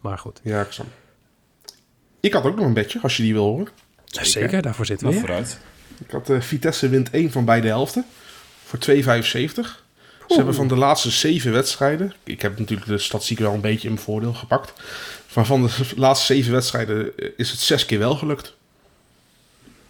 Maar 0.00 0.18
goed. 0.18 0.40
Ja, 0.42 0.60
ik 0.60 0.70
snap. 0.72 0.86
Ik 2.20 2.32
had 2.32 2.44
ook 2.44 2.56
nog 2.56 2.64
een 2.64 2.72
bedje, 2.72 2.98
als 3.02 3.16
je 3.16 3.22
die 3.22 3.32
wil 3.32 3.44
horen. 3.44 3.68
Zeker, 4.04 4.62
daarvoor 4.62 4.86
zitten 4.86 5.06
we 5.06 5.12
Nou, 5.14 5.26
hier. 5.26 5.34
vooruit. 5.34 5.60
Ik 6.06 6.10
had 6.10 6.30
eh, 6.30 6.40
Vitesse 6.40 6.88
wint 6.88 7.10
1 7.10 7.30
van 7.32 7.44
beide 7.44 7.66
helften. 7.68 8.04
Voor 8.64 8.78
2,75. 8.78 9.84
Ze 10.28 10.34
hebben 10.34 10.54
van 10.54 10.68
de 10.68 10.76
laatste 10.76 11.10
zeven 11.10 11.52
wedstrijden... 11.52 12.12
Ik 12.24 12.42
heb 12.42 12.58
natuurlijk 12.58 12.88
de 12.88 12.98
statistiek 12.98 13.38
wel 13.38 13.54
een 13.54 13.60
beetje 13.60 13.88
in 13.88 13.94
mijn 13.94 14.04
voordeel 14.06 14.32
gepakt. 14.34 14.72
Maar 15.34 15.46
van 15.46 15.62
de 15.62 15.70
laatste 15.96 16.34
zeven 16.34 16.52
wedstrijden 16.52 17.12
is 17.36 17.50
het 17.50 17.60
zes 17.60 17.86
keer 17.86 17.98
wel 17.98 18.14
gelukt. 18.16 18.56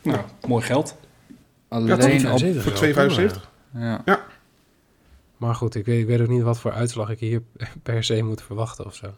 Nou, 0.07 0.25
mooi 0.47 0.65
geld. 0.65 0.97
Alleen 1.69 2.33
op... 2.33 2.39
zeker. 2.39 2.63
Voor 2.63 2.87
Ja, 2.87 3.31
2,75. 3.31 3.41
Ja. 4.05 4.25
Maar 5.37 5.55
goed, 5.55 5.75
ik 5.75 5.85
weet, 5.85 6.01
ik 6.01 6.07
weet 6.07 6.21
ook 6.21 6.29
niet 6.29 6.43
wat 6.43 6.59
voor 6.59 6.73
uitslag 6.73 7.11
ik 7.11 7.19
hier 7.19 7.43
per 7.83 8.05
se 8.05 8.23
moet 8.23 8.43
verwachten 8.43 8.85
of 8.85 8.95
zo. 8.95 9.15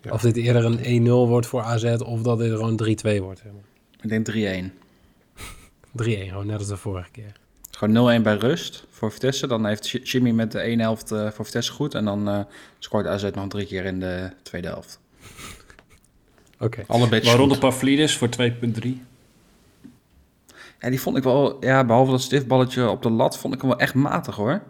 Ja. 0.00 0.10
Of 0.12 0.20
dit 0.20 0.36
eerder 0.36 0.64
een 0.64 1.06
1-0 1.06 1.08
wordt 1.08 1.46
voor 1.46 1.62
AZ 1.62 1.84
of 1.84 2.22
dat 2.22 2.38
dit 2.38 2.50
gewoon 2.50 2.80
3-2 3.18 3.20
wordt. 3.20 3.42
Ik 4.00 4.08
denk 4.08 4.30
3-1. 4.30 4.32
3-1, 6.02 6.28
gewoon 6.28 6.46
net 6.46 6.58
als 6.58 6.68
de 6.68 6.76
vorige 6.76 7.10
keer. 7.10 7.32
Gewoon 7.70 8.20
0-1 8.20 8.22
bij 8.22 8.36
rust 8.36 8.86
voor 8.90 9.12
Vitesse. 9.12 9.46
Dan 9.46 9.66
heeft 9.66 10.10
Jimmy 10.10 10.30
met 10.30 10.52
de 10.52 10.60
ene 10.60 10.82
helft 10.82 11.12
eh, 11.12 11.30
voor 11.30 11.44
Vitesse 11.44 11.72
goed. 11.72 11.94
En 11.94 12.04
dan 12.04 12.28
eh, 12.28 12.40
scoort 12.78 13.06
AZ 13.06 13.30
nog 13.34 13.48
drie 13.48 13.66
keer 13.66 13.84
in 13.84 14.00
de 14.00 14.30
tweede 14.42 14.68
helft. 14.68 15.00
Oké. 16.60 16.84
Alle 16.86 17.08
badges 17.08 17.28
Waaronder 17.28 17.56
goed. 17.56 17.68
Pavlidis 17.68 18.16
voor 18.16 18.28
2,3. 18.40 18.88
Ja, 20.80 20.90
die 20.90 21.00
vond 21.00 21.16
ik 21.16 21.22
wel... 21.22 21.56
Ja, 21.60 21.84
behalve 21.84 22.10
dat 22.10 22.20
stiftballetje 22.20 22.88
op 22.88 23.02
de 23.02 23.10
lat 23.10 23.38
vond 23.38 23.54
ik 23.54 23.60
hem 23.60 23.70
wel 23.70 23.78
echt 23.78 23.94
matig 23.94 24.34
hoor. 24.36 24.62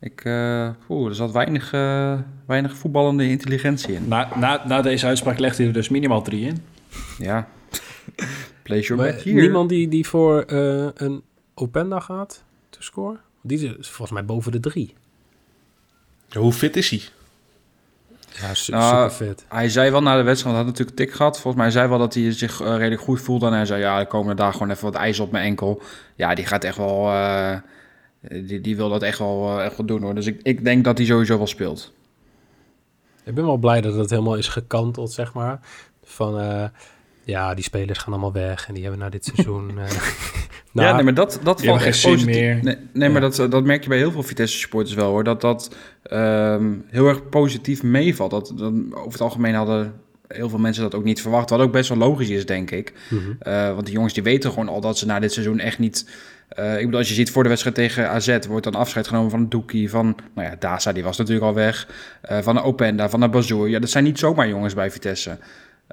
Ik... 0.00 0.24
eh 0.24 0.70
oeh, 0.88 1.08
er 1.08 1.14
zat 1.14 1.32
weinig, 1.32 1.72
eh, 1.72 2.18
weinig 2.46 2.76
voetballende 2.76 3.28
intelligentie 3.28 3.94
in. 3.94 4.08
Na, 4.08 4.28
na, 4.38 4.66
na 4.66 4.82
deze 4.82 5.06
uitspraak 5.06 5.38
legt 5.38 5.56
hij 5.56 5.66
er 5.66 5.72
dus 5.72 5.88
minimaal 5.88 6.22
3 6.22 6.46
in. 6.46 6.64
Ja. 7.18 7.48
Your 8.78 8.96
Maar 8.96 9.20
niemand 9.24 9.68
die, 9.68 9.88
die 9.88 10.06
voor 10.06 10.42
eh, 10.42 10.88
een 10.94 11.22
Openda 11.54 12.00
gaat 12.00 12.44
te 12.68 12.82
scoren? 12.82 13.20
Die 13.42 13.76
is 13.78 13.88
volgens 13.88 14.10
mij 14.10 14.24
boven 14.24 14.52
de 14.52 14.60
3. 14.60 14.94
Ja, 16.28 16.40
hoe 16.40 16.52
fit 16.52 16.76
is 16.76 16.90
hij? 16.90 17.00
Ja, 18.40 18.54
su 18.54 18.72
Nou, 18.72 19.10
super 19.10 19.26
fit. 19.26 19.44
Hij 19.48 19.68
zei 19.68 19.90
wel 19.90 20.02
na 20.02 20.16
de 20.16 20.22
wedstrijd, 20.22 20.54
hij 20.56 20.64
had 20.64 20.72
natuurlijk 20.72 20.96
tik 20.96 21.12
gehad. 21.12 21.40
Volgens 21.40 21.62
mij 21.62 21.70
zei 21.70 21.88
wel 21.88 21.98
dat 21.98 22.14
hij 22.14 22.32
zich 22.32 22.60
eh, 22.60 22.76
redelijk 22.76 23.02
goed 23.02 23.20
voelde. 23.20 23.46
En 23.46 23.52
hij 23.52 23.66
zei, 23.66 23.80
ja, 23.80 23.98
de 23.98 24.06
komende 24.06 24.34
dagen 24.34 24.52
gewoon 24.52 24.70
even 24.70 24.84
wat 24.84 24.94
ijs 24.94 25.20
op 25.20 25.30
mijn 25.30 25.44
enkel. 25.44 25.82
Ja, 26.14 26.34
die 26.34 26.46
gaat 26.46 26.64
echt 26.64 26.76
wel... 26.76 27.08
eh, 27.08 27.56
die, 28.20 28.60
die 28.60 28.76
wil 28.76 28.88
dat 28.88 29.02
echt 29.02 29.18
wel, 29.18 29.58
eh, 29.58 29.64
echt 29.64 29.76
wel 29.76 29.86
doen 29.86 30.02
hoor. 30.02 30.14
Dus 30.14 30.26
ik, 30.26 30.40
ik 30.42 30.64
denk 30.64 30.84
dat 30.84 30.98
hij 30.98 31.06
sowieso 31.06 31.36
wel 31.36 31.46
speelt. 31.46 31.92
Ik 33.24 33.34
ben 33.34 33.44
wel 33.44 33.56
blij 33.56 33.80
dat 33.80 33.94
het 33.94 34.10
helemaal 34.10 34.36
is 34.36 34.48
gekanteld, 34.48 35.12
zeg 35.12 35.32
maar. 35.32 35.60
Van, 36.04 36.70
ja, 37.30 37.54
die 37.54 37.64
spelers 37.64 37.98
gaan 37.98 38.12
allemaal 38.12 38.32
weg 38.32 38.68
en 38.68 38.74
die 38.74 38.82
hebben 38.82 39.00
na 39.00 39.08
dit 39.08 39.24
seizoen... 39.34 39.78
eh, 39.78 39.90
ja, 40.72 40.94
nee, 40.94 41.04
maar 41.04 41.14
dat, 41.14 41.40
dat 41.42 41.64
valt 41.64 41.82
echt 41.82 42.02
positief. 42.02 42.26
meer. 42.26 42.58
Nee, 42.62 42.76
nee 42.92 43.08
maar 43.08 43.20
dat, 43.20 43.36
dat 43.36 43.64
merk 43.64 43.82
je 43.82 43.88
bij 43.88 43.98
heel 43.98 44.12
veel 44.12 44.22
Vitesse 44.22 44.58
supporters 44.58 44.94
wel 44.94 45.10
hoor. 45.10 45.24
Dat 45.24 45.40
dat 45.40 45.74
ehm, 46.02 46.72
heel 46.86 47.08
erg 47.08 47.28
positief 47.28 47.82
meevalt. 47.82 48.30
Dat, 48.30 48.52
dat, 48.56 48.72
over 48.90 49.12
het 49.12 49.20
algemeen 49.20 49.54
hadden 49.54 49.94
heel 50.28 50.48
veel 50.48 50.58
mensen 50.58 50.82
dat 50.82 50.94
ook 50.94 51.04
niet 51.04 51.20
verwacht. 51.20 51.50
Wat 51.50 51.60
ook 51.60 51.72
best 51.72 51.88
wel 51.88 51.98
logisch 51.98 52.28
is, 52.28 52.46
denk 52.46 52.70
ik. 52.70 52.92
mhm. 53.08 53.30
Eh, 53.38 53.72
want 53.74 53.84
die 53.84 53.94
jongens 53.94 54.14
die 54.14 54.22
weten 54.22 54.50
gewoon 54.50 54.68
al 54.68 54.80
dat 54.80 54.98
ze 54.98 55.06
na 55.06 55.20
dit 55.20 55.32
seizoen 55.32 55.58
echt 55.58 55.78
niet... 55.78 56.08
eh, 56.48 56.72
ik 56.78 56.84
bedoel, 56.84 56.98
als 56.98 57.08
je 57.08 57.14
ziet 57.14 57.30
voor 57.30 57.42
de 57.42 57.48
wedstrijd 57.48 57.76
tegen 57.76 58.08
AZ... 58.08 58.38
wordt 58.48 58.64
dan 58.64 58.74
afscheid 58.74 59.06
genomen 59.08 59.30
van 59.30 59.48
Doekie, 59.48 59.90
van... 59.90 60.16
Nou 60.34 60.48
ja, 60.48 60.56
Daza, 60.58 60.92
die 60.92 61.02
was 61.02 61.16
natuurlijk 61.16 61.46
al 61.46 61.54
weg. 61.54 61.88
van 62.22 62.54
de 62.54 62.62
Openda, 62.62 63.08
van 63.08 63.20
de 63.20 63.28
Bazoer. 63.28 63.68
Ja, 63.68 63.78
dat 63.78 63.90
zijn 63.90 64.04
niet 64.04 64.18
zomaar 64.18 64.48
jongens 64.48 64.74
bij 64.74 64.90
Vitesse. 64.90 65.38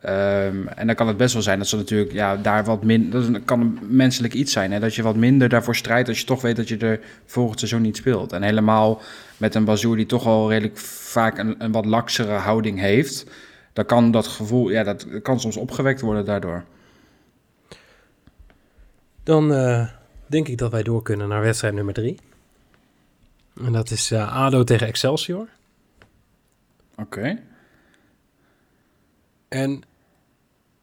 Ehm, 0.02 0.68
en 0.68 0.88
dan 0.88 0.96
kan 0.96 1.08
het 1.08 1.18
best 1.18 1.34
wel 1.34 1.42
zijn 1.42 1.60
dat 1.60 1.68
ze 1.68 1.76
natuurlijk 1.76 2.12
ja, 2.12 2.36
daar 2.36 2.64
wat 2.64 2.84
minder... 2.84 3.32
Dat 3.32 3.46
kan 3.46 3.62
een 3.62 3.80
menselijk 3.82 4.34
iets 4.34 4.52
zijn, 4.52 4.72
hè, 4.72 4.80
dat 4.80 4.96
je 4.96 5.02
wat 5.02 5.16
minder 5.16 5.50
daarvoor 5.50 5.76
strijdt... 5.76 6.08
als 6.08 6.20
je 6.20 6.26
toch 6.26 6.42
weet 6.42 6.56
dat 6.56 6.68
je 6.68 6.78
er 6.78 7.00
volgend 7.26 7.60
seizoen 7.60 7.82
niet 7.82 7.98
speelt. 7.98 8.32
En 8.32 8.42
helemaal 8.42 9.02
met 9.38 9.56
een 9.56 9.66
Bazoer 9.66 9.96
die 9.96 10.06
toch 10.06 10.26
al 10.26 10.50
redelijk 10.50 10.78
vaak 10.78 11.38
een, 11.38 11.56
een 11.58 11.72
wat 11.72 11.86
laksere 11.86 12.32
houding 12.32 12.80
heeft... 12.80 13.26
dan 13.74 13.86
kan 13.86 14.12
dat 14.12 14.28
gevoel, 14.28 14.70
ja, 14.70 14.84
dat 14.84 15.08
kan 15.22 15.40
soms 15.40 15.58
opgewekt 15.58 16.02
worden 16.02 16.26
daardoor. 16.26 16.64
Dan 19.24 19.54
eh, 19.54 19.88
denk 20.26 20.48
ik 20.48 20.58
dat 20.58 20.72
wij 20.72 20.84
door 20.84 21.02
kunnen 21.02 21.28
naar 21.28 21.42
wedstrijd 21.42 21.74
nummer 21.74 21.94
3. 21.94 22.20
En 23.64 23.72
dat 23.72 23.92
is 23.92 24.12
eh, 24.12 24.36
ADO 24.36 24.64
tegen 24.64 24.88
Excelsior. 24.88 25.48
Oké. 26.96 27.40
En 29.48 29.82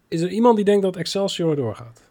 is 0.08 0.20
er 0.20 0.28
iemand 0.28 0.56
die 0.56 0.64
denkt 0.64 0.82
dat 0.82 0.96
Excelsior 0.96 1.56
doorgaat? 1.56 2.02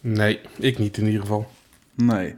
Nee, 0.00 0.40
ik 0.58 0.78
niet 0.78 0.96
in 0.96 1.06
ieder 1.06 1.20
geval. 1.20 1.46
Nee. 1.94 2.34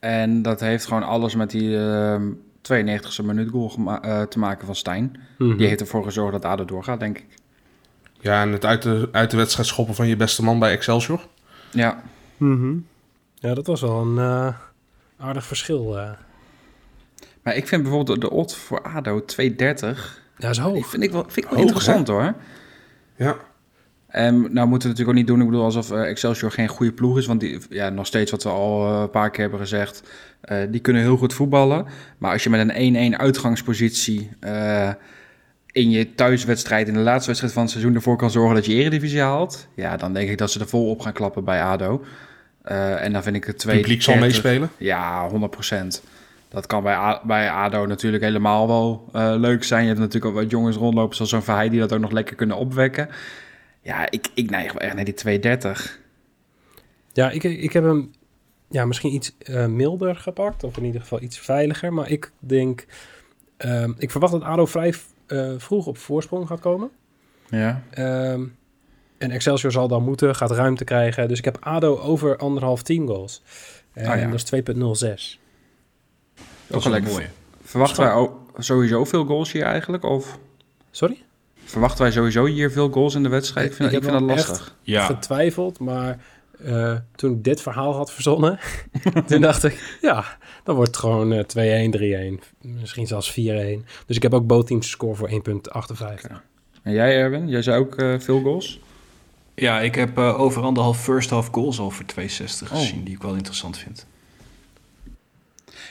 En 0.00 0.42
dat 0.42 0.60
heeft 0.60 0.86
gewoon 0.86 1.02
alles 1.02 1.34
met 1.34 1.50
die 1.50 1.76
ehm 1.78 2.30
92e 2.72 3.24
minuut 3.24 3.50
goal 3.50 3.98
eh, 4.00 4.22
te 4.22 4.38
maken 4.38 4.66
van 4.66 4.74
Stijn. 4.74 5.16
Mhm. 5.38 5.56
Die 5.56 5.66
heeft 5.66 5.80
ervoor 5.80 6.04
gezorgd 6.04 6.32
dat 6.32 6.44
ADO 6.44 6.64
doorgaat, 6.64 7.00
denk 7.00 7.18
ik. 7.18 7.26
Ja, 8.20 8.42
en 8.42 8.52
het 8.52 8.64
uit 8.64 8.82
de, 8.82 9.08
uit 9.12 9.30
de 9.30 9.36
wedstrijd 9.36 9.68
schoppen 9.68 9.94
van 9.94 10.06
je 10.08 10.16
beste 10.16 10.42
man 10.44 10.58
bij 10.58 10.72
Excelsior. 10.72 11.26
Ja. 11.70 12.02
Mhm. 12.36 12.76
Ja, 13.34 13.54
dat 13.54 13.66
was 13.66 13.80
wel 13.80 14.00
een 14.00 14.18
eh, 14.18 14.54
aardig 15.18 15.46
verschil. 15.46 15.98
eh. 15.98 16.10
Maar 17.42 17.56
ik 17.56 17.68
vind 17.68 17.82
bijvoorbeeld 17.82 18.20
de 18.20 18.30
odd 18.30 18.54
voor 18.56 18.82
ADO 18.82 19.24
2,30... 19.40 19.98
Ja, 20.38 20.48
is 20.48 20.58
hoog. 20.58 20.88
vind 20.88 21.02
ik 21.02 21.10
wel, 21.10 21.22
vind 21.22 21.36
ik 21.36 21.44
wel 21.44 21.52
Hoog, 21.52 21.60
interessant 21.60 22.08
hoor. 22.08 22.34
Ja. 23.16 23.36
En 24.06 24.40
nou 24.40 24.68
moeten 24.68 24.88
we 24.88 24.94
natuurlijk 24.94 25.08
ook 25.08 25.14
niet 25.14 25.26
doen, 25.26 25.40
ik 25.40 25.46
bedoel 25.46 25.64
alsof 25.64 25.90
eh, 25.90 26.08
Excelsior 26.08 26.50
geen 26.50 26.68
goede 26.68 26.92
ploeg 26.92 27.18
is. 27.18 27.26
Want 27.26 27.40
die, 27.40 27.58
ja, 27.70 27.88
nog 27.88 28.06
steeds 28.06 28.30
wat 28.30 28.42
we 28.42 28.48
al 28.48 28.86
eh, 28.86 29.00
een 29.00 29.10
paar 29.10 29.30
keer 29.30 29.40
hebben 29.40 29.60
gezegd, 29.60 30.02
eh, 30.40 30.58
die 30.70 30.80
kunnen 30.80 31.02
heel 31.02 31.16
goed 31.16 31.34
voetballen. 31.34 31.86
Maar 32.18 32.32
als 32.32 32.42
je 32.42 32.50
met 32.50 32.68
een 32.68 33.14
1-1 33.14 33.16
uitgangspositie 33.16 34.30
eh, 34.40 34.90
in 35.72 35.90
je 35.90 36.14
thuiswedstrijd, 36.14 36.88
in 36.88 36.94
de 36.94 37.00
laatste 37.00 37.26
wedstrijd 37.26 37.52
van 37.52 37.62
het 37.62 37.70
seizoen 37.70 37.94
ervoor 37.94 38.16
kan 38.16 38.30
zorgen 38.30 38.54
dat 38.54 38.66
je 38.66 38.74
eredivisie 38.74 39.20
haalt. 39.20 39.68
Ja, 39.74 39.96
dan 39.96 40.12
denk 40.12 40.30
ik 40.30 40.38
dat 40.38 40.50
ze 40.50 40.60
er 40.60 40.68
vol 40.68 40.90
op 40.90 41.00
gaan 41.00 41.12
klappen 41.12 41.44
bij 41.44 41.62
ADO. 41.62 42.04
Eh, 42.62 43.04
en 43.04 43.12
dan 43.12 43.22
vind 43.22 43.36
ik 43.36 43.44
het 43.44 43.58
twee. 43.58 43.80
Publiek 43.80 44.02
zal 44.02 44.16
meespelen. 44.16 44.70
Ja, 44.76 45.28
100%. 45.28 46.02
Dat 46.48 46.66
kan 46.66 46.82
bij, 46.82 47.20
bij 47.24 47.50
ADO 47.50 47.86
natuurlijk 47.86 48.22
helemaal 48.22 48.66
wel 48.66 49.08
eh, 49.12 49.34
leuk 49.36 49.64
zijn. 49.64 49.82
Je 49.82 49.88
hebt 49.88 50.00
natuurlijk 50.00 50.34
ook 50.34 50.40
wat 50.42 50.50
jongens 50.50 50.76
rondlopen 50.76 51.16
zoals 51.16 51.30
zo'n 51.30 51.42
Verheij 51.42 51.68
die 51.68 51.80
dat 51.80 51.92
ook 51.92 52.00
nog 52.00 52.10
lekker 52.10 52.36
kunnen 52.36 52.56
opwekken. 52.56 53.08
Ja, 53.82 54.10
ik, 54.10 54.28
ik 54.34 54.50
neig 54.50 54.72
wel 54.72 54.82
echt 54.82 54.94
naar 54.94 55.04
die 55.04 55.14
230. 55.14 55.98
Ja, 57.12 57.30
ik, 57.30 57.44
ik 57.44 57.72
heb 57.72 57.84
hem 57.84 58.10
ja, 58.68 58.84
misschien 58.84 59.14
iets 59.14 59.36
eh, 59.38 59.66
milder 59.66 60.16
gepakt. 60.16 60.64
Of 60.64 60.76
in 60.76 60.84
ieder 60.84 61.00
geval 61.00 61.22
iets 61.22 61.38
veiliger. 61.38 61.92
Maar 61.92 62.10
ik 62.10 62.32
denk... 62.38 62.86
ehm, 63.56 63.92
ik 63.98 64.10
verwacht 64.10 64.32
dat 64.32 64.42
ADO 64.42 64.66
vrij 64.66 64.94
eh, 65.26 65.52
vroeg 65.56 65.86
op 65.86 65.98
voorsprong 65.98 66.46
gaat 66.46 66.60
komen. 66.60 66.90
Ja. 67.50 67.82
Ehm, 67.90 68.44
en 69.18 69.30
Excelsior 69.30 69.72
zal 69.72 69.88
dan 69.88 70.04
moeten, 70.04 70.34
gaat 70.34 70.50
ruimte 70.50 70.84
krijgen. 70.84 71.28
Dus 71.28 71.38
ik 71.38 71.44
heb 71.44 71.56
ADO 71.60 71.98
over 71.98 72.36
anderhalf 72.36 72.82
10 72.82 73.06
goals. 73.06 73.42
En 73.92 74.06
Ah, 74.06 74.20
ja. 74.20 74.30
dat 74.30 74.34
is 74.34 74.44
2.06. 74.44 75.38
Dat 76.68 76.78
is 76.78 76.84
wel 76.84 76.92
lekker. 76.92 77.12
mooi. 77.12 77.26
Verwachten 77.62 78.02
wij 78.02 78.12
ook 78.12 78.36
sowieso 78.58 79.04
veel 79.04 79.24
goals 79.24 79.52
hier 79.52 79.62
eigenlijk? 79.62 80.04
Of 80.04 80.38
Sorry? 80.90 81.22
verwachten 81.64 82.02
wij 82.02 82.10
sowieso 82.12 82.44
hier 82.44 82.70
veel 82.70 82.88
goals 82.90 83.14
in 83.14 83.22
de 83.22 83.28
wedstrijd? 83.28 83.66
Ik 83.66 83.74
vind, 83.74 83.92
Ik 83.92 84.02
vind 84.04 84.18
dat 84.18 84.28
echt 84.28 84.48
lastig. 84.48 84.76
Ja, 84.82 85.04
Getwijfeld, 85.04 85.78
maar 85.78 86.18
eh, 86.64 86.94
toen 87.16 87.32
ik 87.32 87.44
dit 87.44 87.60
verhaal 87.60 87.94
had 87.94 88.12
verzonnen... 88.12 88.58
toen 89.26 89.40
dacht 89.40 89.64
ik, 89.64 89.98
ja, 90.00 90.24
dan 90.64 90.74
wordt 90.74 90.90
het 90.90 91.00
gewoon 91.00 91.32
eh 91.32 92.32
2-1, 92.32 92.38
3-1. 92.40 92.44
Misschien 92.60 93.06
zelfs 93.06 93.30
4-1. 93.30 93.34
Dus 94.06 94.16
ik 94.16 94.22
heb 94.22 94.34
ook 94.34 94.46
both 94.46 94.66
teams 94.66 94.90
score 94.90 95.14
voor 95.14 95.30
1.58. 95.30 95.36
En 96.82 96.92
jij 96.92 97.16
Erwin, 97.16 97.48
jij 97.48 97.62
zei 97.62 97.78
ook 97.78 97.94
eh, 97.96 98.14
veel 98.18 98.40
goals? 98.40 98.80
ja 99.54 99.80
ik 99.80 99.94
heb 99.94 100.18
eh, 100.18 100.40
over 100.40 100.62
anderhalf 100.62 101.02
first 101.02 101.30
half 101.30 101.48
goals 101.52 101.78
al 101.78 101.90
voor 101.90 102.04
260 102.04 102.72
Oh. 102.72 102.78
gezien, 102.78 103.04
die 103.04 103.14
ik 103.14 103.22
wel 103.22 103.34
interessant 103.34 103.78
vind. 103.78 104.06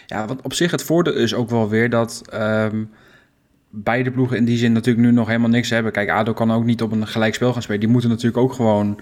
Ja, 0.07 0.27
want 0.27 0.41
op 0.41 0.53
zich 0.53 0.71
het 0.71 0.83
voordeel 0.83 1.13
is 1.13 1.33
ook 1.33 1.49
wel 1.49 1.69
weer 1.69 1.89
dat 1.89 2.23
ehm, 2.29 2.83
beide 3.69 4.11
ploegen 4.11 4.37
in 4.37 4.45
die 4.45 4.57
zin 4.57 4.71
natuurlijk 4.71 5.07
nu 5.07 5.13
nog 5.13 5.27
helemaal 5.27 5.49
niks 5.49 5.69
hebben. 5.69 5.91
Kijk, 5.91 6.09
ADO 6.09 6.33
kan 6.33 6.51
ook 6.51 6.63
niet 6.63 6.81
op 6.81 6.91
een 6.91 7.07
gelijkspel 7.07 7.53
gaan 7.53 7.61
spelen. 7.61 7.79
Die 7.79 7.89
moeten 7.89 8.09
natuurlijk 8.09 8.37
ook 8.37 8.53
gewoon 8.53 8.99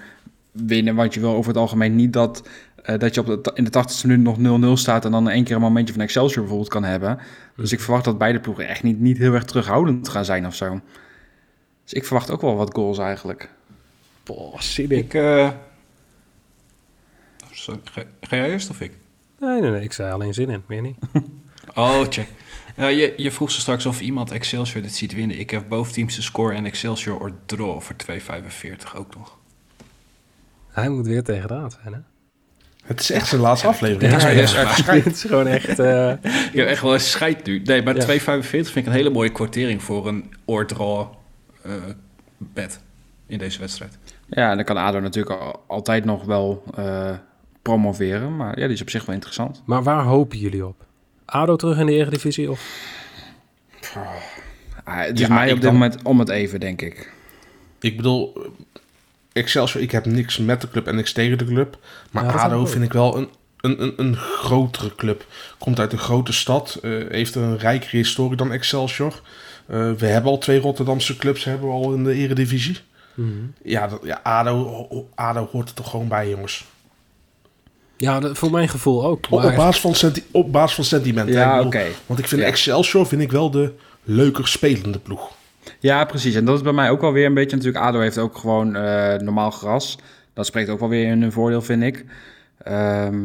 winnen, 0.51 0.95
want 0.95 1.13
je 1.13 1.19
wil 1.19 1.33
over 1.33 1.51
het 1.51 1.59
algemeen 1.59 1.95
niet 1.95 2.13
dat, 2.13 2.47
eh, 2.83 2.99
dat 2.99 3.15
je 3.15 3.21
op 3.21 3.43
de, 3.43 3.51
in 3.53 3.63
de 3.63 3.69
80ste 3.69 4.07
minuut 4.07 4.23
nog 4.23 4.37
0-0 4.37 4.77
staat 4.77 5.05
en 5.05 5.11
dan 5.11 5.29
één 5.29 5.43
keer 5.43 5.55
een 5.55 5.61
momentje 5.61 5.93
van 5.93 6.03
Excelsior 6.03 6.39
bijvoorbeeld 6.39 6.69
kan 6.69 6.83
hebben. 6.83 7.19
Dus 7.55 7.71
ik 7.71 7.79
verwacht 7.79 8.05
dat 8.05 8.17
beide 8.17 8.39
ploegen 8.39 8.67
echt 8.67 8.83
niet, 8.83 8.99
niet 8.99 9.17
heel 9.17 9.33
erg 9.33 9.45
terughoudend 9.45 10.09
gaan 10.09 10.25
zijn 10.25 10.45
of 10.45 10.55
zo. 10.55 10.81
Dus 11.83 11.93
ik 11.93 12.05
verwacht 12.05 12.31
ook 12.31 12.41
wel 12.41 12.55
wat 12.55 12.73
goals 12.73 12.97
eigenlijk. 12.97 13.49
Boah, 14.23 14.59
in. 14.77 14.91
Ik, 14.91 15.13
eh, 15.13 15.49
ga 18.21 18.35
jij 18.35 18.51
eerst 18.51 18.69
of 18.69 18.81
ik? 18.81 18.91
Nee, 19.45 19.61
nee, 19.61 19.71
nee, 19.71 19.83
ik 19.83 19.93
zei 19.93 20.11
alleen 20.11 20.33
zin 20.33 20.49
in, 20.49 20.63
meer 20.67 20.81
niet. 20.81 20.97
Oh, 21.75 22.01
check. 22.09 22.27
Ja, 22.75 22.87
je, 22.87 23.13
je 23.17 23.31
vroeg 23.31 23.51
ze 23.51 23.59
straks 23.59 23.85
of 23.85 24.01
iemand 24.01 24.31
Excelsior 24.31 24.81
dit 24.81 24.95
ziet 24.95 25.13
winnen. 25.13 25.39
Ik 25.39 25.49
heb 25.49 25.63
boven 25.69 25.93
teams 25.93 26.15
de 26.15 26.21
score 26.21 26.53
en 26.53 26.65
Excelsior 26.65 27.19
or 27.19 27.31
draw 27.45 27.81
voor 27.81 27.95
2,45 28.11 28.95
ook 28.95 29.15
nog. 29.15 29.37
Hij 30.71 30.89
moet 30.89 31.05
weer 31.07 31.23
tegen 31.23 31.47
de 31.47 31.53
raad 31.53 31.77
zijn, 31.83 31.93
hè? 31.93 31.99
Het 32.85 32.99
is 32.99 33.11
echt 33.11 33.27
zijn 33.27 33.41
laatste 33.41 33.67
aflevering. 33.67 34.21
Ja, 34.21 34.29
Ja, 34.29 34.39
ja. 34.39 34.93
Het 34.93 35.05
is 35.05 35.21
gewoon 35.23 35.47
echt... 35.47 35.79
eh, 35.79 36.11
Ik 36.11 36.51
heb 36.53 36.67
echt 36.67 36.81
wel 36.81 36.93
een 36.93 36.99
scheid 36.99 37.45
nu. 37.45 37.59
Nee, 37.63 37.83
maar 37.83 37.95
Ja. 37.95 38.19
2,45 38.41 38.45
vind 38.47 38.75
ik 38.75 38.85
een 38.85 38.91
hele 38.91 39.09
mooie 39.09 39.31
kwartering 39.31 39.83
voor 39.83 40.07
een 40.07 40.33
oordraw 40.45 41.07
eh 41.61 41.71
bed 42.37 42.79
in 43.27 43.37
deze 43.37 43.59
wedstrijd. 43.59 43.97
Ja, 44.27 44.49
en 44.49 44.55
dan 44.55 44.65
kan 44.65 44.77
ADO 44.77 44.99
natuurlijk 44.99 45.41
al- 45.41 45.63
altijd 45.67 46.05
nog 46.05 46.23
wel 46.25 46.63
eh, 46.75 47.11
promoveren. 47.69 48.35
Maar 48.35 48.59
ja, 48.59 48.65
die 48.65 48.75
is 48.75 48.81
op 48.81 48.89
zich 48.89 49.05
wel 49.05 49.15
interessant. 49.15 49.61
maar 49.65 49.83
waar 49.83 50.03
hopen 50.03 50.37
jullie 50.37 50.65
op? 50.65 50.85
ADO 51.25 51.55
terug 51.55 51.77
in 51.77 51.85
de 51.85 51.91
Eredivisie? 51.93 52.51
Of... 52.51 52.61
Ah, 54.83 54.97
het 54.99 55.19
is 55.19 55.27
Ja, 55.27 55.33
mij 55.33 55.47
op 55.47 55.53
dit 55.53 55.61
dan- 55.63 55.73
moment 55.73 56.03
om 56.03 56.19
het 56.19 56.29
even, 56.29 56.59
denk 56.59 56.81
ik. 56.81 57.13
Ik 57.79 57.95
bedoel, 57.97 58.33
Excelsior, 59.33 59.83
ik 59.83 59.91
heb 59.91 60.05
niks 60.05 60.37
met 60.37 60.61
de 60.61 60.69
club 60.69 60.87
en 60.87 60.95
niks 60.95 61.11
tegen 61.13 61.37
de 61.37 61.45
club. 61.45 61.77
Maar 62.11 62.23
Ja, 62.23 62.31
ADO 62.31 62.65
vind 62.65 62.83
ik 62.83 62.93
wel 62.93 63.17
een, 63.17 63.29
een, 63.61 63.81
een, 63.81 63.93
een 63.97 64.15
grotere 64.15 64.95
club. 64.95 65.25
Komt 65.57 65.79
uit 65.79 65.91
een 65.91 65.97
grote 65.99 66.33
stad, 66.33 66.79
eh, 66.81 66.91
heeft 67.09 67.35
een 67.35 67.57
rijkere 67.57 67.97
historie 67.97 68.37
dan 68.37 68.51
Excelsior. 68.51 69.21
Eh, 69.67 69.91
we 69.91 70.05
hebben 70.05 70.31
al 70.31 70.37
twee 70.37 70.59
Rotterdamse 70.59 71.17
clubs 71.17 71.43
hebben 71.43 71.67
we 71.67 71.73
al 71.73 71.93
in 71.93 72.03
de 72.03 72.13
eredivisie. 72.13 72.77
Mhm. 73.13 73.29
Ja, 73.63 73.87
dat, 73.87 73.99
ja 74.03 74.19
ADO, 74.23 74.87
ADO 75.15 75.47
hoort 75.51 75.69
er 75.69 75.75
toch 75.75 75.89
gewoon 75.89 76.07
bij, 76.07 76.29
jongens. 76.29 76.65
Ja, 78.05 78.19
dat, 78.19 78.37
voor 78.37 78.51
mijn 78.51 78.69
gevoel 78.69 79.05
ook. 79.05 79.25
Op, 79.29 79.39
Maar, 79.39 79.49
op, 79.49 79.55
basis, 79.55 79.81
van 79.81 79.95
senti- 79.95 80.23
op 80.31 80.51
basis 80.51 80.75
van 80.75 80.83
sentiment. 80.83 81.27
Ik 81.27 81.33
Ja, 81.33 81.61
oké. 81.61 81.83
Want 82.05 82.19
ik 82.19 82.27
vind 82.27 82.41
Ja. 82.41 82.47
Excelsior 82.47 83.05
vind 83.07 83.21
ik 83.21 83.31
wel 83.31 83.51
de 83.51 83.73
leuker 84.03 84.47
spelende 84.47 84.99
ploeg. 84.99 85.31
Ja, 85.79 86.05
precies. 86.05 86.35
En 86.35 86.45
dat 86.45 86.55
is 86.55 86.61
bij 86.61 86.73
mij 86.73 86.89
ook 86.89 87.01
wel 87.01 87.11
weer 87.11 87.25
een 87.25 87.33
beetje 87.33 87.55
natuurlijk. 87.57 87.83
ADO 87.85 87.99
heeft 87.99 88.17
ook 88.17 88.37
gewoon 88.37 88.75
eh, 88.75 89.13
normaal 89.17 89.51
gras. 89.51 89.97
Dat 90.33 90.45
spreekt 90.45 90.69
ook 90.69 90.79
wel 90.79 90.89
weer 90.89 91.07
in 91.07 91.21
hun 91.21 91.31
voordeel, 91.31 91.61
vind 91.61 91.83
ik. 91.83 92.05
Ehm, 92.63 93.19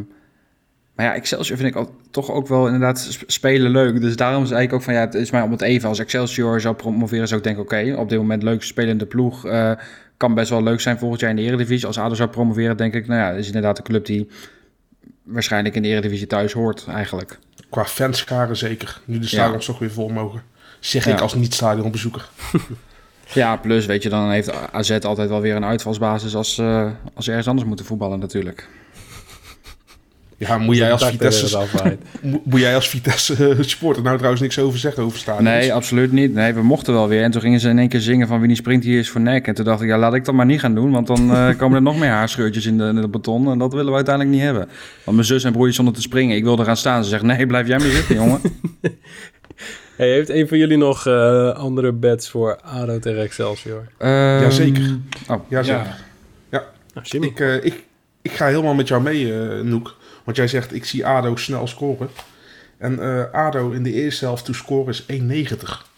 maar 0.94 1.06
ja, 1.06 1.14
Excelsior 1.14 1.56
vind 1.58 1.68
ik 1.68 1.76
al, 1.76 1.94
toch 2.10 2.30
ook 2.30 2.48
wel 2.48 2.64
inderdaad 2.66 2.98
sp- 2.98 3.22
spelen 3.26 3.70
leuk. 3.70 4.00
Dus 4.00 4.16
daarom 4.16 4.42
is 4.42 4.50
eigenlijk 4.50 4.72
ook 4.72 4.82
van 4.82 4.94
ja, 4.94 5.00
het 5.00 5.14
is 5.14 5.30
mij 5.30 5.42
om 5.42 5.50
het 5.50 5.60
even. 5.62 5.88
Als 5.88 5.98
Excelsior 5.98 6.60
zou 6.60 6.74
promoveren, 6.74 7.26
zou 7.28 7.40
ik 7.40 7.46
denken: 7.46 7.62
oké, 7.62 7.94
op 7.98 8.08
dit 8.08 8.18
moment 8.18 8.42
leuk 8.42 8.62
spelende 8.62 9.06
ploeg. 9.06 9.46
eh, 9.46 9.72
kan 10.16 10.34
best 10.34 10.50
wel 10.50 10.62
leuk 10.62 10.80
zijn 10.80 10.98
volgend 10.98 11.20
jaar 11.20 11.30
in 11.30 11.36
de 11.36 11.42
Eredivisie. 11.42 11.86
Als 11.86 11.98
ADO 11.98 12.14
zou 12.14 12.28
promoveren, 12.28 12.76
denk 12.76 12.94
ik, 12.94 13.06
nou 13.06 13.20
ja, 13.20 13.30
is 13.38 13.46
inderdaad 13.46 13.78
een 13.78 13.84
club 13.84 14.06
die 14.06 14.28
waarschijnlijk 15.22 15.74
in 15.74 15.82
de 15.82 15.88
Eredivisie 15.88 16.26
thuis 16.26 16.52
hoort, 16.52 16.86
eigenlijk. 16.88 17.38
Qua 17.70 17.84
fanscharen 17.84 18.56
zeker. 18.56 19.00
Nu 19.04 19.18
de 19.18 19.26
stadions 19.26 19.64
toch 19.64 19.78
weer 19.78 19.90
vol 19.90 20.08
mogen. 20.08 20.42
Zeg 20.80 21.06
ik 21.06 21.20
als 21.20 21.34
niet-stadionbezoeker. 21.34 22.28
Ja, 23.34 23.56
plus 23.56 23.86
weet 23.86 24.02
je, 24.02 24.08
dan 24.08 24.30
heeft 24.30 24.72
AZ 24.72 24.90
altijd 24.90 25.28
wel 25.28 25.40
weer 25.40 25.56
een 25.56 25.64
uitvalsbasis 25.64 26.34
als, 26.34 26.58
eh, 26.58 26.90
als 27.14 27.24
ze 27.24 27.30
ergens 27.30 27.48
anders 27.48 27.68
moeten 27.68 27.86
voetballen 27.86 28.18
natuurlijk. 28.18 28.68
Ja, 30.48 30.58
moet 30.58 30.76
jij 30.76 30.92
als 30.92 31.06
Vitesse, 31.06 31.44
het 31.44 31.54
afwaait. 31.54 32.00
mo- 32.22 32.42
moet 32.44 32.60
jij 32.60 32.74
als 32.74 32.88
Vitesse 32.88 33.48
eh, 33.48 33.56
supporter 33.60 34.02
nou 34.02 34.14
trouwens 34.16 34.42
niks 34.42 34.58
over 34.58 34.78
zeggen 34.78 35.02
over 35.02 35.18
stadions? 35.18 35.48
Nee, 35.48 35.72
absoluut 35.74 36.12
niet. 36.12 36.34
Nee, 36.34 36.52
we 36.54 36.62
mochten 36.62 36.92
wel 36.92 37.08
weer. 37.08 37.22
En 37.22 37.30
toen 37.30 37.40
gingen 37.40 37.60
ze 37.60 37.68
in 37.68 37.78
één 37.78 37.88
keer 37.88 38.00
zingen 38.00 38.26
van 38.26 38.38
wie 38.38 38.48
niet 38.48 38.56
springt 38.56 38.84
hier 38.84 38.98
is 38.98 39.10
voor 39.10 39.20
nek. 39.20 39.46
En 39.46 39.54
toen 39.54 39.64
dacht 39.64 39.82
ik, 39.82 39.88
ja, 39.88 39.98
laat 39.98 40.14
ik 40.14 40.24
dat 40.24 40.34
maar 40.34 40.46
niet 40.46 40.60
gaan 40.60 40.74
doen. 40.74 40.90
Want 40.90 41.06
dan 41.06 41.30
eh, 41.34 41.56
komen 41.56 41.76
er 41.76 41.82
nog 41.90 41.98
meer 41.98 42.08
haarscheurtjes 42.10 42.66
in 42.66 42.78
de, 42.78 42.84
in 42.84 42.94
de 42.94 43.08
beton. 43.08 43.50
En 43.50 43.58
dat 43.58 43.72
willen 43.72 43.88
we 43.90 43.94
uiteindelijk 43.96 44.34
niet 44.36 44.44
hebben. 44.44 44.68
Want 45.04 45.16
mijn 45.16 45.28
zus 45.28 45.44
en 45.44 45.52
broertje 45.52 45.72
stonden 45.72 45.94
te 45.94 46.00
springen. 46.00 46.36
Ik 46.36 46.44
wilde 46.44 46.64
gaan 46.64 46.76
staan. 46.76 47.02
Ze 47.04 47.10
zegt, 47.10 47.22
nee, 47.22 47.46
blijf 47.46 47.66
jij 47.66 47.78
maar 47.78 47.88
zitten, 47.88 48.14
jongen. 48.14 48.40
Hey, 49.96 50.08
heeft 50.08 50.28
een 50.28 50.48
van 50.48 50.58
jullie 50.58 50.76
nog 50.76 51.06
eh, 51.06 51.50
andere 51.50 51.92
bets 51.92 52.28
voor 52.28 52.60
ADO 52.62 52.98
tegen 52.98 53.22
Excelsior? 53.22 53.86
Ehm, 53.98 54.40
Jazeker. 54.40 54.98
Oh, 55.28 55.40
Ja, 55.48 55.62
zeker. 55.62 55.96
Nou. 56.50 56.64
Ik, 57.10 57.40
eh, 57.40 57.54
ik, 57.64 57.84
ik 58.22 58.30
ga 58.32 58.46
helemaal 58.46 58.74
met 58.74 58.88
jou 58.88 59.02
mee, 59.02 59.32
eh 59.34 59.60
Noek. 59.62 59.96
Want 60.24 60.36
jij 60.36 60.48
zegt, 60.48 60.74
ik 60.74 60.84
zie 60.84 61.06
ADO 61.06 61.36
snel 61.36 61.66
scoren. 61.66 62.10
En 62.78 63.02
eh, 63.02 63.32
ADO 63.32 63.70
in 63.70 63.82
de 63.82 63.92
eerste 63.92 64.24
helft 64.24 64.44
to 64.44 64.52
scoren 64.52 64.88
is 64.88 65.02
1,90. 65.02 65.88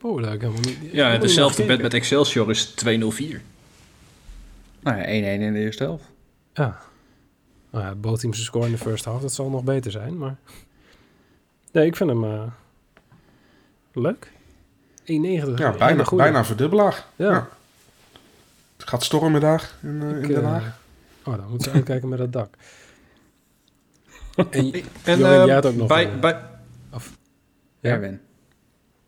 Oh, 0.00 0.16
dat 0.16 0.24
heb 0.24 0.34
ik 0.34 0.40
helemaal 0.40 0.60
niet... 0.60 0.78
Ja, 0.92 1.18
dezelfde 1.18 1.64
bed 1.64 1.82
met 1.82 1.94
Excelsior 1.94 2.50
is 2.50 2.64
204. 2.64 3.42
nou 4.80 4.96
ja, 4.96 5.04
1-1 5.04 5.06
in 5.06 5.52
de 5.52 5.58
eerste 5.58 5.82
helft. 5.82 6.04
Ja. 6.52 6.80
Nou 7.70 7.84
ja, 7.84 7.94
both 7.94 8.20
teams 8.20 8.44
scoren 8.44 8.66
in 8.66 8.72
de 8.72 8.78
first 8.78 9.04
half. 9.04 9.20
Dat 9.20 9.32
zal 9.32 9.50
nog 9.50 9.64
beter 9.64 9.90
zijn, 9.90 10.18
maar... 10.18 10.36
Nee, 11.72 11.86
ik 11.86 11.96
vind 11.96 12.10
hem 12.10 12.24
eh, 12.24 12.42
leuk. 13.92 14.30
1,90. 15.00 15.54
Ja, 15.54 15.70
bijna, 15.78 16.04
bijna 16.10 16.44
verdubbelaar. 16.44 17.04
Ja. 17.16 17.30
Ja. 17.30 17.48
Het 18.76 18.88
gaat 18.88 19.04
stormen 19.04 19.40
daar 19.40 19.70
in, 19.82 20.02
eh, 20.02 20.08
in 20.08 20.22
Ik, 20.22 20.28
Den 20.28 20.44
Haag. 20.44 20.78
Oh, 21.32 21.36
dan 21.36 21.48
moeten 21.50 21.70
ze 21.70 21.76
uitkijken 21.76 22.08
met 22.08 22.18
dat 22.18 22.32
dak. 22.32 22.54
En, 24.50 24.72
En 24.72 24.82
eh, 25.04 25.44
jij 25.44 25.54
had 25.54 25.66
ook 25.66 25.74
nog 25.74 25.88
bij, 25.88 26.04
een, 26.04 26.10
eh, 26.14 26.20
bij, 26.20 26.40
Ja. 27.80 27.90
Erwin. 27.90 28.20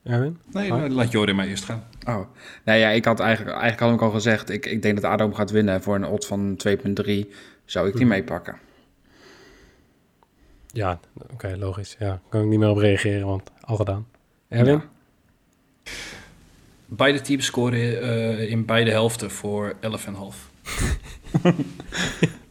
Erwin? 0.02 0.38
Nee, 0.52 0.72
Ah. 0.72 0.78
nou, 0.78 0.90
laat 0.90 1.10
Jorin 1.10 1.36
maar 1.36 1.46
eerst 1.46 1.64
gaan. 1.64 1.84
Oh, 2.06 2.20
nou 2.64 2.78
ja, 2.78 2.88
ik 2.88 3.04
had 3.04 3.20
eigenlijk, 3.20 3.56
eigenlijk 3.56 3.80
had 3.82 3.92
ik 3.94 4.00
al 4.02 4.10
gezegd, 4.10 4.50
ik, 4.50 4.66
ik 4.66 4.82
denk 4.82 5.00
dat 5.00 5.10
ADO 5.10 5.24
hem 5.24 5.34
gaat 5.34 5.50
winnen. 5.50 5.82
Voor 5.82 5.94
een 5.94 6.04
odd 6.06 6.26
van 6.26 6.56
2,3 6.56 7.32
zou 7.64 7.86
ik 7.88 7.92
die 7.92 8.04
Mhm. 8.04 8.14
meepakken. 8.14 8.56
Ja, 10.66 11.00
oké, 11.32 11.56
logisch. 11.58 11.96
Ja, 11.98 12.20
kan 12.28 12.40
ik 12.42 12.46
niet 12.48 12.58
meer 12.58 12.68
op 12.68 12.76
reageren, 12.76 13.26
want 13.26 13.50
al 13.60 13.76
gedaan. 13.76 14.06
Erwin? 14.48 14.74
Ja. 15.84 15.90
Beide 16.86 17.20
teams 17.20 17.44
scoren 17.46 18.02
eh, 18.02 18.50
in 18.50 18.64
beide 18.64 18.90
helften 18.90 19.30
voor 19.30 19.74
11,5. 19.80 20.50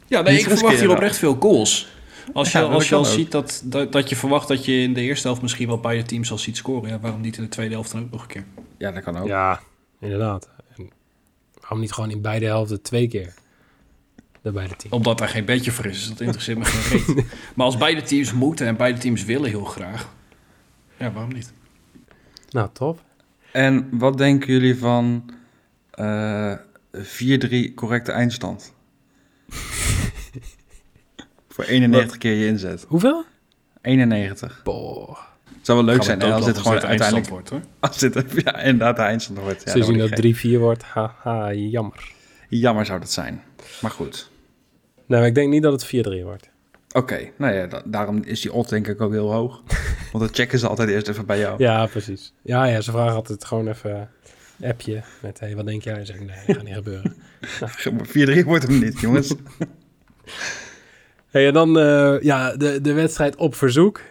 ja, 0.08 0.22
nee, 0.22 0.40
ik 0.40 0.46
verwacht 0.50 0.80
hier 0.80 0.92
oprecht 0.92 1.18
veel 1.18 1.36
goals. 1.40 1.88
Als 2.34 2.52
je, 2.52 2.58
Ja, 2.58 2.64
als 2.64 2.90
je 2.90 2.96
al 2.96 3.02
ook. 3.02 3.08
ziet 3.08 3.32
dat, 3.32 3.62
dat, 3.66 3.92
dat 3.92 4.10
je 4.10 4.16
verwacht 4.16 4.48
dat 4.48 4.66
je 4.66 4.82
in 4.82 4.94
de 4.94 5.02
eerste 5.02 5.28
helft 5.28 5.42
misschien 5.42 5.68
wel 5.68 5.80
beide 5.80 6.04
teams 6.04 6.32
al 6.32 6.38
ziet 6.38 6.58
scoren. 6.58 6.90
Ja, 6.90 7.00
waarom 7.00 7.22
niet 7.22 7.38
in 7.38 7.44
de 7.44 7.50
tweede 7.50 7.74
helft 7.74 7.92
dan 7.92 8.02
ook 8.02 8.12
nog 8.12 8.22
een 8.22 8.28
keer? 8.28 8.46
Ja, 8.78 8.92
dat 8.92 9.04
kan 9.04 9.18
ook. 9.18 9.28
Ja, 9.28 9.60
inderdaad. 10.00 10.50
En 10.78 10.90
waarom 11.60 11.80
niet 11.80 11.92
gewoon 11.92 12.12
in 12.12 12.22
beide 12.22 12.46
helften 12.46 12.82
twee 12.82 13.08
keer? 13.08 13.34
De 14.42 14.52
beide 14.52 14.76
teams. 14.76 14.96
Omdat 14.96 15.18
daar 15.18 15.28
geen 15.30 15.46
bedje 15.46 15.72
voor 15.72 15.86
is, 15.86 15.98
dus 16.00 16.08
dat 16.10 16.20
interesseert 16.22 16.58
me 16.58 16.66
geen 16.66 17.16
reet. 17.16 17.26
Maar 17.56 17.66
als 17.66 17.78
beide 17.78 18.02
teams 18.02 18.34
moeten 18.34 18.68
en 18.68 18.78
beide 18.78 19.00
teams 19.00 19.24
willen 19.24 19.50
heel 19.50 19.64
graag. 19.66 20.10
Ja, 20.98 21.12
waarom 21.12 21.34
niet? 21.34 21.54
Nou, 22.50 22.70
top. 22.74 23.02
En 23.52 23.90
wat 23.92 24.18
denken 24.18 24.54
jullie 24.54 24.78
van 24.78 25.30
eh 25.92 26.54
4-3 26.98 27.74
correcte 27.76 28.12
eindstand? 28.12 28.74
Voor 31.50 31.64
91 31.64 32.18
keer 32.18 32.34
je 32.34 32.48
inzet. 32.48 32.86
Hoeveel? 32.88 33.26
91. 33.82 34.62
Boah. 34.64 35.18
Het 35.44 35.66
zou 35.68 35.78
wel 35.86 35.94
leuk 35.94 36.04
zijn 36.04 36.22
als 36.22 36.46
dit 36.46 36.58
gewoon 36.58 36.72
uiteindelijk... 36.72 37.14
eindstand 37.14 37.30
wordt, 37.30 37.50
hoor. 37.50 37.62
Als 37.90 37.98
dit 37.98 38.44
ja, 38.44 38.60
inderdaad 38.60 38.96
de 38.96 39.02
eindstand 39.02 39.40
wordt. 39.40 39.64
Ja, 39.64 39.66
Als 39.66 39.74
je 39.74 39.84
zien 39.84 39.98
dat 39.98 40.10
dat 40.10 40.20
wordt 40.20 40.46
3-4 40.46 40.50
wordt, 40.60 40.84
haha, 40.84 41.54
jammer. 41.54 42.12
Jammer 42.50 42.86
zou 42.86 43.00
dat 43.00 43.12
zijn. 43.12 43.44
Maar 43.82 43.92
goed. 43.92 44.30
Nou, 45.06 45.26
ik 45.26 45.36
denk 45.36 45.50
niet 45.50 45.64
dat 45.64 45.82
het 45.82 46.06
4-3 46.08 46.24
wordt. 46.24 46.50
Oké, 46.92 47.30
nou 47.38 47.54
ja, 47.54 47.68
da- 47.68 47.82
daarom 47.86 48.24
is 48.24 48.42
die 48.42 48.54
odd 48.54 48.70
denk 48.70 48.88
ik 48.88 49.02
ook 49.02 49.12
heel 49.12 49.32
hoog. 49.32 49.64
Want 50.12 50.24
dat 50.24 50.36
checken 50.36 50.60
ze 50.60 50.68
altijd 50.68 50.90
eerst 50.90 51.08
even 51.08 51.26
bij 51.26 51.40
jou. 51.40 51.64
Ja, 51.64 51.86
precies. 51.86 52.34
Ja, 52.42 52.66
ja, 52.66 52.82
ze 52.82 52.92
vragen 52.92 53.16
altijd 53.16 53.46
gewoon 53.46 53.68
even 53.68 54.10
appje 54.64 55.04
met, 55.22 55.40
hey, 55.40 55.56
wat 55.56 55.66
denk 55.66 55.84
jij? 55.84 55.94
En 55.94 56.06
zeg 56.06 56.16
ik, 56.16 56.26
nee, 56.26 56.46
dat 56.48 56.56
gaat 56.56 56.66
niet 56.66 56.74
gebeuren. 56.74 57.16
Maar 57.96 58.44
4-3 58.44 58.46
wordt 58.46 58.68
hem 58.68 58.80
niet, 58.80 59.00
jongens. 59.00 59.34
Hey, 61.30 61.48
en 61.48 61.54
dan 61.54 61.80
eh, 61.80 62.22
ja, 62.22 62.56
de, 62.56 62.82
de 62.82 62.94
wedstrijd 62.94 63.36
op 63.36 63.56
verzoek. 63.56 64.02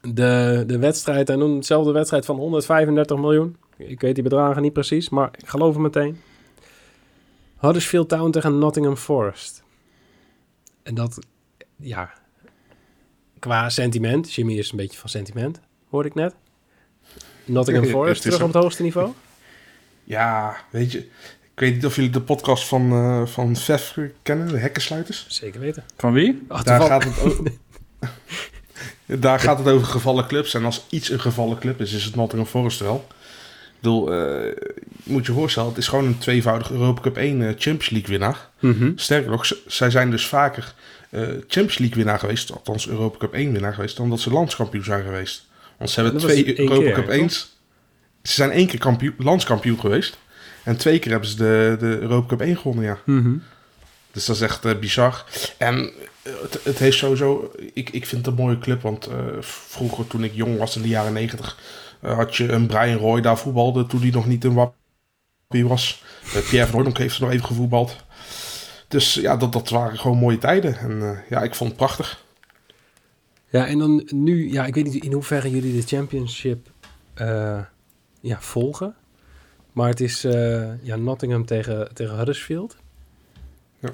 De, 0.00 0.64
de 0.66 0.78
wedstrijd, 0.78 1.30
en 1.30 1.38
doen 1.38 1.54
hetzelfde 1.54 1.92
wedstrijd 1.92 2.24
van 2.24 2.36
135 2.36 3.16
miljoen. 3.16 3.56
Ik 3.76 4.00
weet 4.00 4.14
die 4.14 4.24
bedragen 4.24 4.62
niet 4.62 4.72
precies, 4.72 5.08
maar 5.08 5.30
ik 5.38 5.48
geloof 5.48 5.72
hem 5.72 5.82
meteen. 5.82 6.20
Huddersfield 7.56 8.08
Town 8.08 8.30
tegen 8.30 8.58
Nottingham 8.58 8.96
Forest. 8.96 9.62
En 10.82 10.94
dat, 10.94 11.18
ja, 11.76 12.12
qua 13.38 13.68
sentiment. 13.68 14.34
Jimmy 14.34 14.58
is 14.58 14.70
een 14.70 14.76
beetje 14.76 14.98
van 14.98 15.08
sentiment, 15.08 15.60
hoorde 15.88 16.08
ik 16.08 16.14
net. 16.14 16.34
Nottingham 17.46 17.86
Forest 17.86 18.22
terug 18.22 18.40
op 18.40 18.52
het 18.52 18.62
hoogste 18.62 18.82
niveau. 18.82 19.12
Ja, 20.04 20.56
weet 20.70 20.92
je. 20.92 20.98
Ik 20.98 21.62
weet 21.62 21.74
niet 21.74 21.86
of 21.86 21.96
jullie 21.96 22.10
de 22.10 22.20
podcast 22.20 22.68
van, 22.68 22.92
eh 22.92 23.26
van 23.26 23.56
Vef 23.56 23.98
kennen, 24.22 24.48
de 24.48 24.58
Hekkensluiters. 24.58 25.26
Zeker 25.28 25.60
weten. 25.60 25.84
Van 25.96 26.12
wie? 26.12 26.42
Oh, 26.48 26.62
Daar 26.62 26.80
gaat, 26.80 27.04
het 27.04 27.20
over, 27.20 27.44
daar 29.20 29.40
gaat 29.40 29.58
het 29.58 29.68
over 29.68 29.86
gevallen 29.86 30.26
clubs. 30.26 30.54
En 30.54 30.64
als 30.64 30.86
iets 30.90 31.10
een 31.10 31.20
gevallen 31.20 31.58
club 31.58 31.80
is, 31.80 31.92
is 31.92 32.04
het 32.04 32.14
Nottingham 32.14 32.50
Forest 32.50 32.80
wel. 32.80 33.06
Ik 33.76 33.82
bedoel, 33.82 34.12
eh, 34.12 34.16
je 35.04 35.12
moet 35.12 35.26
je 35.26 35.32
voorstellen, 35.32 35.68
het 35.68 35.78
is 35.78 35.88
gewoon 35.88 36.04
een 36.04 36.18
tweevoudig 36.18 36.70
Europa 36.70 37.00
Cup 37.00 37.16
1 37.16 37.42
eh, 37.42 37.46
Champions 37.46 37.90
League 37.90 38.10
winnaar. 38.10 38.48
Mhm. 38.58 38.92
Sterker 38.96 39.30
nog, 39.30 39.52
zij 39.66 39.90
zijn 39.90 40.10
dus 40.10 40.26
vaker 40.26 40.74
eh, 41.10 41.22
Champions 41.22 41.78
League 41.78 41.96
winnaar 41.96 42.18
geweest, 42.18 42.52
althans 42.52 42.88
Europa 42.88 43.18
Cup 43.18 43.32
1 43.32 43.52
winnaar 43.52 43.74
geweest, 43.74 43.96
dan 43.96 44.10
dat 44.10 44.20
ze 44.20 44.30
landskampioen 44.30 44.84
zijn 44.84 45.04
geweest. 45.04 45.44
Want 45.78 45.90
ze 45.90 46.00
hebben 46.00 46.20
Dat 46.20 46.30
twee 46.30 46.60
Europa 46.60 47.02
Cup? 47.02 47.20
1's. 47.20 47.56
Ze 48.22 48.32
zijn 48.32 48.50
één 48.50 48.66
keer 48.66 48.78
kampioen, 48.78 49.14
landskampioen 49.18 49.80
geweest. 49.80 50.18
En 50.62 50.76
twee 50.76 50.98
keer 50.98 51.10
hebben 51.10 51.28
ze 51.28 51.36
de, 51.36 51.76
de 51.78 51.98
Europa 52.00 52.26
Cup 52.26 52.40
1 52.40 52.56
gewonnen, 52.56 52.84
ja. 52.84 52.98
Dus 54.12 54.24
dat 54.24 54.36
is 54.36 54.42
echt 54.42 54.64
eh, 54.64 54.78
bizar. 54.78 55.24
En 55.58 55.92
eh, 56.26 56.32
het, 56.42 56.60
het 56.64 56.78
heeft 56.78 56.96
sowieso... 56.96 57.52
Ik, 57.72 57.90
ik 57.90 58.06
vind 58.06 58.26
het 58.26 58.36
een 58.36 58.42
mooie 58.42 58.58
club, 58.58 58.82
want 58.82 59.06
eh, 59.06 59.16
vroeger 59.40 60.06
toen 60.06 60.24
ik 60.24 60.34
jong 60.34 60.58
was 60.58 60.76
in 60.76 60.82
de 60.82 60.88
jaren 60.88 61.12
90... 61.12 61.58
eh, 62.00 62.14
had 62.16 62.36
je 62.36 62.52
een 62.52 62.66
Brian 62.66 62.98
Roy 62.98 63.20
daar 63.20 63.38
voetbalde 63.38 63.86
toen 63.86 64.00
hij 64.00 64.10
nog 64.10 64.26
niet 64.26 64.44
een 64.44 64.54
wappie 64.54 65.66
was. 65.66 66.02
Pierre 66.48 66.66
van 66.66 66.74
Hooydonk 66.74 66.98
heeft 66.98 67.16
er 67.16 67.22
nog 67.22 67.30
even 67.30 67.46
gevoetbald. 67.46 67.96
Dus 68.88 69.14
ja, 69.14 69.36
dat, 69.36 69.52
dat 69.52 69.68
waren 69.68 69.98
gewoon 69.98 70.18
mooie 70.18 70.38
tijden. 70.38 70.78
En 70.78 71.24
ja, 71.28 71.42
ik 71.42 71.54
vond 71.54 71.70
het 71.70 71.78
prachtig. 71.78 72.24
Ja, 73.48 73.66
en 73.66 73.78
dan 73.78 74.08
nu, 74.14 74.52
ja, 74.52 74.66
ik 74.66 74.74
weet 74.74 74.84
niet 74.84 75.04
in 75.04 75.12
hoeverre 75.12 75.50
jullie 75.50 75.80
de 75.80 75.86
championship 75.86 76.70
eh, 77.14 77.60
ja, 78.20 78.40
volgen. 78.40 78.94
Maar 79.72 79.88
het 79.88 80.00
is 80.00 80.24
eh, 80.24 80.84
ja, 80.84 80.96
Nottingham 80.96 81.44
tegen, 81.44 81.94
tegen 81.94 82.16
Huddersfield. 82.16 82.76
Ja. 83.78 83.90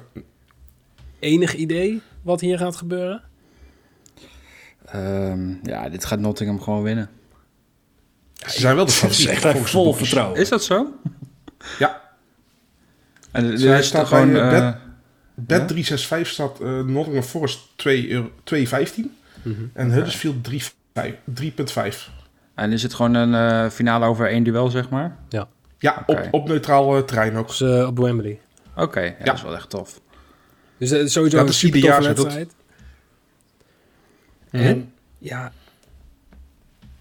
Enig 1.19 1.55
idee 1.55 2.01
wat 2.21 2.41
hier 2.41 2.57
gaat 2.57 2.75
gebeuren? 2.75 3.21
Ehm, 4.85 5.53
ja, 5.63 5.89
dit 5.89 6.05
gaat 6.05 6.19
Nottingham 6.19 6.61
gewoon 6.61 6.83
winnen. 6.83 7.09
Ze 8.33 8.59
zijn 8.59 8.75
wel 8.75 8.85
de 8.85 8.91
favoriet. 8.91 9.27
echt 9.43 9.57
vol 9.57 9.93
vertrouwen. 9.93 10.39
Is 10.39 10.49
dat 10.49 10.63
zo? 10.63 10.87
Ja, 11.79 12.01
En 13.31 13.59
Zij 13.59 13.83
staat 13.83 14.07
gewoon... 14.07 14.31
bij, 14.31 14.61
eh, 14.61 14.73
Bet 15.35 15.59
Ja? 15.59 15.65
365 15.65 16.27
staat 16.27 16.59
eh, 16.59 16.79
Nottingham 16.81 17.23
Forest 17.23 17.59
2 17.75 18.31
2,15 19.47 19.51
en 19.73 19.91
Huddersfield 19.91 20.49
3,5 20.51 20.55
3,5. 20.93 22.11
en 22.55 22.71
is 22.71 22.83
het 22.83 22.93
gewoon 22.93 23.13
een 23.13 23.33
eh, 23.33 23.69
finale 23.69 24.05
over 24.05 24.27
één 24.29 24.43
duel, 24.43 24.69
zeg 24.69 24.89
maar? 24.89 25.17
Ja, 25.29 26.03
Oké. 26.05 26.21
op, 26.21 26.33
op 26.33 26.47
neutraal 26.47 26.97
eh, 26.97 27.03
terrein 27.03 27.35
ook. 27.35 27.47
Dus 27.47 27.61
eh, 27.61 27.87
op 27.87 27.97
Wembley. 27.97 28.39
Oké, 28.75 29.01
ja, 29.01 29.15
dat 29.23 29.35
is 29.35 29.41
wel 29.41 29.55
echt 29.55 29.69
tof. 29.69 30.01
Dus 30.77 31.11
sowieso 31.11 31.37
Ja, 31.37 31.43
een 31.43 31.53
super 31.53 31.81
toffe 31.81 32.01
wedstrijd. 32.01 32.55
Mhm. 34.51 34.63
En 34.63 34.93
ja, 35.17 35.51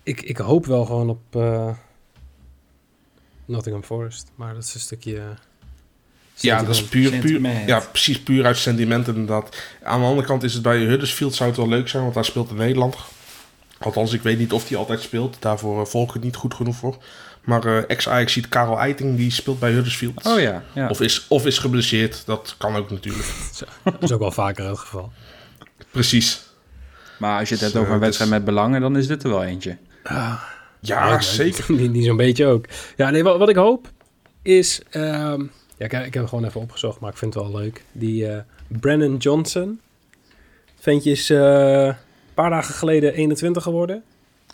ik, 0.02 0.22
ik 0.22 0.36
hoop 0.36 0.66
wel 0.66 0.84
gewoon 0.84 1.08
op 1.08 1.36
eh, 1.36 1.74
Nottingham 3.44 3.84
Forest. 3.84 4.32
Maar 4.34 4.54
dat 4.54 4.62
is 4.62 4.74
een 4.74 4.80
stukje... 4.80 5.22
eh, 6.42 6.50
Ja, 6.50 6.62
dat 6.62 6.74
is 6.74 6.82
puur, 6.82 7.18
puur, 7.18 7.66
ja, 7.66 7.80
precies 7.92 8.20
puur 8.20 8.44
uit 8.44 8.56
sentiment 8.56 9.08
inderdaad. 9.08 9.56
Aan 9.82 10.00
de 10.00 10.06
andere 10.06 10.26
kant 10.26 10.42
is 10.42 10.52
het 10.52 10.62
bij 10.62 10.78
Huddersfield 10.78 11.34
zou 11.34 11.48
het 11.48 11.58
wel 11.58 11.68
leuk 11.68 11.88
zijn, 11.88 12.02
want 12.02 12.14
daar 12.14 12.24
speelt 12.24 12.50
een 12.50 12.56
Nederlander. 12.56 13.00
Althans, 13.78 14.12
ik 14.12 14.22
weet 14.22 14.38
niet 14.38 14.52
of 14.52 14.68
hij 14.68 14.78
altijd 14.78 15.00
speelt. 15.00 15.36
Daarvoor 15.38 15.80
eh, 15.80 15.86
volg 15.86 16.08
ik 16.08 16.14
het 16.14 16.22
niet 16.22 16.36
goed 16.36 16.54
genoeg 16.54 16.76
voor. 16.76 16.96
Maar 17.44 17.64
eh 17.64 17.82
ex-Ajax 17.86 18.32
ziet 18.32 18.48
Karel 18.48 18.78
Eiting, 18.78 19.16
die 19.16 19.30
speelt 19.30 19.58
bij 19.58 19.70
Huddersfield. 19.70 20.26
Oh 20.26 20.40
ja, 20.40 20.62
ja. 20.74 20.88
Of, 20.88 21.00
is, 21.00 21.24
of 21.28 21.46
is 21.46 21.58
geblesseerd, 21.58 22.22
dat 22.26 22.54
kan 22.58 22.76
ook 22.76 22.90
natuurlijk. 22.90 23.28
Dat 23.84 24.02
is 24.02 24.12
ook 24.12 24.20
wel 24.20 24.30
vaker 24.30 24.68
het 24.68 24.78
geval. 24.78 25.12
Precies. 25.90 26.42
Maar 27.18 27.38
als 27.38 27.48
je 27.48 27.54
het 27.54 27.62
hebt 27.62 27.72
Dus, 27.74 27.82
over 27.82 27.94
een 27.94 28.00
eh, 28.00 28.04
wedstrijd 28.04 28.30
met 28.30 28.44
belangen, 28.44 28.80
dan 28.80 28.96
is 28.96 29.06
dit 29.06 29.22
er 29.22 29.30
wel 29.30 29.44
eentje. 29.44 29.76
Ja, 30.80 31.20
zeker. 31.20 31.64
Die, 31.76 31.90
die 31.90 32.04
zo'n 32.04 32.16
beetje 32.16 32.46
ook. 32.46 32.64
Ja, 32.96 33.10
nee, 33.10 33.22
wat, 33.22 33.38
wat 33.38 33.48
ik 33.48 33.56
hoop 33.56 33.90
is... 34.42 34.80
ehm, 34.90 35.44
ja, 35.90 35.98
ik, 35.98 36.06
ik 36.06 36.14
heb 36.14 36.14
hem 36.14 36.26
gewoon 36.28 36.44
even 36.44 36.60
opgezocht, 36.60 37.00
maar 37.00 37.10
ik 37.10 37.16
vind 37.16 37.34
het 37.34 37.42
wel 37.42 37.52
leuk. 37.60 37.84
Die 37.92 38.28
eh 38.28 38.40
Brennan 38.66 39.16
Johnson. 39.16 39.80
Ventje 40.78 41.10
is 41.10 41.30
eh, 41.30 41.84
een 41.84 41.94
paar 42.34 42.50
dagen 42.50 42.74
geleden 42.74 43.14
21 43.14 43.62
geworden. 43.62 44.02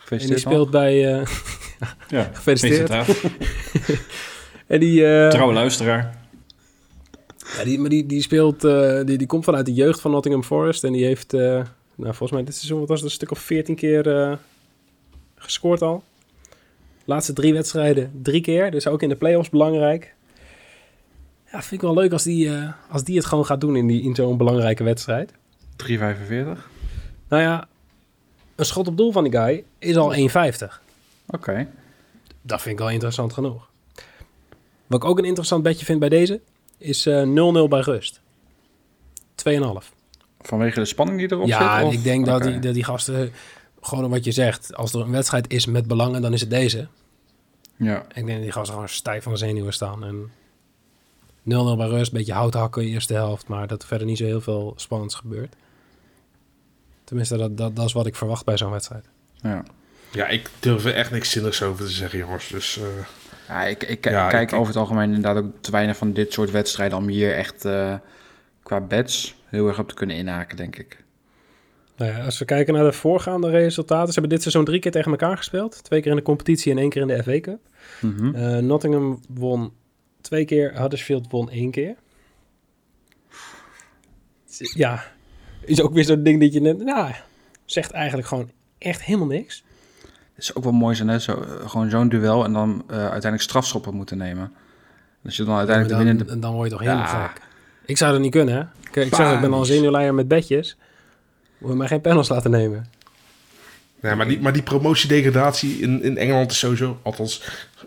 En 0.08 0.18
die 0.18 0.38
speelt 0.38 0.70
bij... 0.70 1.14
eh, 1.20 1.26
Ja, 2.08 2.30
Gefeliciteerd. 2.32 2.90
en 4.66 4.80
die, 4.80 5.06
eh, 5.06 5.28
Trouwe 5.30 5.52
luisteraar. 5.52 6.18
ja, 7.56 7.64
die, 7.64 7.78
maar 7.78 7.90
die, 7.90 8.06
die 8.06 8.22
speelt... 8.22 8.64
eh, 8.64 9.04
die, 9.04 9.18
die 9.18 9.26
komt 9.26 9.44
vanuit 9.44 9.66
de 9.66 9.74
jeugd 9.74 10.00
van 10.00 10.10
Nottingham 10.10 10.44
Forest. 10.44 10.84
En 10.84 10.92
die 10.92 11.04
heeft... 11.04 11.32
eh, 11.34 11.40
nou, 11.94 12.14
volgens 12.14 12.30
mij 12.30 12.44
dit 12.44 12.54
seizoen 12.54 12.78
wat 12.78 12.88
was 12.88 12.98
het, 13.00 13.08
een 13.08 13.14
stuk 13.14 13.30
of 13.30 13.38
14 13.38 13.74
keer 13.74 14.16
eh, 14.16 14.32
gescoord 15.36 15.82
al. 15.82 16.02
Laatste 17.04 17.32
drie 17.32 17.52
wedstrijden 17.52 18.10
drie 18.22 18.40
keer. 18.40 18.70
Dus 18.70 18.86
ook 18.86 19.02
in 19.02 19.08
de 19.08 19.16
play-offs 19.16 19.50
belangrijk. 19.50 20.14
Ja, 21.52 21.62
vind 21.62 21.72
ik 21.72 21.80
wel 21.80 21.94
leuk 21.94 22.12
als 22.12 22.22
die, 22.22 22.54
eh, 22.56 22.72
als 22.90 23.04
die 23.04 23.16
het 23.16 23.26
gewoon 23.26 23.46
gaat 23.46 23.60
doen 23.60 23.76
in, 23.76 23.86
die, 23.86 24.02
in 24.02 24.14
zo'n 24.14 24.36
belangrijke 24.36 24.84
wedstrijd. 24.84 25.32
3,45. 25.76 26.68
Nou 27.28 27.42
ja, 27.42 27.68
een 28.54 28.64
schot 28.64 28.86
op 28.88 28.96
doel 28.96 29.12
van 29.12 29.24
die 29.24 29.32
guy 29.32 29.64
is 29.78 29.96
al 29.96 30.14
1,50. 30.14 30.82
Oké. 31.26 31.68
Dat 32.42 32.62
vind 32.62 32.74
ik 32.74 32.80
wel 32.80 32.90
interessant 32.90 33.32
genoeg. 33.32 33.68
Wat 34.86 35.02
ik 35.02 35.08
ook 35.08 35.18
een 35.18 35.24
interessant 35.24 35.62
bedje 35.62 35.84
vind 35.84 35.98
bij 36.00 36.08
deze, 36.08 36.40
is 36.78 37.06
eh 37.06 37.22
0-0 37.22 37.68
bij 37.68 37.80
rust. 37.80 38.20
2,5. 39.34 39.92
Vanwege 40.40 40.78
de 40.80 40.84
spanning 40.84 41.18
die 41.18 41.32
erop 41.32 41.46
Ja, 41.46 41.76
zit? 41.78 41.86
of- 41.86 41.92
ik 41.92 42.02
denk 42.02 42.26
dat, 42.26 42.42
die, 42.42 42.58
dat 42.58 42.74
die 42.74 42.84
gasten, 42.84 43.32
gewoon 43.80 44.10
wat 44.10 44.24
je 44.24 44.32
zegt, 44.32 44.74
als 44.74 44.92
er 44.92 45.00
een 45.00 45.10
wedstrijd 45.10 45.52
is 45.52 45.66
met 45.66 45.86
belangen, 45.86 46.22
dan 46.22 46.32
is 46.32 46.40
het 46.40 46.50
deze. 46.50 46.88
Ja. 47.76 47.98
Ik 48.08 48.14
denk 48.14 48.28
dat 48.28 48.40
die 48.40 48.52
gasten 48.52 48.72
gewoon 48.74 48.88
stijf 48.88 49.22
van 49.22 49.32
de 49.32 49.38
zenuwen 49.38 49.72
staan. 49.72 50.04
En 50.04 50.30
0-0 51.74 51.76
bij 51.76 51.86
rust, 51.88 52.12
beetje 52.12 52.32
hout 52.32 52.54
hakken 52.54 52.82
in 52.82 52.88
de 52.88 52.94
eerste 52.94 53.14
helft, 53.14 53.48
maar 53.48 53.66
dat 53.66 53.82
er 53.82 53.88
verder 53.88 54.06
niet 54.06 54.18
zo 54.18 54.24
heel 54.24 54.40
veel 54.40 54.72
spannends 54.76 55.14
gebeurt. 55.14 55.56
Tenminste, 57.04 57.36
dat, 57.36 57.56
dat, 57.56 57.76
dat 57.76 57.84
is 57.86 57.92
wat 57.92 58.06
ik 58.06 58.16
verwacht 58.16 58.44
bij 58.44 58.56
zo'n 58.56 58.70
wedstrijd. 58.70 59.04
ja. 59.42 59.64
Ja, 60.12 60.26
ik 60.28 60.50
durf 60.60 60.84
er 60.84 60.94
echt 60.94 61.10
niks 61.10 61.30
zinnigs 61.30 61.62
over 61.62 61.84
te 61.84 61.90
zeggen, 61.90 62.18
jongens. 62.18 62.48
Dus 62.48 62.78
eh, 62.78 62.84
Ja, 63.48 63.64
ik, 63.64 63.82
ik 63.82 64.04
Ja, 64.04 64.28
kijk 64.28 64.50
ik- 64.52 64.56
over 64.58 64.66
het 64.66 64.76
algemeen 64.76 65.14
inderdaad 65.14 65.36
ook 65.44 65.50
te 65.60 65.70
weinig 65.70 65.96
van 65.96 66.12
dit 66.12 66.32
soort 66.32 66.50
wedstrijden 66.50 66.98
om 66.98 67.08
hier 67.08 67.34
echt 67.34 67.64
eh, 67.64 67.94
qua 68.62 68.80
bets 68.80 69.36
heel 69.44 69.66
erg 69.68 69.78
op 69.78 69.88
te 69.88 69.94
kunnen 69.94 70.16
inhaken, 70.16 70.56
denk 70.56 70.76
ik. 70.76 71.04
Nou 71.96 72.10
ja, 72.12 72.24
als 72.24 72.38
we 72.38 72.44
kijken 72.44 72.74
naar 72.74 72.84
de 72.84 72.92
voorgaande 72.92 73.50
resultaten, 73.50 74.06
ze 74.06 74.12
hebben 74.12 74.30
dit 74.30 74.40
seizoen 74.42 74.64
drie 74.64 74.80
keer 74.80 74.90
tegen 74.92 75.10
elkaar 75.10 75.36
gespeeld. 75.36 75.84
Twee 75.84 76.00
keer 76.00 76.10
in 76.10 76.16
de 76.16 76.22
competitie 76.22 76.72
en 76.72 76.78
één 76.78 76.90
keer 76.90 77.02
in 77.02 77.08
de 77.08 77.22
FA 77.22 77.40
Cup. 77.40 77.58
Mhm. 78.00 78.34
Eh, 78.34 78.56
Nottingham 78.58 79.20
won 79.28 79.72
twee 80.28 80.44
keer, 80.44 80.80
Huddersfield 80.80 81.30
won 81.30 81.50
één 81.50 81.70
keer. 81.70 81.94
Ja, 84.74 85.04
is 85.60 85.80
ook 85.82 85.92
weer 85.92 86.04
zo'n 86.04 86.22
ding 86.22 86.40
dat 86.40 86.52
je 86.52 86.60
net, 86.60 86.78
nou, 86.78 87.12
zegt 87.64 87.90
eigenlijk 87.90 88.28
gewoon 88.28 88.50
echt 88.78 89.02
helemaal 89.02 89.26
niks. 89.26 89.64
Het 90.34 90.42
is 90.44 90.54
ook 90.54 90.64
wel 90.64 90.72
mooi 90.72 90.94
zijn, 90.94 91.08
hè? 91.08 91.18
Zo, 91.18 91.32
eh, 91.32 91.68
gewoon 91.70 91.90
zo'n 91.90 92.08
duel 92.08 92.44
en 92.44 92.52
dan 92.52 92.84
eh, 92.86 92.96
uiteindelijk 92.96 93.42
strafschoppen 93.42 93.94
moeten 93.94 94.18
nemen. 94.18 94.52
Als 95.24 95.36
je 95.36 95.44
dan 95.44 95.56
uiteindelijk 95.56 95.98
de 95.98 96.04
dan, 96.04 96.14
winnende... 96.14 96.40
dan 96.40 96.52
word 96.54 96.64
je 96.64 96.76
toch 96.76 96.80
helemaal 96.84 97.04
Ja. 97.04 97.26
gek. 97.26 97.40
Ik 97.84 97.96
zou 97.96 98.12
dat 98.12 98.20
niet 98.20 98.30
kunnen, 98.30 98.54
hè? 98.54 98.62
Kijk, 98.90 99.06
ik 99.06 99.14
zeg, 99.14 99.32
ik 99.32 99.40
ben 99.40 99.52
al 99.52 99.64
zenuwleier 99.64 100.14
met 100.14 100.28
bedjes. 100.28 100.76
Moet 101.58 101.70
je 101.70 101.76
mij 101.76 101.86
geen 101.86 102.00
panels 102.00 102.28
laten 102.28 102.50
nemen. 102.50 102.86
Ja, 104.02 104.14
maar 104.14 104.28
die, 104.28 104.40
maar 104.40 104.52
die 104.52 104.62
promotiedegradatie 104.62 105.78
in, 105.78 106.02
in 106.02 106.18
Engeland 106.18 106.50
is 106.50 106.58
sowieso, 106.58 106.98
althans 107.02 107.42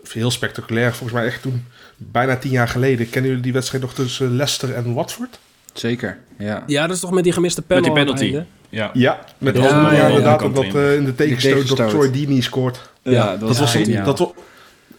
heel 0.08 0.30
spectaculair. 0.30 0.90
Volgens 0.90 1.12
mij 1.12 1.26
echt 1.26 1.42
toen, 1.42 1.64
bijna 2.10 2.36
tien 2.36 2.50
jaar 2.50 2.68
geleden. 2.68 3.10
Kennen 3.10 3.28
jullie 3.30 3.44
die 3.44 3.52
wedstrijd 3.52 3.82
nog 3.84 3.94
tussen 3.94 4.36
Leicester 4.36 4.74
en 4.74 4.94
Watford? 4.94 5.38
Zeker, 5.72 6.18
ja. 6.38 6.64
Ja, 6.66 6.86
dat 6.86 6.96
is 6.96 7.02
toch 7.02 7.10
met 7.12 7.24
die 7.24 7.32
gemiste 7.32 7.62
panel 7.62 7.82
Met 7.82 7.94
die 7.94 8.02
penalty. 8.04 8.24
einde? 8.24 8.44
Ja. 8.68 8.90
Ja, 8.92 9.24
met 9.38 9.56
Ja, 9.56 9.92
ja, 9.92 10.06
inderdaad 10.06 10.42
omdat 10.42 10.64
eh, 10.74 10.94
in 10.94 11.04
de 11.04 11.14
tegenstoot 11.14 11.76
dat. 11.76 11.90
Troy 11.90 12.10
Deeney 12.10 12.40
scoort. 12.40 12.90
Ja, 13.02 13.30
dat 13.30 13.40
Dat 13.48 13.58
was 13.58 13.72
het, 13.74 14.04
dat 14.04 14.32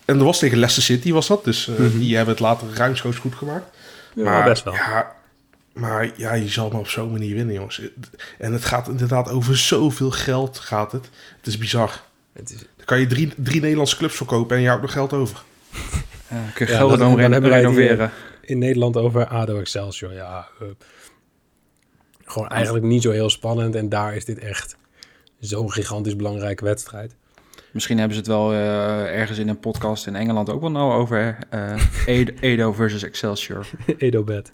en 0.06 0.18
dat 0.18 0.26
was 0.26 0.40
tegen 0.40 0.58
Leicester 0.58 0.84
City 0.96 1.12
was 1.12 1.28
dat, 1.28 1.44
dus 1.44 1.68
eh, 1.68 1.76
Mhm. 1.78 1.98
die 2.00 2.16
hebben 2.16 2.34
het 2.34 2.44
later 2.44 2.68
ruimschoots 2.74 3.18
goed 3.18 3.36
gemaakt. 3.36 3.66
Ja, 4.16 4.24
maar, 4.24 4.44
best 4.44 4.64
wel. 4.64 4.74
Ja, 4.74 5.12
maar 5.74 6.10
ja, 6.16 6.34
je 6.34 6.48
zal 6.50 6.70
maar 6.70 6.80
op 6.80 6.88
zo'n 6.88 7.12
manier 7.12 7.36
winnen, 7.36 7.54
jongens. 7.56 7.82
En 8.38 8.54
het 8.54 8.66
gaat 8.66 8.88
inderdaad 8.88 9.30
over 9.30 9.58
zoveel 9.58 10.12
geld 10.12 10.60
gaat 10.60 10.92
het. 10.92 11.10
Het 11.38 11.48
is 11.48 11.58
bizar. 11.58 12.02
Het 12.34 12.50
is, 12.52 12.58
Dan 12.58 12.86
kan 12.86 13.00
je 13.00 13.08
drie, 13.08 13.34
drie 13.38 13.62
Nederlandse 13.62 13.98
clubs 13.98 14.16
verkopen 14.16 14.56
en 14.56 14.62
je 14.62 14.68
houdt 14.68 14.82
nog 14.84 14.92
geld 14.92 15.14
over. 15.14 15.42
Ja, 16.34 16.50
kun 16.54 16.66
je 16.66 16.72
Ja, 16.72 16.78
Gelderdoom 16.78 17.08
dan- 17.08 17.18
dan 17.18 17.26
re- 17.28 17.32
hebben 17.32 17.50
wij 17.50 17.60
die, 17.62 17.70
renoveren. 17.70 18.12
in 18.42 18.58
Nederland 18.58 18.98
over 18.98 19.28
ADO 19.28 19.60
Excelsior. 19.60 20.14
Ja, 20.14 20.48
eh, 20.60 20.68
gewoon 22.26 22.48
eigenlijk 22.50 22.86
niet 22.86 23.02
zo 23.02 23.12
heel 23.12 23.30
spannend. 23.30 23.76
En 23.76 23.90
daar 23.90 24.16
is 24.16 24.26
dit 24.26 24.40
echt 24.40 24.76
zo'n 25.40 25.72
gigantisch 25.72 26.16
belangrijke 26.16 26.64
wedstrijd. 26.64 27.16
Misschien 27.72 27.98
hebben 27.98 28.16
ze 28.16 28.22
het 28.22 28.30
wel 28.32 28.52
eh, 28.52 29.20
ergens 29.20 29.38
in 29.38 29.48
een 29.48 29.60
podcast 29.60 30.08
in 30.08 30.16
Engeland 30.16 30.50
ook 30.50 30.62
wel 30.62 30.72
nou 30.72 30.94
over 30.94 31.38
eh, 31.50 31.82
Edo, 32.06 32.34
Edo 32.42 32.74
versus 32.74 33.04
Excelsior. 33.04 33.68
Edo-bed. 33.98 34.52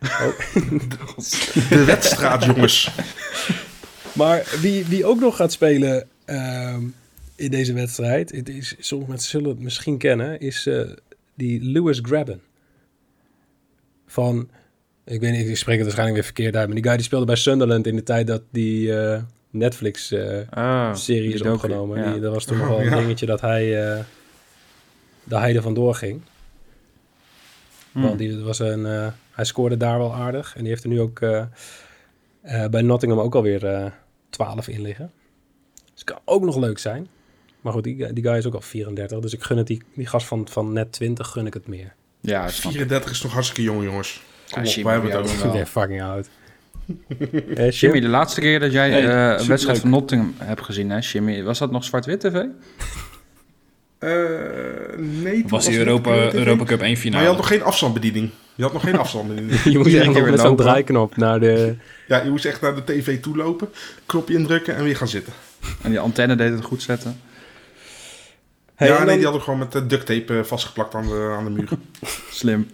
De 1.68 1.84
wedstrijd, 1.86 2.44
jongens. 2.44 2.90
Maar 4.12 4.56
wie, 4.60 4.84
wie 4.84 5.04
ook 5.06 5.20
nog 5.20 5.36
gaat 5.36 5.52
spelen 5.52 6.08
ehm, 6.24 6.82
in 7.36 7.50
deze 7.50 7.72
wedstrijd, 7.72 8.32
het 8.32 8.48
is, 8.48 8.74
sommige 8.78 9.10
mensen 9.10 9.30
zullen 9.30 9.48
het 9.50 9.60
misschien 9.60 9.98
kennen, 9.98 10.40
is 10.40 10.66
eh, 10.66 10.80
die 11.34 11.62
Lewis 11.62 11.98
Grabben. 12.02 12.42
Van, 14.06 14.48
ik 15.04 15.20
weet 15.20 15.32
niet, 15.32 15.48
ik 15.48 15.56
spreek 15.56 15.74
het 15.74 15.82
waarschijnlijk 15.84 16.16
weer 16.18 16.24
verkeerd 16.32 16.56
uit, 16.56 16.66
maar 16.66 16.74
die 16.76 16.84
guy 16.84 16.94
die 16.96 17.04
speelde 17.04 17.26
bij 17.26 17.36
Sunderland 17.36 17.86
in 17.86 17.96
de 17.96 18.02
tijd 18.02 18.26
dat 18.26 18.42
die 18.50 18.96
eh, 19.00 19.22
Netflix-serie 19.50 20.46
Ah, 20.50 20.90
is 20.92 21.04
die 21.04 21.36
docu, 21.38 21.50
opgenomen. 21.50 21.98
ja. 22.02 22.12
Die, 22.12 22.20
dat 22.20 22.34
was 22.34 22.44
toen 22.44 22.56
nog 22.58 22.66
Oh, 22.66 22.72
wel 22.72 22.80
een 22.84 22.90
ja. 22.90 22.96
dingetje 22.98 23.26
dat 23.26 23.40
hij, 23.40 23.92
eh 23.92 24.00
dat 25.24 25.40
hij 25.40 25.56
er 25.56 25.62
vandoor 25.62 25.94
ging. 25.94 26.20
Hmm. 27.92 28.02
Want 28.02 28.18
die 28.18 28.38
was 28.38 28.58
een, 28.58 28.86
eh, 28.86 29.06
hij 29.30 29.44
scoorde 29.44 29.76
daar 29.76 29.98
wel 29.98 30.14
aardig. 30.14 30.54
En 30.54 30.60
die 30.60 30.68
heeft 30.68 30.82
er 30.82 30.88
nu 30.88 31.00
ook 31.00 31.20
eh, 31.20 31.44
eh, 32.42 32.70
bij 32.70 32.82
Nottingham 32.82 33.20
ook 33.20 33.34
alweer 33.34 33.66
eh 33.66 33.90
12 34.30 34.68
in 34.68 34.82
liggen. 34.82 35.12
Dus 35.94 36.04
kan 36.04 36.18
ook 36.24 36.42
nog 36.42 36.56
leuk 36.56 36.78
zijn. 36.78 37.08
Maar 37.62 37.72
goed, 37.72 37.84
die, 37.84 38.12
die 38.12 38.24
guy 38.24 38.36
is 38.36 38.46
ook 38.46 38.54
al 38.54 38.60
34. 38.60 39.18
Dus 39.18 39.32
ik 39.32 39.42
gun 39.42 39.56
het 39.56 39.66
die, 39.66 39.82
die 39.94 40.06
gast 40.06 40.26
van, 40.26 40.48
van 40.50 40.72
net 40.72 40.92
20 40.92 41.28
gun 41.28 41.46
ik 41.46 41.54
het 41.54 41.66
meer. 41.66 41.94
Ja, 42.20 42.48
snap 42.48 42.64
ik. 42.72 42.76
34 42.78 43.10
is 43.10 43.22
nog 43.22 43.32
hartstikke 43.32 43.62
jong, 43.62 43.82
jongens. 43.84 44.22
Kom 44.50 44.62
Ja, 44.62 44.68
op, 44.68 44.74
Jimmy, 44.74 44.84
wij 44.84 44.92
hebben 44.92 45.10
het 45.10 45.20
over. 45.20 45.38
dan 45.38 45.46
wel. 45.46 45.56
Nee, 45.56 45.66
fucking 45.66 46.02
oud. 46.02 46.28
Eh, 47.56 47.70
Jimmy, 47.70 48.00
de 48.00 48.08
laatste 48.08 48.40
keer 48.40 48.60
dat 48.60 48.72
jij 48.72 48.90
Hey, 48.90 49.08
eh, 49.34 49.40
een 49.40 49.46
wedstrijd 49.46 49.78
van 49.78 49.90
Nottingham 49.90 50.34
hebt 50.38 50.62
gezien, 50.62 50.90
hè, 50.90 50.98
Jimmy, 51.00 51.42
was 51.42 51.58
dat 51.58 51.70
nog 51.70 51.84
zwart-wit 51.84 52.20
tv? 52.20 52.44
Eh, 53.98 54.10
nee, 54.98 55.44
Was 55.48 55.64
die 55.66 55.78
Europa, 55.78 56.32
Europa 56.32 56.64
Cup 56.64 56.70
1 56.70 56.78
Maar 56.80 56.88
je 56.90 56.96
finale. 56.96 57.26
had 57.26 57.36
nog 57.36 57.46
geen 57.46 57.62
afstandsbediening. 57.62 58.30
Je 58.54 58.62
had 58.62 58.72
nog 58.72 58.82
geen 58.82 58.96
afstandsbediening. 58.96 59.62
Je 59.62 59.76
moet 59.78 59.86
Iedere 59.86 60.04
echt 60.04 60.12
weer 60.14 60.30
met 60.30 60.40
zo'n 60.40 60.56
draaiknop 60.56 61.16
naar 61.16 61.40
de... 61.40 61.74
Ja, 62.08 62.22
je 62.22 62.30
moest 62.30 62.44
echt 62.44 62.60
naar 62.60 62.74
de 62.74 62.84
tv 62.84 63.20
toe 63.20 63.36
lopen, 63.36 63.68
knopje 64.06 64.34
indrukken 64.34 64.76
en 64.76 64.84
weer 64.84 64.96
gaan 64.96 65.08
zitten. 65.08 65.32
En 65.82 65.90
die 65.90 66.00
antenne 66.00 66.34
deed 66.34 66.50
het 66.52 66.64
goed 66.64 66.82
zetten. 66.82 67.20
Hey, 68.82 68.90
ja, 68.90 68.96
nee, 68.98 69.06
dan- 69.06 69.14
die 69.14 69.24
hadden 69.24 69.42
gewoon 69.42 69.58
met 69.58 69.74
eh, 69.74 69.82
duct 69.88 70.06
tape 70.06 70.38
eh, 70.38 70.44
vastgeplakt 70.44 70.94
aan 70.94 71.06
de, 71.06 71.34
aan 71.38 71.44
de 71.44 71.50
muur. 71.50 71.68
Slim. 72.30 72.66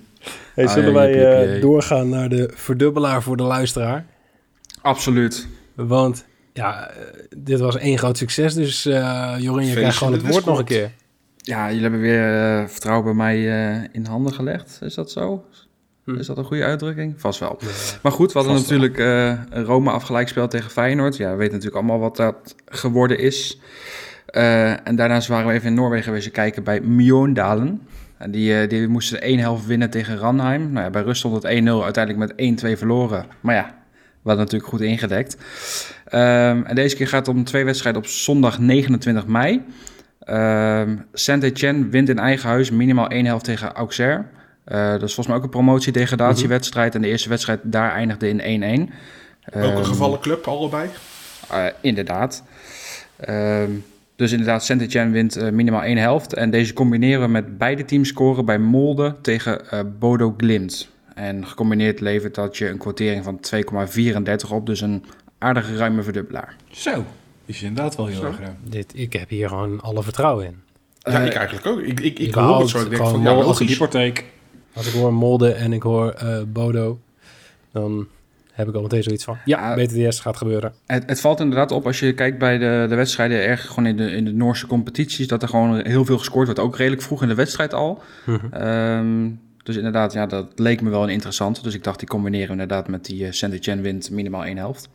Hey, 0.55 0.67
Ah, 0.67 0.73
zullen 0.73 0.89
ja, 0.89 0.95
wij 0.95 1.09
jip, 1.11 1.19
jip, 1.21 1.33
eh, 1.33 1.53
jip. 1.53 1.63
doorgaan 1.63 2.09
naar 2.09 2.29
de 2.29 2.51
verdubbelaar 2.55 3.23
voor 3.23 3.37
de 3.37 3.43
luisteraar? 3.43 4.07
Absoluut. 4.83 5.47
Want 5.75 6.25
ja, 6.53 6.91
dit 7.37 7.61
was 7.61 7.77
één 7.77 7.99
groot 7.99 8.17
succes. 8.19 8.55
Dus 8.55 8.87
eh 8.87 9.35
Jorin, 9.39 9.67
je 9.67 9.75
krijgt 9.75 9.97
gewoon 9.97 10.13
het 10.13 10.27
woord 10.27 10.45
nog 10.45 10.59
een 10.59 10.65
keer. 10.65 10.91
Ja, 11.37 11.67
jullie 11.67 11.83
hebben 11.83 12.01
weer 12.01 12.69
vertrouwen 12.69 13.05
bij 13.05 13.15
mij 13.15 13.37
eh, 13.37 13.85
in 13.93 14.07
handen 14.07 14.33
gelegd. 14.35 14.79
Is 14.83 14.95
dat 14.95 15.11
zo? 15.11 15.45
Hm. 16.05 16.17
Is 16.19 16.27
dat 16.27 16.39
een 16.39 16.45
goede 16.45 16.65
uitdrukking? 16.65 17.15
Vast 17.21 17.41
wel. 17.41 17.59
Maar 18.03 18.13
goed, 18.13 18.33
we 18.33 18.39
hadden 18.39 18.57
natuurlijk 18.57 18.99
eh 18.99 19.33
Roma 19.65 19.93
afgelijkspel 19.93 20.49
tegen 20.49 20.71
Feyenoord. 20.71 21.17
Ja, 21.17 21.31
we 21.31 21.37
weten 21.37 21.53
natuurlijk 21.55 21.77
allemaal 21.83 21.99
wat 22.01 22.17
dat 22.17 22.55
geworden 22.67 23.19
is. 23.19 23.61
Eh, 24.29 24.87
en 24.87 24.97
daarnaast 24.97 25.29
waren 25.29 25.47
we 25.47 25.53
even 25.53 25.69
in 25.69 25.75
Noorwegen 25.75 26.05
geweest 26.05 26.31
kijken 26.31 26.63
bij 26.65 26.81
Mjøndalen. 26.81 27.87
En 28.19 28.31
die, 28.31 28.61
eh, 28.61 28.69
die 28.69 28.89
moesten 28.89 29.23
één 29.23 29.39
helft 29.39 29.67
winnen 29.67 29.91
tegen 29.91 30.17
Ranheim. 30.19 30.73
Nou 30.73 30.85
ja, 30.85 30.91
bij 30.91 31.03
rust 31.03 31.19
stond 31.19 31.35
het 31.35 31.45
1-0, 31.53 31.85
uiteindelijk 31.85 32.27
met 32.27 32.41
1-2 32.41 32.77
verloren. 32.77 33.27
Maar 33.41 33.55
ja, 33.55 33.65
we 33.93 34.29
hadden 34.29 34.45
natuurlijk 34.45 34.71
goed 34.71 34.81
ingedekt. 34.81 35.37
Ehm, 36.05 36.63
en 36.65 36.75
deze 36.75 36.97
keer 36.97 37.09
gaat 37.09 37.27
het 37.27 37.37
om 37.37 37.45
twee 37.45 37.65
wedstrijden 37.65 38.03
op 38.03 38.09
zondag 38.09 38.59
29 38.59 39.27
mei. 39.27 39.65
Ehm 40.21 40.97
Saint-Etienne 41.13 41.89
wint 41.89 42.09
in 42.09 42.19
eigen 42.19 42.49
huis 42.49 42.71
minimaal 42.71 43.09
één 43.09 43.25
helft 43.27 43.45
tegen 43.45 43.73
Auxerre. 43.73 44.25
Eh, 44.65 44.91
dat 44.91 45.03
is 45.03 45.15
volgens 45.15 45.27
mij 45.27 45.37
ook 45.37 45.43
een 45.43 45.49
promotie-degradatiewedstrijd. 45.51 46.95
En 46.95 47.01
de 47.03 47.09
eerste 47.09 47.29
wedstrijd 47.29 47.61
daar 47.63 47.93
eindigde 47.93 48.29
in 48.29 48.41
1-1. 48.41 48.83
Ook 48.83 49.63
een 49.63 49.63
Ehm, 49.75 49.83
gevallen 49.85 50.21
club, 50.21 50.47
allebei. 50.47 50.89
eh, 51.51 51.65
inderdaad. 51.81 52.43
Dus 54.19 54.33
inderdaad, 54.33 54.65
Saint-Etienne 54.65 55.11
wint 55.13 55.37
eh, 55.37 55.51
minimaal 55.51 55.83
één 55.83 55.97
helft. 55.97 56.33
En 56.35 56.51
deze 56.51 56.73
combineren 56.73 57.21
we 57.21 57.29
met 57.29 57.59
beide 57.59 57.85
teams 57.85 58.09
scoren 58.09 58.45
bij 58.45 58.59
Molde 58.59 59.15
tegen 59.23 59.71
eh, 59.71 59.81
Bodo 59.99 60.35
Glimt. 60.37 60.89
En 61.15 61.47
gecombineerd 61.47 62.01
levert 62.01 62.35
dat 62.35 62.57
je 62.57 62.69
een 62.69 62.79
quotering 62.79 63.25
van 63.25 63.41
2,34 64.47 64.51
op. 64.51 64.67
Dus 64.67 64.81
een 64.81 65.05
aardige 65.39 65.77
ruime 65.77 66.03
verdubbelaar. 66.03 66.57
Zo, 66.71 67.05
is 67.47 67.63
inderdaad 67.63 67.97
wel 67.97 68.07
heel 68.07 68.17
Zo. 68.21 68.27
erg 68.27 68.39
ruim. 68.41 68.57
Dit, 68.65 68.93
ik 68.97 69.13
heb 69.13 69.29
hier 69.29 69.49
gewoon 69.49 69.81
alle 69.81 70.03
vertrouwen 70.03 70.47
in. 70.47 70.57
Ja, 70.99 71.21
Eh, 71.21 71.27
ik 71.27 71.33
eigenlijk 71.35 71.67
ook. 71.67 71.81
Ik, 71.81 72.01
ik, 72.01 72.19
ik 72.19 72.19
ik 72.19 72.35
hoor 72.35 72.43
hou 72.43 72.61
het 72.61 72.69
zo. 72.71 72.79
Ik 72.81 72.91
denk 72.91 73.03
van, 73.03 73.23
ja, 73.23 73.31
een 73.31 73.37
logisch. 73.37 73.69
hypotheek. 73.69 74.25
Als 74.73 74.87
ik 74.87 74.93
hoor 74.93 75.13
Molde 75.15 75.53
en 75.53 75.73
ik 75.73 75.83
hoor 75.83 76.11
eh, 76.11 76.43
Bodo, 76.47 76.99
dan 77.73 78.07
heb 78.59 78.69
ik 78.69 78.75
al 78.75 78.83
meteen 78.83 79.03
zoiets 79.03 79.25
van... 79.25 79.39
Ja. 79.45 79.75
BTS 79.75 80.21
gaat 80.21 80.37
gebeuren. 80.37 80.73
Het, 80.87 81.03
het 81.07 81.21
valt 81.21 81.41
inderdaad 81.41 81.73
op 81.73 81.87
als 81.87 82.01
je 82.01 82.13
kijkt 82.13 82.39
bij 82.39 82.59
de, 82.59 82.87
de 82.89 82.95
wedstrijden, 82.95 83.43
erg 83.45 83.67
gewoon 83.67 83.87
in 83.87 83.97
de, 83.97 84.11
in 84.11 84.25
de 84.25 84.33
Noorse 84.33 84.67
competities, 84.67 85.27
dat 85.27 85.43
er 85.43 85.49
gewoon 85.49 85.87
heel 85.87 86.05
veel 86.05 86.19
gescoord 86.19 86.45
wordt. 86.45 86.61
Ook 86.61 86.77
redelijk 86.77 87.03
vroeg 87.03 87.23
in 87.23 87.29
de 87.29 87.35
wedstrijd 87.35 87.75
al. 87.75 88.03
Ehm, 88.51 89.31
dus 89.63 89.77
inderdaad, 89.77 90.13
ja, 90.13 90.27
dat 90.27 90.47
leek 90.55 90.81
me 90.81 90.91
wel 90.91 91.03
een 91.03 91.09
interessant. 91.09 91.63
Dus 91.63 91.75
ik 91.75 91.85
dacht, 91.85 91.99
die 91.99 92.09
combineren 92.09 92.47
we 92.47 92.53
inderdaad 92.53 92.89
met 92.89 93.05
die 93.05 93.23
uh, 93.23 93.33
Saint-Etienne 93.33 93.83
wint 93.83 94.11
minimaal 94.11 94.45
één 94.45 94.57
helft. 94.57 94.89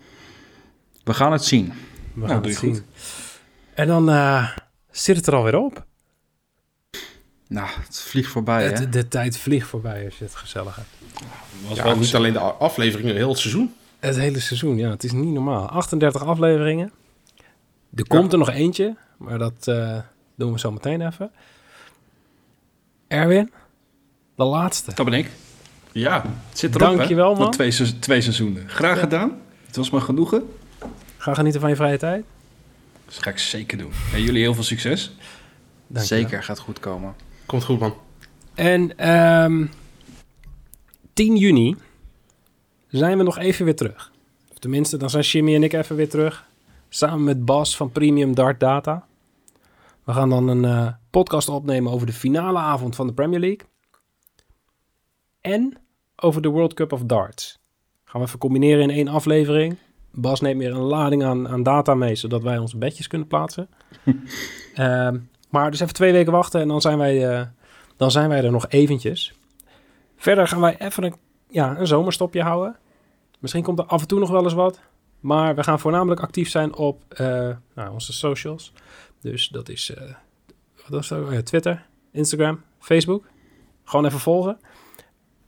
We 1.03 1.13
gaan 1.13 1.31
het 1.31 1.43
zien. 1.43 1.65
We 2.13 2.19
Nou, 2.19 2.29
gaan 2.29 2.43
het 2.43 2.55
zien. 2.55 2.79
En 3.73 3.87
dan 3.87 4.09
eh, 4.09 4.49
zit 4.91 5.15
het 5.15 5.27
er 5.27 5.35
alweer 5.35 5.57
op. 5.57 5.85
Nou, 7.53 7.67
het 7.85 7.99
vliegt 7.99 8.31
voorbij, 8.31 8.63
hè? 8.63 8.69
Het- 8.71 8.93
de 8.93 9.07
tijd 9.07 9.37
vliegt 9.37 9.67
voorbij 9.67 10.05
als 10.05 10.17
je 10.17 10.23
het 10.23 10.35
gezellig 10.35 10.75
hebt. 10.75 10.87
Was 11.67 11.77
Ja, 11.77 11.83
wel 11.83 11.97
niet 11.97 12.15
alleen 12.15 12.33
de 12.33 12.39
afleveringen, 12.39 13.15
heel 13.15 13.29
het 13.29 13.37
seizoen. 13.39 13.73
Het 13.99 14.15
hele 14.15 14.39
seizoen, 14.39 14.77
ja. 14.77 14.89
Het 14.89 15.03
is 15.03 15.11
niet 15.11 15.33
normaal. 15.33 15.67
38 15.67 16.23
afleveringen. 16.25 16.91
Er 17.95 18.07
komt 18.07 18.31
er 18.31 18.37
nog 18.37 18.49
eentje, 18.49 18.95
maar 19.17 19.37
dat 19.37 19.67
eh, 19.67 19.97
doen 20.35 20.51
we 20.53 20.59
zo 20.59 20.71
meteen 20.71 21.07
even. 21.07 21.31
Erwin, 23.07 23.51
de 24.35 24.43
laatste. 24.43 24.91
Dat 24.95 25.05
ben 25.05 25.13
ik. 25.13 25.29
Ja, 25.91 26.21
het 26.49 26.59
zit 26.59 26.75
erop, 26.75 26.95
Dankjewel, 26.97 27.33
hè? 27.33 27.39
man. 27.39 27.51
Twee, 27.51 27.71
se- 27.71 27.99
twee 27.99 28.21
seizoenen. 28.21 28.69
Graag 28.69 28.99
gedaan. 28.99 29.31
Het 29.65 29.75
was 29.75 29.89
me 29.89 30.01
genoegen. 30.01 30.43
Ga 31.17 31.33
genieten 31.33 31.61
van 31.61 31.69
je 31.69 31.75
vrije 31.75 31.97
tijd. 31.97 32.23
Dat 33.05 33.15
ga 33.23 33.29
ik 33.29 33.37
zeker 33.39 33.77
doen. 33.77 33.91
En 34.13 34.21
jullie 34.21 34.41
heel 34.41 34.53
veel 34.53 34.63
succes. 34.63 35.15
Dankjewel. 35.87 36.23
Zeker, 36.23 36.43
gaat 36.43 36.59
goed 36.59 36.79
komen. 36.79 37.13
Komt 37.45 37.63
goed, 37.63 37.79
man. 37.79 37.93
En 38.53 38.97
ehm 38.97 39.65
10 41.13 41.35
juni 41.35 41.75
zijn 42.87 43.17
we 43.17 43.23
nog 43.23 43.37
even 43.37 43.65
weer 43.65 43.75
terug. 43.75 44.11
Of 44.51 44.57
tenminste, 44.57 44.97
dan 44.97 45.09
zijn 45.09 45.23
Jimmy 45.23 45.55
en 45.55 45.63
ik 45.63 45.73
even 45.73 45.95
weer 45.95 46.09
terug. 46.09 46.45
Samen 46.89 47.23
met 47.23 47.45
Bas 47.45 47.77
van 47.77 47.91
Premium 47.91 48.35
Dart 48.35 48.59
Data. 48.59 49.05
We 50.03 50.13
gaan 50.13 50.29
dan 50.29 50.47
een 50.47 50.65
eh, 50.65 50.93
podcast 51.09 51.49
opnemen 51.49 51.91
over 51.91 52.07
de 52.07 52.13
finale 52.13 52.59
avond 52.59 52.95
van 52.95 53.07
de 53.07 53.13
Premier 53.13 53.39
League. 53.39 53.67
En 55.41 55.77
over 56.15 56.41
de 56.41 56.49
World 56.49 56.73
Cup 56.73 56.91
of 56.91 57.03
Darts. 57.03 57.59
Gaan 58.03 58.21
we 58.21 58.27
even 58.27 58.39
combineren 58.39 58.83
in 58.83 58.89
één 58.89 59.07
aflevering. 59.07 59.77
Bas 60.11 60.41
neemt 60.41 60.59
weer 60.59 60.71
een 60.71 60.77
lading 60.77 61.23
aan, 61.23 61.47
aan 61.47 61.63
data 61.63 61.95
mee, 61.95 62.15
zodat 62.15 62.43
wij 62.43 62.57
onze 62.57 62.77
bedjes 62.77 63.07
kunnen 63.07 63.27
plaatsen. 63.27 63.69
Ehm, 64.73 65.17
maar 65.53 65.71
dus 65.71 65.79
even 65.79 65.93
twee 65.93 66.11
weken 66.11 66.31
wachten 66.31 66.61
en 66.61 66.67
dan 66.67 66.81
zijn 66.81 66.97
wij, 66.97 67.29
eh, 67.29 67.45
dan 67.97 68.11
zijn 68.11 68.29
wij 68.29 68.43
er 68.43 68.51
nog 68.51 68.67
eventjes. 68.69 69.33
Verder 70.15 70.47
gaan 70.47 70.59
wij 70.59 70.79
even 70.79 71.03
een, 71.03 71.15
ja, 71.49 71.77
een 71.77 71.87
zomerstopje 71.87 72.41
houden. 72.41 72.77
Misschien 73.39 73.63
komt 73.63 73.79
er 73.79 73.85
af 73.85 74.01
en 74.01 74.07
toe 74.07 74.19
nog 74.19 74.29
wel 74.29 74.43
eens 74.43 74.53
wat. 74.53 74.79
Maar 75.19 75.55
we 75.55 75.63
gaan 75.63 75.79
voornamelijk 75.79 76.21
actief 76.21 76.49
zijn 76.49 76.75
op 76.75 77.03
eh, 77.07 77.49
nou, 77.75 77.91
onze 77.91 78.13
socials. 78.13 78.73
Dus 79.21 79.47
dat 79.47 79.69
is 79.69 79.93
eh, 80.89 81.37
Twitter, 81.43 81.85
Instagram, 82.11 82.63
Facebook. 82.79 83.25
Gewoon 83.83 84.05
even 84.05 84.19
volgen. 84.19 84.59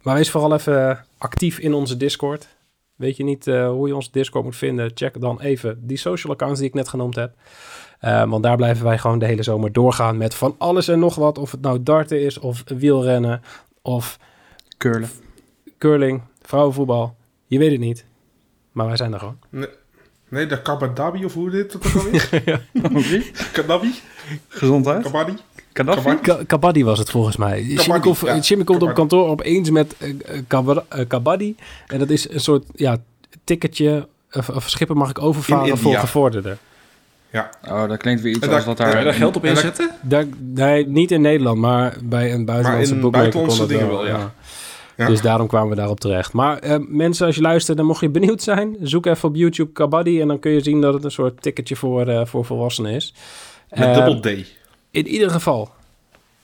Maar 0.01 0.15
wees 0.15 0.31
vooral 0.31 0.53
even 0.53 1.05
actief 1.17 1.59
in 1.59 1.73
onze 1.73 1.97
Discord. 1.97 2.54
Weet 2.95 3.17
je 3.17 3.23
niet 3.23 3.47
eh, 3.47 3.69
hoe 3.69 3.87
je 3.87 3.95
onze 3.95 4.09
Discord 4.11 4.43
moet 4.43 4.55
vinden? 4.55 4.91
Check 4.93 5.21
dan 5.21 5.41
even 5.41 5.87
die 5.87 5.97
social 5.97 6.33
accounts 6.33 6.59
die 6.59 6.67
ik 6.67 6.73
net 6.73 6.87
genoemd 6.87 7.15
heb. 7.15 7.33
Eh, 7.99 8.29
want 8.29 8.43
daar 8.43 8.55
blijven 8.55 8.85
wij 8.85 8.97
gewoon 8.97 9.19
de 9.19 9.25
hele 9.25 9.43
zomer 9.43 9.71
doorgaan 9.71 10.17
met 10.17 10.35
van 10.35 10.55
alles 10.57 10.87
en 10.87 10.99
nog 10.99 11.15
wat. 11.15 11.37
Of 11.37 11.51
het 11.51 11.61
nou 11.61 11.83
darten 11.83 12.21
is, 12.21 12.39
of 12.39 12.63
wielrennen, 12.65 13.41
of 13.81 14.19
Curlen. 14.77 15.09
curling, 15.77 16.21
vrouwenvoetbal. 16.41 17.15
Je 17.45 17.57
weet 17.57 17.71
het 17.71 17.79
niet. 17.79 18.05
Maar 18.71 18.85
wij 18.87 18.97
zijn 18.97 19.13
er 19.13 19.19
gewoon. 19.19 19.39
Nee, 20.29 20.45
de 20.45 20.61
Kabadabi 20.61 21.25
of 21.25 21.33
hoe 21.33 21.49
dit 21.49 21.75
ook 21.75 21.83
alweer? 21.95 22.67
Wie? 22.73 23.31
Kadabi? 23.53 23.93
Gezondheid. 24.47 25.03
Kabadi? 25.03 25.33
Kabadi? 25.83 26.15
Ka- 26.21 26.43
Kabaddi 26.47 26.83
was 26.83 26.99
het 26.99 27.09
volgens 27.09 27.37
mij. 27.37 27.63
Jimmy, 27.63 27.99
komt- 27.99 28.19
ja. 28.19 28.37
Jimmy 28.37 28.63
komt 28.63 28.81
op 28.81 28.93
kantoor 28.93 29.27
opeens 29.27 29.69
met 29.69 29.95
eh, 29.97 30.09
eh, 30.09 30.15
kaba- 30.47 30.85
Kabaddi. 31.07 31.55
En 31.87 31.99
dat 31.99 32.09
is 32.09 32.29
een 32.29 32.39
soort 32.39 32.63
ja, 32.75 32.97
ticketje. 33.43 34.07
Of, 34.31 34.49
of 34.49 34.69
schippen 34.69 34.97
mag 34.97 35.09
ik 35.09 35.21
overvaren 35.21 35.65
In 35.67 35.77
voor 35.77 35.85
India. 35.85 35.99
gevorderden. 35.99 36.57
Oh, 37.69 37.87
dat 37.87 37.97
klinkt 37.97 38.21
weer 38.21 38.35
iets 38.35 38.47
En 38.47 38.53
als 38.53 38.65
dat 38.65 38.77
daar... 38.77 39.03
daar 39.03 39.13
geld 39.13 39.35
op 39.35 39.45
inzetten? 39.45 39.89
Daar, 40.01 40.25
nee, 40.39 40.87
niet 40.87 41.11
in 41.11 41.21
Nederland, 41.21 41.57
maar 41.59 41.97
bij 42.03 42.33
een 42.33 42.45
buitenlandse 42.45 42.93
boekmaker 42.95 43.19
buitenlandse 43.19 43.57
kon 43.59 43.67
dat 43.67 43.77
dingen 43.79 43.93
wel, 43.93 44.07
ja. 44.07 44.33
Ja. 44.97 45.07
Dus 45.07 45.21
daarom 45.21 45.47
kwamen 45.47 45.69
we 45.69 45.75
daarop 45.75 45.99
terecht. 45.99 46.33
Maar 46.33 46.59
eh, 46.59 46.75
mensen, 46.87 47.25
als 47.25 47.35
je 47.35 47.41
luistert, 47.41 47.77
dan 47.77 47.85
mocht 47.85 47.99
je 48.01 48.09
benieuwd 48.09 48.41
zijn. 48.43 48.75
Zoek 48.81 49.05
even 49.05 49.29
op 49.29 49.35
YouTube 49.35 49.71
Kabaddi 49.71 50.21
en 50.21 50.27
dan 50.27 50.39
kun 50.39 50.51
je 50.51 50.61
zien 50.61 50.81
dat 50.81 50.93
het 50.93 51.03
een 51.03 51.11
soort 51.11 51.41
ticketje 51.41 51.75
voor, 51.75 52.07
eh, 52.07 52.25
voor 52.25 52.45
volwassenen 52.45 52.91
is. 52.91 53.13
Met 53.69 53.79
Eh, 53.79 53.93
dubbel 53.93 54.19
D. 54.19 54.45
In 54.95 55.07
ieder 55.07 55.29
geval, 55.29 55.69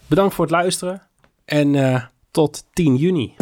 bedankt 0.07 0.33
voor 0.33 0.45
het 0.45 0.53
luisteren 0.53 1.01
en 1.45 1.75
eh, 1.75 2.03
tot 2.31 2.63
10 2.73 2.95
juni. 2.95 3.35